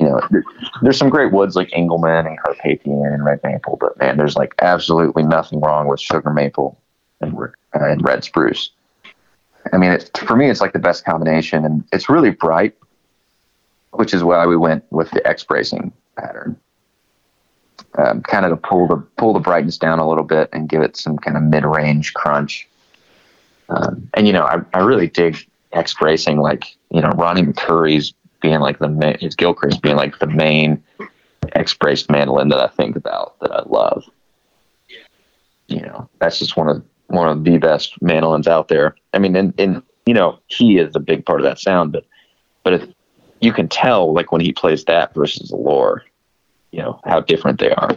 You 0.00 0.08
know, 0.08 0.20
there- 0.30 0.44
there's 0.80 0.96
some 0.96 1.10
great 1.10 1.30
woods 1.30 1.54
like 1.56 1.68
Engelmann 1.72 2.26
and 2.26 2.40
Carpathian 2.40 3.04
and 3.04 3.22
red 3.22 3.38
maple, 3.44 3.76
but 3.78 3.98
man, 3.98 4.16
there's 4.16 4.34
like 4.34 4.54
absolutely 4.62 5.22
nothing 5.22 5.60
wrong 5.60 5.88
with 5.88 6.00
sugar 6.00 6.30
maple 6.30 6.78
and, 7.20 7.36
uh, 7.38 7.48
and 7.74 8.02
red 8.02 8.24
spruce. 8.24 8.70
I 9.72 9.76
mean, 9.76 9.90
it, 9.92 10.10
for 10.26 10.36
me, 10.36 10.48
it's 10.48 10.62
like 10.62 10.72
the 10.72 10.78
best 10.78 11.04
combination, 11.04 11.66
and 11.66 11.84
it's 11.92 12.08
really 12.08 12.30
bright, 12.30 12.74
which 13.90 14.14
is 14.14 14.24
why 14.24 14.46
we 14.46 14.56
went 14.56 14.84
with 14.90 15.10
the 15.10 15.24
X 15.28 15.44
bracing 15.44 15.92
pattern 16.16 16.56
um, 17.98 18.22
kind 18.22 18.46
of 18.46 18.52
to 18.52 18.56
pull 18.56 18.86
the 18.86 18.96
pull 19.18 19.34
the 19.34 19.40
brightness 19.40 19.76
down 19.76 19.98
a 19.98 20.08
little 20.08 20.24
bit 20.24 20.48
and 20.52 20.68
give 20.68 20.80
it 20.80 20.96
some 20.96 21.18
kind 21.18 21.36
of 21.36 21.42
mid 21.42 21.64
range 21.64 22.14
crunch. 22.14 22.66
Um, 23.68 24.08
and 24.14 24.26
you 24.26 24.32
know, 24.32 24.44
I, 24.44 24.60
I 24.72 24.78
really 24.80 25.08
dig 25.08 25.46
X 25.72 25.92
bracing, 25.94 26.38
like 26.38 26.64
you 26.90 27.02
know, 27.02 27.10
Ronnie 27.10 27.42
McCoury's 27.42 28.14
being 28.40 28.60
like 28.60 28.78
the 28.78 28.88
main, 28.88 29.18
his 29.18 29.34
Gilchrist 29.34 29.82
being 29.82 29.96
like 29.96 30.18
the 30.18 30.26
main 30.26 30.82
X 31.52 31.74
braced 31.74 32.10
mandolin 32.10 32.48
that 32.48 32.60
I 32.60 32.68
think 32.68 32.96
about 32.96 33.38
that 33.40 33.52
I 33.52 33.62
love. 33.66 34.04
You 35.68 35.82
know, 35.82 36.08
that's 36.18 36.38
just 36.38 36.56
one 36.56 36.68
of 36.68 36.84
one 37.06 37.28
of 37.28 37.44
the 37.44 37.58
best 37.58 38.00
mandolins 38.02 38.48
out 38.48 38.68
there. 38.68 38.96
I 39.12 39.18
mean, 39.18 39.36
and, 39.36 39.54
and 39.58 39.82
you 40.06 40.14
know, 40.14 40.38
he 40.46 40.78
is 40.78 40.94
a 40.94 41.00
big 41.00 41.24
part 41.24 41.40
of 41.40 41.44
that 41.44 41.58
sound, 41.58 41.92
but 41.92 42.04
but 42.62 42.74
if 42.74 42.88
you 43.40 43.52
can 43.52 43.68
tell 43.68 44.12
like 44.12 44.32
when 44.32 44.40
he 44.40 44.52
plays 44.52 44.84
that 44.84 45.14
versus 45.14 45.50
the 45.50 45.56
Loar, 45.56 46.04
you 46.72 46.80
know 46.80 47.00
how 47.04 47.20
different 47.20 47.60
they 47.60 47.70
are. 47.72 47.96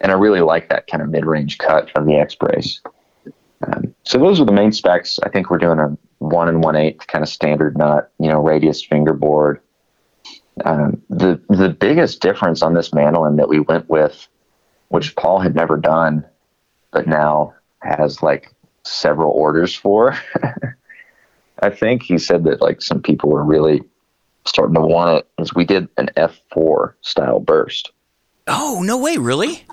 And 0.00 0.12
I 0.12 0.14
really 0.14 0.40
like 0.40 0.68
that 0.68 0.86
kind 0.86 1.02
of 1.02 1.08
mid-range 1.08 1.58
cut 1.58 1.90
of 1.96 2.06
the 2.06 2.16
X 2.16 2.34
brace. 2.34 2.80
Um, 3.66 3.94
so 4.04 4.18
those 4.18 4.40
are 4.40 4.44
the 4.44 4.52
main 4.52 4.70
specs. 4.70 5.18
I 5.22 5.30
think 5.30 5.50
we're 5.50 5.58
doing 5.58 5.78
a 5.78 5.96
one 6.18 6.48
and 6.48 6.62
one 6.62 6.76
eighth 6.76 7.06
kind 7.06 7.22
of 7.22 7.28
standard 7.28 7.76
nut, 7.76 8.10
you 8.18 8.28
know, 8.28 8.40
radius 8.40 8.84
fingerboard. 8.84 9.60
Um, 10.64 11.02
the 11.10 11.40
the 11.48 11.68
biggest 11.68 12.20
difference 12.20 12.62
on 12.62 12.74
this 12.74 12.94
mandolin 12.94 13.36
that 13.36 13.48
we 13.48 13.60
went 13.60 13.88
with, 13.88 14.26
which 14.88 15.14
Paul 15.16 15.40
had 15.40 15.54
never 15.54 15.76
done, 15.76 16.24
but 16.90 17.06
now 17.06 17.54
has 17.80 18.22
like 18.22 18.54
several 18.84 19.32
orders 19.32 19.74
for. 19.74 20.16
I 21.62 21.70
think 21.70 22.02
he 22.02 22.18
said 22.18 22.44
that 22.44 22.60
like 22.60 22.80
some 22.82 23.02
people 23.02 23.30
were 23.30 23.44
really 23.44 23.82
starting 24.46 24.74
to 24.74 24.80
want 24.80 25.18
it. 25.18 25.42
Is 25.42 25.54
we 25.54 25.64
did 25.64 25.88
an 25.98 26.10
F4 26.16 26.94
style 27.02 27.40
burst. 27.40 27.92
Oh 28.46 28.80
no 28.82 28.96
way! 28.96 29.18
Really? 29.18 29.64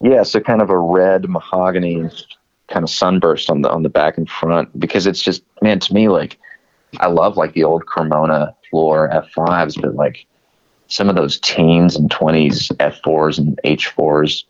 Yeah, 0.00 0.22
so 0.22 0.40
kind 0.40 0.62
of 0.62 0.70
a 0.70 0.78
red 0.78 1.28
mahogany 1.28 2.08
kind 2.72 2.82
of 2.82 2.90
sunburst 2.90 3.50
on 3.50 3.62
the 3.62 3.70
on 3.70 3.82
the 3.82 3.88
back 3.88 4.16
and 4.16 4.28
front 4.28 4.78
because 4.80 5.06
it's 5.06 5.22
just 5.22 5.42
man 5.60 5.78
to 5.78 5.94
me 5.94 6.08
like 6.08 6.38
I 6.98 7.06
love 7.08 7.36
like 7.36 7.52
the 7.52 7.64
old 7.64 7.86
Cremona 7.86 8.54
Loar 8.72 9.10
F5s, 9.10 9.80
but 9.80 9.94
like 9.94 10.26
some 10.88 11.08
of 11.08 11.16
those 11.16 11.38
teens 11.40 11.94
and 11.96 12.10
twenties 12.10 12.68
F4s 12.80 13.38
and 13.38 13.60
H4s 13.64 14.44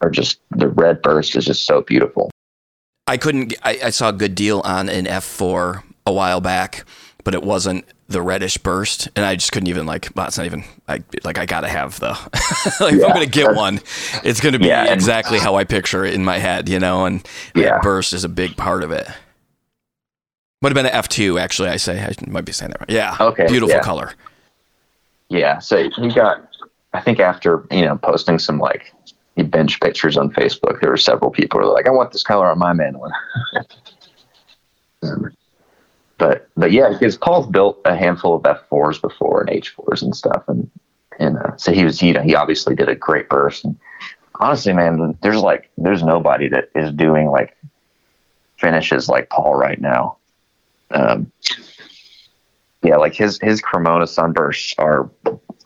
are 0.00 0.10
just 0.10 0.40
the 0.50 0.68
red 0.68 1.02
burst 1.02 1.36
is 1.36 1.46
just 1.46 1.66
so 1.66 1.82
beautiful. 1.82 2.30
I 3.06 3.16
couldn't. 3.16 3.54
I, 3.62 3.78
I 3.84 3.90
saw 3.90 4.08
a 4.08 4.12
good 4.12 4.34
deal 4.34 4.60
on 4.64 4.88
an 4.88 5.04
F4 5.04 5.82
a 6.06 6.12
while 6.12 6.40
back, 6.40 6.84
but 7.26 7.34
it 7.34 7.42
wasn't 7.42 7.84
the 8.06 8.22
reddish 8.22 8.56
burst, 8.56 9.08
and 9.16 9.24
I 9.24 9.34
just 9.34 9.50
couldn't 9.50 9.68
even 9.68 9.84
like. 9.84 10.10
Well, 10.14 10.28
it's 10.28 10.38
not 10.38 10.46
even. 10.46 10.62
I 10.86 11.02
like. 11.24 11.38
I 11.38 11.44
gotta 11.44 11.66
have 11.66 11.98
the. 11.98 12.10
like, 12.80 12.94
if 12.94 13.04
I'm 13.04 13.12
gonna 13.12 13.26
get 13.26 13.52
one, 13.56 13.80
it's 14.22 14.40
gonna 14.40 14.60
be 14.60 14.68
Yeah, 14.68 14.92
exactly 14.92 15.40
how 15.40 15.56
I 15.56 15.64
picture 15.64 16.04
it 16.04 16.14
in 16.14 16.24
my 16.24 16.38
head, 16.38 16.68
you 16.68 16.78
know. 16.78 17.04
And 17.04 17.26
Yeah. 17.52 17.70
that 17.70 17.82
burst 17.82 18.12
is 18.12 18.22
a 18.22 18.28
big 18.28 18.56
part 18.56 18.84
of 18.84 18.92
it. 18.92 19.08
Would 20.62 20.68
have 20.70 20.74
been 20.76 20.86
an 20.86 20.92
F2, 20.92 21.40
actually. 21.40 21.68
I 21.68 21.78
say 21.78 22.00
I 22.00 22.14
might 22.30 22.44
be 22.44 22.52
saying 22.52 22.70
that 22.70 22.80
right. 22.82 22.90
Yeah. 22.90 23.16
Okay, 23.18 23.48
Beautiful 23.48 23.74
yeah. 23.74 23.82
color. 23.82 24.12
Yeah, 25.28 25.58
so 25.58 25.78
you 25.78 26.14
got. 26.14 26.48
I 26.92 27.00
think 27.00 27.18
after 27.18 27.66
you 27.72 27.84
know 27.84 27.96
posting 27.96 28.38
some 28.38 28.60
like 28.60 28.94
bench 29.36 29.80
pictures 29.80 30.16
on 30.16 30.30
Facebook, 30.30 30.80
there 30.80 30.90
were 30.90 30.96
several 30.96 31.32
people 31.32 31.58
who 31.58 31.66
were 31.66 31.72
like, 31.72 31.88
"I 31.88 31.90
want 31.90 32.12
this 32.12 32.22
color 32.22 32.46
on 32.46 32.56
my 32.60 32.72
mandolin." 32.72 33.10
Um, 35.02 35.30
But 36.56 36.72
yeah, 36.72 36.88
because 36.88 37.16
Paul's 37.16 37.46
built 37.46 37.80
a 37.84 37.94
handful 37.94 38.34
of 38.36 38.46
F 38.46 38.66
fours 38.68 38.98
before 38.98 39.40
and 39.42 39.50
H 39.50 39.70
fours 39.70 40.02
and 40.02 40.16
stuff, 40.16 40.44
and 40.48 40.70
and 41.18 41.36
uh, 41.38 41.56
so 41.56 41.72
he 41.72 41.84
was 41.84 42.02
you 42.02 42.12
know 42.12 42.22
he 42.22 42.34
obviously 42.34 42.74
did 42.74 42.88
a 42.88 42.94
great 42.94 43.28
burst. 43.28 43.64
And 43.64 43.78
honestly, 44.40 44.72
man, 44.72 45.16
there's 45.22 45.40
like 45.40 45.70
there's 45.76 46.02
nobody 46.02 46.48
that 46.48 46.70
is 46.74 46.92
doing 46.92 47.28
like 47.28 47.56
finishes 48.56 49.08
like 49.08 49.28
Paul 49.28 49.54
right 49.54 49.80
now. 49.80 50.16
Um, 50.90 51.30
yeah, 52.82 52.96
like 52.96 53.14
his 53.14 53.38
his 53.42 53.60
Cremona 53.60 54.06
sunbursts 54.06 54.74
are, 54.78 55.10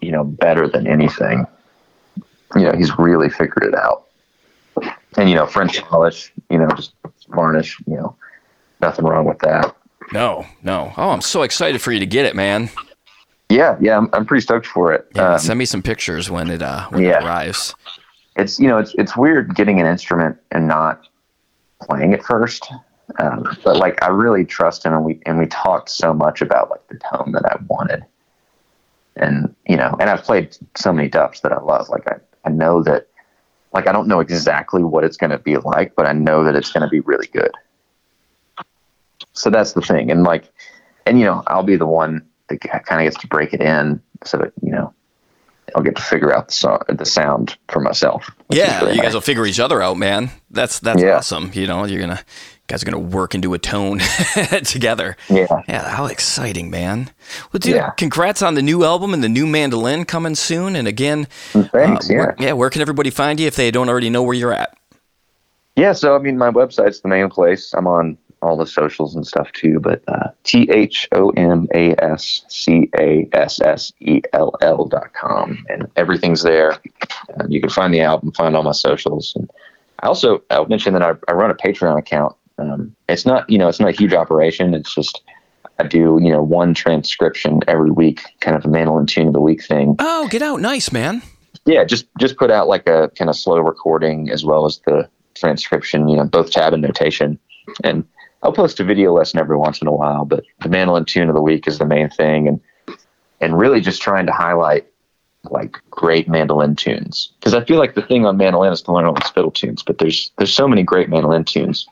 you 0.01 0.11
know, 0.11 0.25
better 0.25 0.67
than 0.67 0.87
anything. 0.87 1.47
You 2.57 2.63
know, 2.63 2.73
he's 2.73 2.99
really 2.99 3.31
figured 3.31 3.65
it 3.65 3.75
out. 3.75 4.07
And 5.17 5.29
you 5.29 5.37
know, 5.37 5.47
French 5.47 5.81
polish, 5.83 6.33
you 6.49 6.59
know, 6.59 6.69
just 6.71 6.95
varnish, 7.29 7.79
you 7.87 7.95
know, 7.97 8.17
nothing 8.81 9.05
wrong 9.05 9.27
with 9.27 9.39
that. 9.41 9.77
No, 10.13 10.47
no. 10.63 10.93
Oh, 10.97 11.11
I'm 11.11 11.21
so 11.21 11.43
excited 11.43 11.81
for 11.81 11.93
you 11.93 12.01
to 12.01 12.07
get 12.07 12.27
it, 12.27 12.35
man. 12.35 12.69
Yeah, 13.49 13.77
yeah, 13.81 13.97
I'm, 13.97 14.09
I'm 14.13 14.27
pretty 14.27 14.43
stoked 14.43 14.67
for 14.67 14.93
it. 14.93 15.07
Yeah, 15.15 15.33
Um, 15.35 15.39
send 15.39 15.59
me 15.59 15.65
some 15.65 15.83
pictures 15.83 16.31
when 16.31 16.49
it 16.51 16.63
uh 16.63 16.87
when 16.91 17.05
it 17.05 17.25
arrives. 17.25 17.75
it's 18.37 18.59
you 18.61 18.69
know, 18.69 18.79
it's 18.79 18.95
it's 18.97 19.17
weird 19.17 19.55
getting 19.57 19.81
an 19.81 19.87
instrument 19.87 20.37
and 20.53 20.69
not 20.69 21.07
playing 21.83 22.13
it 22.13 22.23
first. 22.25 22.71
Um, 23.19 23.57
but 23.65 23.77
like, 23.77 24.01
I 24.05 24.09
really 24.09 24.45
trust 24.45 24.85
him, 24.87 24.93
and 24.95 25.05
we 25.05 25.21
and 25.27 25.39
we 25.39 25.47
talked 25.47 25.91
so 25.91 26.15
much 26.15 26.43
about 26.43 26.71
like 26.71 26.87
the 26.89 26.99
tone 27.13 27.33
that 27.33 27.45
I 27.45 27.57
wanted, 27.69 28.05
and 29.17 29.53
you 29.67 29.77
know, 29.77 29.97
and 29.99 30.09
I've 30.09 30.23
played 30.23 30.57
so 30.77 30.93
many 30.93 31.09
Duffs 31.09 31.41
that 31.41 31.53
I 31.53 31.61
love. 31.61 31.89
Like 31.89 32.07
I, 32.07 32.17
I 32.45 32.51
know 32.51 32.85
that, 32.85 33.09
like 33.73 33.89
I 33.89 33.93
don't 33.93 34.07
know 34.07 34.21
exactly 34.21 34.85
what 34.85 35.03
it's 35.03 35.17
going 35.17 35.31
to 35.31 35.39
be 35.39 35.57
like, 35.57 35.97
but 35.97 36.07
I 36.07 36.13
know 36.13 36.45
that 36.45 36.55
it's 36.55 36.71
going 36.71 36.83
to 36.83 36.89
be 36.89 37.01
really 37.01 37.27
good. 37.33 37.51
So 39.41 39.51
that's 39.51 39.73
the 39.73 39.81
thing, 39.81 40.11
and 40.11 40.23
like, 40.23 40.51
and 41.07 41.19
you 41.19 41.25
know, 41.27 41.43
I'll 41.47 41.63
be 41.63 41.77
the 41.77 41.87
one 41.87 42.27
that 42.49 42.61
kind 42.61 43.01
of 43.01 43.11
gets 43.11 43.17
to 43.23 43.27
break 43.27 43.53
it 43.55 43.61
in 43.61 44.01
so 44.25 44.37
that 44.39 44.53
you 44.63 44.71
know 44.73 44.93
I'll 45.75 45.83
get 45.83 45.97
to 45.97 46.03
figure 46.03 46.35
out 46.35 46.49
the 46.49 46.55
so- 46.55 46.83
the 46.89 47.07
sound 47.07 47.57
for 47.69 47.81
myself. 47.81 48.29
Yeah, 48.51 48.81
really 48.81 48.93
you 48.93 48.97
guys 48.99 49.07
nice. 49.07 49.15
will 49.15 49.21
figure 49.23 49.47
each 49.47 49.61
other 49.61 49.81
out, 49.83 49.97
man. 49.97 50.31
That's 50.51 50.79
that's 50.81 51.03
Yeah. 51.03 51.17
awesome. 51.17 51.51
You 51.55 51.67
know, 51.67 51.85
you're 51.85 52.01
gonna 52.01 52.21
guys 52.67 52.83
are 52.83 52.87
gonna 52.87 52.99
work 52.99 53.35
into 53.35 53.55
a 53.55 53.59
tone 53.59 53.99
together. 54.65 55.17
Yeah. 55.29 55.47
Yeah, 55.69 55.89
how 55.89 56.07
exciting, 56.07 56.71
man. 56.71 57.11
Well, 57.53 57.59
dude, 57.61 57.77
Yeah. 57.77 57.91
congrats 57.97 58.43
on 58.43 58.55
the 58.55 58.63
new 58.63 58.85
album 58.85 59.15
and 59.15 59.25
the 59.25 59.29
new 59.29 59.47
mandolin 59.47 60.05
coming 60.05 60.35
soon. 60.35 60.77
And 60.77 60.87
again, 60.87 61.27
Thanks. 61.53 62.11
uh, 62.11 62.13
yeah. 62.13 62.19
where, 62.19 62.37
yeah, 62.39 62.53
where 62.53 62.71
can 62.71 62.83
everybody 62.83 63.11
find 63.11 63.41
you 63.41 63.47
if 63.47 63.57
they 63.57 63.71
don't 63.71 63.89
already 63.89 64.11
know 64.11 64.23
where 64.23 64.35
you're 64.35 64.53
at? 64.53 64.77
Yeah, 65.77 65.93
so 65.93 66.15
I 66.15 66.19
mean, 66.19 66.37
my 66.37 66.51
website's 66.51 67.01
the 67.01 67.09
main 67.09 67.31
place. 67.31 67.73
I'm 67.75 67.87
on 67.87 68.19
all 68.43 68.57
the 68.57 68.67
socials 68.67 69.15
and 69.15 69.27
stuff 69.27 69.51
too, 69.53 69.81
but 69.81 70.03
uh, 70.09 70.29
T 70.45 70.69
H 70.71 71.09
O 71.13 71.31
M 71.31 71.69
A 71.75 71.95
S 72.03 72.45
C 72.49 72.89
A 72.99 73.29
S 73.33 73.61
S 73.61 73.93
E 74.01 74.23
L 74.33 74.55
L 74.63 74.87
dot 74.87 75.13
com, 75.13 75.65
and 75.69 75.89
everything's 75.97 76.43
there. 76.43 76.73
Uh, 76.73 77.45
you 77.49 77.61
can 77.61 77.71
find 77.71 77.93
the 77.93 78.01
album, 78.01 78.33
find 78.33 78.57
all 78.57 78.63
my 78.63 78.73
socials, 78.73 79.35
and 79.37 79.51
I 80.01 80.07
also 80.07 80.43
I'll 80.51 80.67
mention 80.67 80.95
that 80.95 81.03
I, 81.03 81.13
I 81.29 81.33
run 81.33 81.51
a 81.51 81.55
Patreon 81.55 81.99
account. 81.99 82.35
Um, 82.59 82.95
it's 83.09 83.27
not 83.27 83.49
you 83.49 83.59
know 83.59 83.69
it's 83.69 83.81
not 83.81 83.91
a 83.91 83.97
huge 83.97 84.15
operation. 84.15 84.75
It's 84.75 84.95
just 84.95 85.23
I 85.79 85.87
do 85.87 86.19
you 86.23 86.33
know 86.33 86.43
one 86.43 86.75
transcription 86.75 87.61
every 87.69 87.91
week, 87.91 88.23
kind 88.41 88.57
of 88.57 88.65
a 88.65 88.69
mandolin 88.69 89.07
tune 89.07 89.29
of 89.29 89.35
the 89.35 89.41
week 89.41 89.65
thing. 89.65 89.97
Oh, 89.99 90.29
get 90.29 90.43
out. 90.43 90.61
Nice, 90.61 90.93
man. 90.93 91.23
Yeah, 91.67 91.85
just 91.85 92.07
just 92.19 92.37
put 92.37 92.51
out 92.51 92.69
like 92.69 92.89
a 92.89 93.11
kind 93.19 93.29
of 93.29 93.37
slow 93.37 93.59
recording 93.59 94.31
as 94.31 94.45
well 94.45 94.65
as 94.65 94.81
the 94.87 95.09
transcription, 95.35 96.09
you 96.09 96.17
know, 96.17 96.25
both 96.25 96.51
tab 96.51 96.73
and 96.73 96.83
notation. 96.83 97.39
And 97.85 98.05
I'll 98.43 98.53
post 98.53 98.81
a 98.81 98.85
video 98.85 99.13
lesson 99.13 99.39
every 99.39 99.57
once 99.57 99.83
in 99.83 99.89
a 99.89 99.93
while, 99.93 100.25
but 100.25 100.45
the 100.63 100.69
mandolin 100.69 101.05
tune 101.05 101.29
of 101.29 101.35
the 101.35 101.43
week 101.43 101.67
is 101.67 101.79
the 101.79 101.87
main 101.87 102.09
thing 102.09 102.49
and 102.49 102.61
and 103.41 103.59
really 103.59 103.81
just 103.81 104.03
trying 104.03 104.27
to 104.27 104.33
highlight 104.33 104.87
like 105.45 105.79
great 105.91 106.29
mandolin 106.29 106.77
tunes. 106.77 107.33
Because 107.39 107.55
I 107.55 107.65
feel 107.65 107.79
like 107.79 107.95
the 107.95 108.03
thing 108.03 108.27
on 108.27 108.37
mandolin 108.37 108.73
is 108.73 108.83
to 108.83 108.93
learn 108.93 109.07
all 109.07 109.15
these 109.15 109.31
fiddle 109.31 109.51
tunes, 109.51 109.83
but 109.83 109.99
there's 109.99 110.31
there's 110.39 110.53
so 110.53 110.69
many 110.69 110.83
great 110.83 111.09
mandolin 111.09 111.45
tunes. 111.45 111.87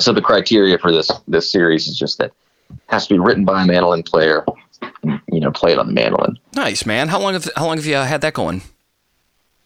So 0.00 0.12
the 0.12 0.22
criteria 0.22 0.78
for 0.78 0.92
this 0.92 1.10
this 1.28 1.50
series 1.50 1.88
is 1.88 1.98
just 1.98 2.18
that 2.18 2.32
it 2.70 2.76
has 2.88 3.06
to 3.06 3.14
be 3.14 3.18
written 3.18 3.44
by 3.44 3.62
a 3.62 3.66
mandolin 3.66 4.02
player, 4.02 4.44
and, 5.02 5.20
you 5.30 5.40
know, 5.40 5.52
played 5.52 5.78
on 5.78 5.86
the 5.86 5.92
mandolin. 5.92 6.38
Nice, 6.54 6.84
man. 6.84 7.08
How 7.08 7.20
long 7.20 7.34
have 7.34 7.48
how 7.56 7.66
long 7.66 7.76
have 7.76 7.86
you 7.86 7.96
uh, 7.96 8.04
had 8.04 8.20
that 8.22 8.34
going? 8.34 8.62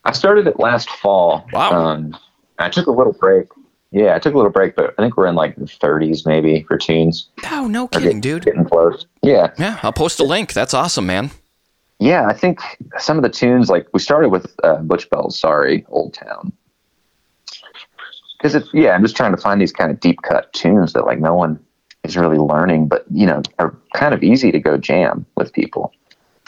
I 0.05 0.13
started 0.13 0.47
it 0.47 0.59
last 0.59 0.89
fall. 0.89 1.47
Wow. 1.53 1.73
Um, 1.73 2.17
I 2.59 2.69
took 2.69 2.87
a 2.87 2.91
little 2.91 3.13
break. 3.13 3.49
Yeah, 3.93 4.15
I 4.15 4.19
took 4.21 4.35
a 4.35 4.37
little 4.37 4.53
break, 4.53 4.77
but 4.77 4.95
I 4.99 5.03
think 5.03 5.17
we're 5.17 5.27
in 5.27 5.35
like 5.35 5.57
the 5.57 5.65
30s 5.65 6.25
maybe 6.25 6.63
for 6.69 6.79
tunes. 6.79 7.29
Oh, 7.51 7.67
no 7.67 7.89
kidding, 7.89 8.21
get- 8.21 8.23
dude. 8.23 8.45
Getting 8.45 8.65
close. 8.65 9.07
Yeah. 9.23 9.53
Yeah, 9.59 9.79
I'll 9.83 9.93
post 9.93 10.21
a 10.21 10.25
link. 10.25 10.53
That's 10.53 10.75
awesome, 10.75 11.07
man. 11.07 11.31
Yeah, 11.99 12.27
I 12.27 12.33
think 12.33 12.61
some 12.99 13.17
of 13.19 13.23
the 13.23 13.29
tunes, 13.29 13.69
like 13.69 13.87
we 13.93 13.99
started 14.01 14.29
with 14.31 14.55
uh, 14.63 14.77
Butch 14.77 15.11
Baldassari's, 15.11 15.85
Old 15.91 16.15
Town. 16.15 16.53
Because 18.39 18.55
it's, 18.55 18.69
yeah, 18.73 18.91
I'm 18.93 19.03
just 19.03 19.17
trying 19.17 19.33
to 19.33 19.41
find 19.41 19.61
these 19.61 19.73
kind 19.73 19.91
of 19.91 20.01
deep 20.01 20.23
cut 20.23 20.51
tunes 20.53 20.95
that 20.95 21.05
like 21.05 21.19
no 21.21 21.35
one 21.35 21.59
is 22.05 22.17
really 22.17 22.39
learning, 22.39 22.89
but, 22.89 23.05
you 23.11 23.27
know, 23.27 23.43
are 23.59 23.77
kind 23.95 24.15
of 24.15 24.23
easy 24.23 24.51
to 24.51 24.59
go 24.59 24.79
jam 24.79 25.27
with 25.37 25.53
people. 25.53 25.93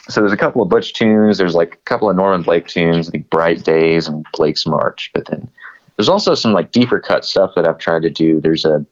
So 0.09 0.21
there's 0.21 0.33
a 0.33 0.37
couple 0.39 0.63
of 0.63 0.69
Butch 0.71 0.95
tunes. 0.95 1.39
There's 1.39 1.55
like 1.55 1.75
a 1.75 1.79
couple 1.79 2.09
of 2.09 2.17
Norman 2.17 2.43
Blake 2.43 2.67
tunes, 2.67 3.13
like 3.13 3.29
Bright 3.29 3.63
Days 3.63 4.09
and 4.09 4.25
Blake's 4.33 4.67
March. 4.67 5.11
But 5.13 5.27
then 5.27 5.49
there's 5.97 6.09
also 6.09 6.35
some 6.35 6.53
like 6.53 6.73
deeper 6.73 7.01
cut 7.01 7.25
stuff 7.25 7.53
that 7.55 7.67
I've 7.67 7.79
tried 7.79 8.03
to 8.03 8.11
do. 8.11 8.41
There's 8.41 8.65
a 8.65 8.85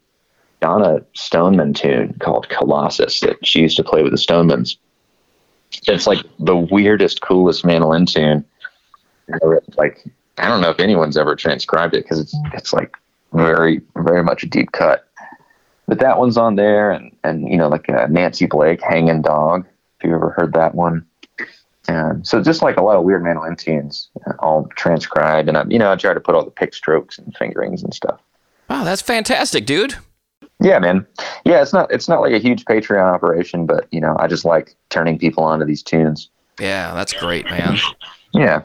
Donna 0.60 1.02
Stoneman 1.14 1.72
tune 1.72 2.14
called 2.20 2.48
Colossus 2.48 3.20
that 3.20 3.44
she 3.44 3.60
used 3.60 3.76
to 3.78 3.84
play 3.84 4.02
with 4.02 4.12
the 4.12 4.18
Stonemans. 4.18 4.76
It's 5.86 6.06
like 6.06 6.24
the 6.38 6.56
weirdest, 6.56 7.22
coolest 7.22 7.64
mandolin 7.64 8.06
tune. 8.06 8.44
Like 9.76 10.04
I 10.38 10.48
don't 10.48 10.60
know 10.60 10.70
if 10.70 10.80
anyone's 10.80 11.16
ever 11.16 11.36
transcribed 11.36 11.94
it 11.94 12.04
because 12.04 12.20
it's 12.20 12.36
it's 12.52 12.72
like 12.72 12.96
very 13.32 13.80
very 13.96 14.22
much 14.22 14.42
a 14.42 14.46
deep 14.46 14.72
cut. 14.72 15.06
But 15.86 15.98
that 16.00 16.18
one's 16.18 16.36
on 16.36 16.56
there, 16.56 16.90
and 16.90 17.16
and 17.24 17.48
you 17.48 17.56
know 17.56 17.68
like 17.68 17.88
uh, 17.88 18.06
Nancy 18.08 18.46
Blake, 18.46 18.80
Hanging 18.82 19.22
Dog. 19.22 19.66
If 19.98 20.08
you 20.08 20.14
ever 20.14 20.30
heard 20.30 20.52
that 20.54 20.74
one. 20.74 21.06
Um, 21.90 22.24
so 22.24 22.42
just 22.42 22.62
like 22.62 22.76
a 22.76 22.82
lot 22.82 22.96
of 22.96 23.04
weird 23.04 23.26
uh, 23.26 24.32
all 24.38 24.68
transcribed, 24.76 25.48
and 25.48 25.56
I, 25.56 25.64
you 25.68 25.78
know 25.78 25.90
I 25.90 25.96
try 25.96 26.14
to 26.14 26.20
put 26.20 26.34
all 26.34 26.44
the 26.44 26.50
pick 26.50 26.72
strokes 26.74 27.18
and 27.18 27.34
fingerings 27.36 27.82
and 27.82 27.92
stuff. 27.92 28.20
Wow, 28.68 28.84
that's 28.84 29.02
fantastic, 29.02 29.66
dude. 29.66 29.96
Yeah, 30.60 30.78
man. 30.78 31.06
Yeah, 31.44 31.62
it's 31.62 31.72
not 31.72 31.90
it's 31.92 32.08
not 32.08 32.20
like 32.20 32.32
a 32.32 32.38
huge 32.38 32.64
Patreon 32.64 33.02
operation, 33.02 33.66
but 33.66 33.88
you 33.90 34.00
know, 34.00 34.16
I 34.20 34.28
just 34.28 34.44
like 34.44 34.76
turning 34.90 35.18
people 35.18 35.42
onto 35.42 35.64
these 35.64 35.82
tunes. 35.82 36.30
Yeah, 36.60 36.94
that's 36.94 37.12
great, 37.12 37.46
man. 37.46 37.78
Yeah. 38.32 38.62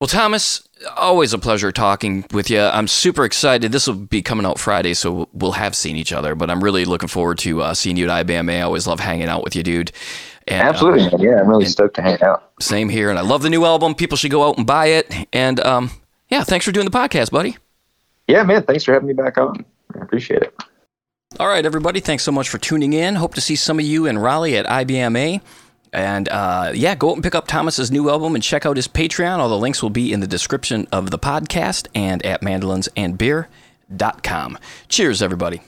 Well, 0.00 0.08
Thomas, 0.08 0.66
always 0.96 1.32
a 1.32 1.38
pleasure 1.38 1.72
talking 1.72 2.24
with 2.32 2.50
you. 2.50 2.60
I'm 2.60 2.88
super 2.88 3.24
excited. 3.24 3.72
This 3.72 3.86
will 3.86 3.94
be 3.94 4.22
coming 4.22 4.44
out 4.44 4.58
Friday, 4.58 4.94
so 4.94 5.28
we'll 5.32 5.52
have 5.52 5.74
seen 5.74 5.96
each 5.96 6.12
other. 6.12 6.34
But 6.34 6.50
I'm 6.50 6.62
really 6.62 6.84
looking 6.84 7.08
forward 7.08 7.38
to 7.38 7.62
uh, 7.62 7.74
seeing 7.74 7.96
you 7.96 8.08
at 8.08 8.26
IBMA. 8.26 8.58
I 8.58 8.62
always 8.62 8.86
love 8.86 9.00
hanging 9.00 9.28
out 9.28 9.44
with 9.44 9.54
you, 9.54 9.62
dude. 9.62 9.92
And, 10.48 10.62
uh, 10.62 10.70
Absolutely. 10.70 11.26
Yeah, 11.26 11.40
I'm 11.40 11.48
really 11.48 11.64
stoked 11.64 11.94
to 11.96 12.02
hang 12.02 12.22
out. 12.22 12.52
same 12.60 12.88
here. 12.88 13.10
And 13.10 13.18
I 13.18 13.22
love 13.22 13.42
the 13.42 13.50
new 13.50 13.64
album. 13.64 13.94
People 13.94 14.16
should 14.16 14.30
go 14.30 14.48
out 14.48 14.58
and 14.58 14.66
buy 14.66 14.86
it. 14.86 15.12
And 15.32 15.60
um, 15.60 15.90
yeah, 16.28 16.44
thanks 16.44 16.64
for 16.64 16.72
doing 16.72 16.84
the 16.84 16.90
podcast, 16.96 17.30
buddy. 17.30 17.56
Yeah, 18.28 18.42
man. 18.42 18.62
Thanks 18.62 18.84
for 18.84 18.92
having 18.92 19.08
me 19.08 19.14
back 19.14 19.38
on. 19.38 19.64
I 19.94 19.98
appreciate 20.00 20.42
it. 20.42 20.54
All 21.40 21.48
right, 21.48 21.64
everybody. 21.66 22.00
Thanks 22.00 22.22
so 22.22 22.32
much 22.32 22.48
for 22.48 22.58
tuning 22.58 22.92
in. 22.92 23.16
Hope 23.16 23.34
to 23.34 23.40
see 23.40 23.56
some 23.56 23.78
of 23.78 23.84
you 23.84 24.06
in 24.06 24.18
Raleigh 24.18 24.56
at 24.56 24.66
IBMA. 24.66 25.40
And 25.92 26.28
uh, 26.28 26.72
yeah, 26.74 26.94
go 26.94 27.10
out 27.10 27.14
and 27.14 27.22
pick 27.22 27.34
up 27.34 27.46
Thomas's 27.46 27.90
new 27.90 28.08
album 28.10 28.34
and 28.34 28.42
check 28.42 28.66
out 28.66 28.76
his 28.76 28.88
Patreon. 28.88 29.38
All 29.38 29.48
the 29.48 29.58
links 29.58 29.82
will 29.82 29.90
be 29.90 30.12
in 30.12 30.20
the 30.20 30.26
description 30.26 30.86
of 30.92 31.10
the 31.10 31.18
podcast 31.18 31.86
and 31.94 32.24
at 32.26 32.42
mandolinsandbeer.com. 32.42 34.58
Cheers, 34.88 35.22
everybody. 35.22 35.60